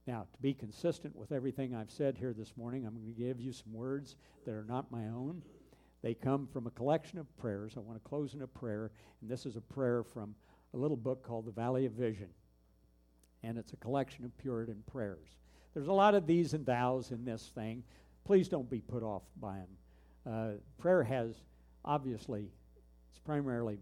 Now, 0.06 0.26
to 0.34 0.42
be 0.42 0.54
consistent 0.54 1.16
with 1.16 1.32
everything 1.34 1.76
I've 1.76 1.92
said 1.92 2.18
here 2.18 2.34
this 2.34 2.56
morning, 2.56 2.86
I'm 2.86 2.94
going 2.94 3.14
to 3.14 3.22
give 3.22 3.42
you 3.42 3.52
some 3.52 3.74
words 3.74 4.16
that 4.46 4.54
are 4.54 4.64
not 4.64 4.92
my 4.92 5.06
own. 5.08 5.42
They 6.02 6.14
come 6.14 6.48
from 6.48 6.68
a 6.68 6.72
collection 6.72 7.20
of 7.20 7.38
prayers. 7.38 7.74
I 7.76 7.82
want 7.82 8.02
to 8.02 8.10
close 8.10 8.34
in 8.34 8.42
a 8.42 8.48
prayer, 8.48 8.92
and 9.22 9.30
this 9.30 9.46
is 9.46 9.58
a 9.58 9.62
prayer 9.62 10.04
from 10.04 10.34
a 10.74 10.78
little 10.78 10.96
book 10.96 11.26
called 11.26 11.46
The 11.46 11.52
Valley 11.52 11.86
of 11.86 11.92
Vision. 11.92 12.30
And 13.44 13.58
it's 13.58 13.74
a 13.74 13.78
collection 13.78 14.24
of 14.24 14.38
Puritan 14.38 14.84
prayers. 14.90 15.28
There's 15.74 15.88
a 15.88 15.94
lot 15.94 16.16
of 16.16 16.26
these 16.26 16.54
and 16.54 16.66
thous 16.66 17.12
in 17.12 17.26
this 17.26 17.52
thing. 17.54 17.84
Please 18.24 18.48
don't 18.48 18.70
be 18.70 18.80
put 18.80 19.04
off 19.04 19.24
by 19.42 19.58
them. 19.58 19.68
Uh, 20.26 20.52
prayer 20.78 21.04
has, 21.04 21.36
obviously, 21.84 22.50
it's 23.10 23.20
primarily 23.20 23.80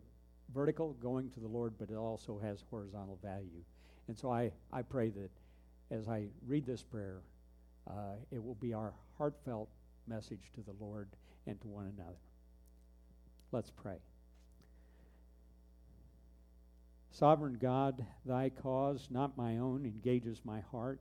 vertical, 0.54 0.94
going 1.02 1.30
to 1.32 1.40
the 1.40 1.48
Lord, 1.48 1.74
but 1.78 1.90
it 1.90 1.96
also 1.96 2.40
has 2.40 2.64
horizontal 2.70 3.20
value. 3.24 3.64
And 4.08 4.18
so 4.18 4.32
I, 4.32 4.52
I 4.72 4.82
pray 4.82 5.10
that 5.10 5.30
as 5.92 6.08
I 6.08 6.28
read 6.48 6.66
this 6.66 6.84
prayer, 6.84 7.22
uh, 7.90 8.16
it 8.32 8.44
will 8.44 8.56
be 8.56 8.74
our 8.74 8.94
heartfelt 9.18 9.70
message 10.08 10.52
to 10.56 10.62
the 10.62 10.76
Lord 10.80 11.08
and 11.48 11.60
to 11.62 11.68
one 11.68 11.92
another. 11.98 12.18
Let's 13.52 13.72
pray. 13.72 13.98
Sovereign 17.12 17.58
God, 17.62 18.06
thy 18.26 18.50
cause, 18.50 19.08
not 19.10 19.38
my 19.38 19.58
own, 19.58 19.86
engages 19.86 20.42
my 20.44 20.60
heart, 20.72 21.00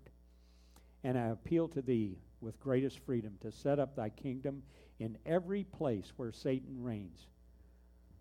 and 1.02 1.18
I 1.18 1.28
appeal 1.28 1.66
to 1.68 1.82
thee 1.82 2.18
with 2.40 2.60
greatest 2.60 3.00
freedom 3.00 3.36
to 3.40 3.50
set 3.50 3.78
up 3.78 3.96
thy 3.96 4.10
kingdom 4.10 4.62
in 5.00 5.18
every 5.26 5.64
place 5.64 6.12
where 6.16 6.30
Satan 6.30 6.82
reigns. 6.82 7.26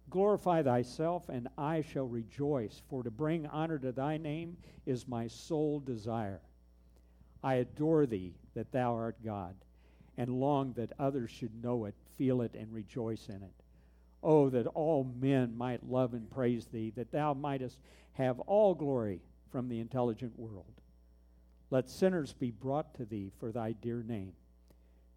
Glorify 0.09 0.61
thyself, 0.61 1.29
and 1.29 1.47
I 1.57 1.81
shall 1.81 2.07
rejoice, 2.07 2.81
for 2.89 3.03
to 3.03 3.11
bring 3.11 3.47
honor 3.47 3.79
to 3.79 3.91
thy 3.91 4.17
name 4.17 4.57
is 4.85 5.07
my 5.07 5.27
sole 5.27 5.79
desire. 5.79 6.41
I 7.43 7.55
adore 7.55 8.05
thee 8.05 8.35
that 8.53 8.71
thou 8.71 8.93
art 8.93 9.17
God, 9.23 9.55
and 10.17 10.39
long 10.39 10.73
that 10.73 10.93
others 10.99 11.31
should 11.31 11.63
know 11.63 11.85
it, 11.85 11.95
feel 12.17 12.41
it, 12.41 12.53
and 12.53 12.71
rejoice 12.73 13.27
in 13.27 13.41
it. 13.41 13.53
Oh, 14.21 14.49
that 14.49 14.67
all 14.67 15.11
men 15.19 15.57
might 15.57 15.89
love 15.89 16.13
and 16.13 16.29
praise 16.29 16.67
thee, 16.67 16.91
that 16.95 17.11
thou 17.11 17.33
mightest 17.33 17.79
have 18.13 18.39
all 18.41 18.75
glory 18.75 19.21
from 19.51 19.67
the 19.67 19.79
intelligent 19.79 20.37
world. 20.37 20.81
Let 21.69 21.89
sinners 21.89 22.33
be 22.33 22.51
brought 22.51 22.93
to 22.95 23.05
thee 23.05 23.31
for 23.39 23.51
thy 23.51 23.71
dear 23.71 24.03
name. 24.03 24.33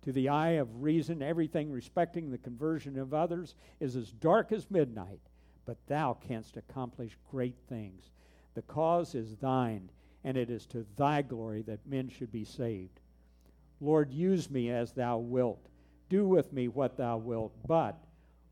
To 0.06 0.12
the 0.12 0.28
eye 0.28 0.50
of 0.50 0.84
reason, 0.84 1.20
everything 1.20 1.72
respecting 1.72 2.30
the 2.30 2.38
conversion 2.38 2.96
of 2.96 3.12
others 3.12 3.56
is 3.80 3.96
as 3.96 4.12
dark 4.12 4.52
as 4.52 4.70
midnight, 4.70 5.18
but 5.64 5.84
thou 5.88 6.16
canst 6.28 6.56
accomplish 6.56 7.18
great 7.28 7.56
things. 7.68 8.12
The 8.54 8.62
cause 8.62 9.16
is 9.16 9.34
thine, 9.38 9.90
and 10.22 10.36
it 10.36 10.48
is 10.48 10.64
to 10.66 10.86
thy 10.96 11.22
glory 11.22 11.62
that 11.62 11.88
men 11.88 12.08
should 12.08 12.30
be 12.30 12.44
saved. 12.44 13.00
Lord, 13.80 14.12
use 14.12 14.48
me 14.48 14.70
as 14.70 14.92
thou 14.92 15.18
wilt. 15.18 15.66
Do 16.08 16.28
with 16.28 16.52
me 16.52 16.68
what 16.68 16.96
thou 16.96 17.16
wilt, 17.16 17.52
but, 17.66 17.98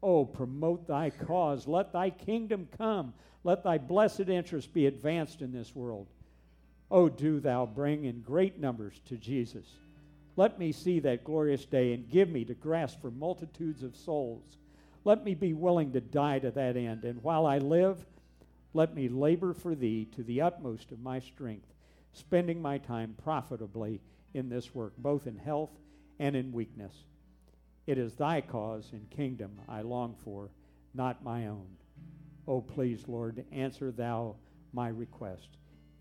oh, 0.02 0.24
promote 0.24 0.88
thy 0.88 1.10
cause. 1.10 1.68
Let 1.68 1.92
thy 1.92 2.10
kingdom 2.10 2.66
come. 2.76 3.14
Let 3.44 3.62
thy 3.62 3.78
blessed 3.78 4.28
interest 4.28 4.74
be 4.74 4.86
advanced 4.86 5.40
in 5.40 5.52
this 5.52 5.72
world. 5.72 6.08
Oh, 6.90 7.08
do 7.08 7.38
thou 7.38 7.64
bring 7.64 8.06
in 8.06 8.22
great 8.22 8.58
numbers 8.58 9.00
to 9.06 9.16
Jesus. 9.16 9.66
Let 10.36 10.58
me 10.58 10.72
see 10.72 10.98
that 11.00 11.24
glorious 11.24 11.64
day 11.64 11.92
and 11.92 12.08
give 12.08 12.28
me 12.28 12.44
to 12.46 12.54
grasp 12.54 13.00
for 13.00 13.10
multitudes 13.10 13.82
of 13.82 13.96
souls. 13.96 14.44
Let 15.04 15.24
me 15.24 15.34
be 15.34 15.52
willing 15.52 15.92
to 15.92 16.00
die 16.00 16.40
to 16.40 16.50
that 16.50 16.76
end. 16.76 17.04
And 17.04 17.22
while 17.22 17.46
I 17.46 17.58
live, 17.58 18.04
let 18.72 18.94
me 18.94 19.08
labor 19.08 19.52
for 19.52 19.74
thee 19.74 20.06
to 20.16 20.22
the 20.22 20.40
utmost 20.40 20.90
of 20.90 21.00
my 21.00 21.20
strength, 21.20 21.72
spending 22.12 22.60
my 22.60 22.78
time 22.78 23.14
profitably 23.22 24.00
in 24.32 24.48
this 24.48 24.74
work, 24.74 24.94
both 24.98 25.26
in 25.26 25.36
health 25.36 25.70
and 26.18 26.34
in 26.34 26.52
weakness. 26.52 26.94
It 27.86 27.98
is 27.98 28.14
thy 28.14 28.40
cause 28.40 28.88
and 28.92 29.08
kingdom 29.10 29.60
I 29.68 29.82
long 29.82 30.16
for, 30.24 30.50
not 30.94 31.22
my 31.22 31.46
own. 31.46 31.66
Oh, 32.48 32.60
please, 32.60 33.04
Lord, 33.06 33.44
answer 33.52 33.92
thou 33.92 34.36
my 34.72 34.88
request. 34.88 35.48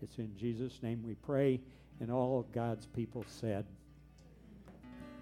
It's 0.02 0.18
in 0.18 0.36
Jesus' 0.36 0.82
name 0.82 1.02
we 1.02 1.14
pray, 1.14 1.60
and 2.00 2.10
all 2.10 2.46
God's 2.52 2.86
people 2.86 3.24
said, 3.28 3.64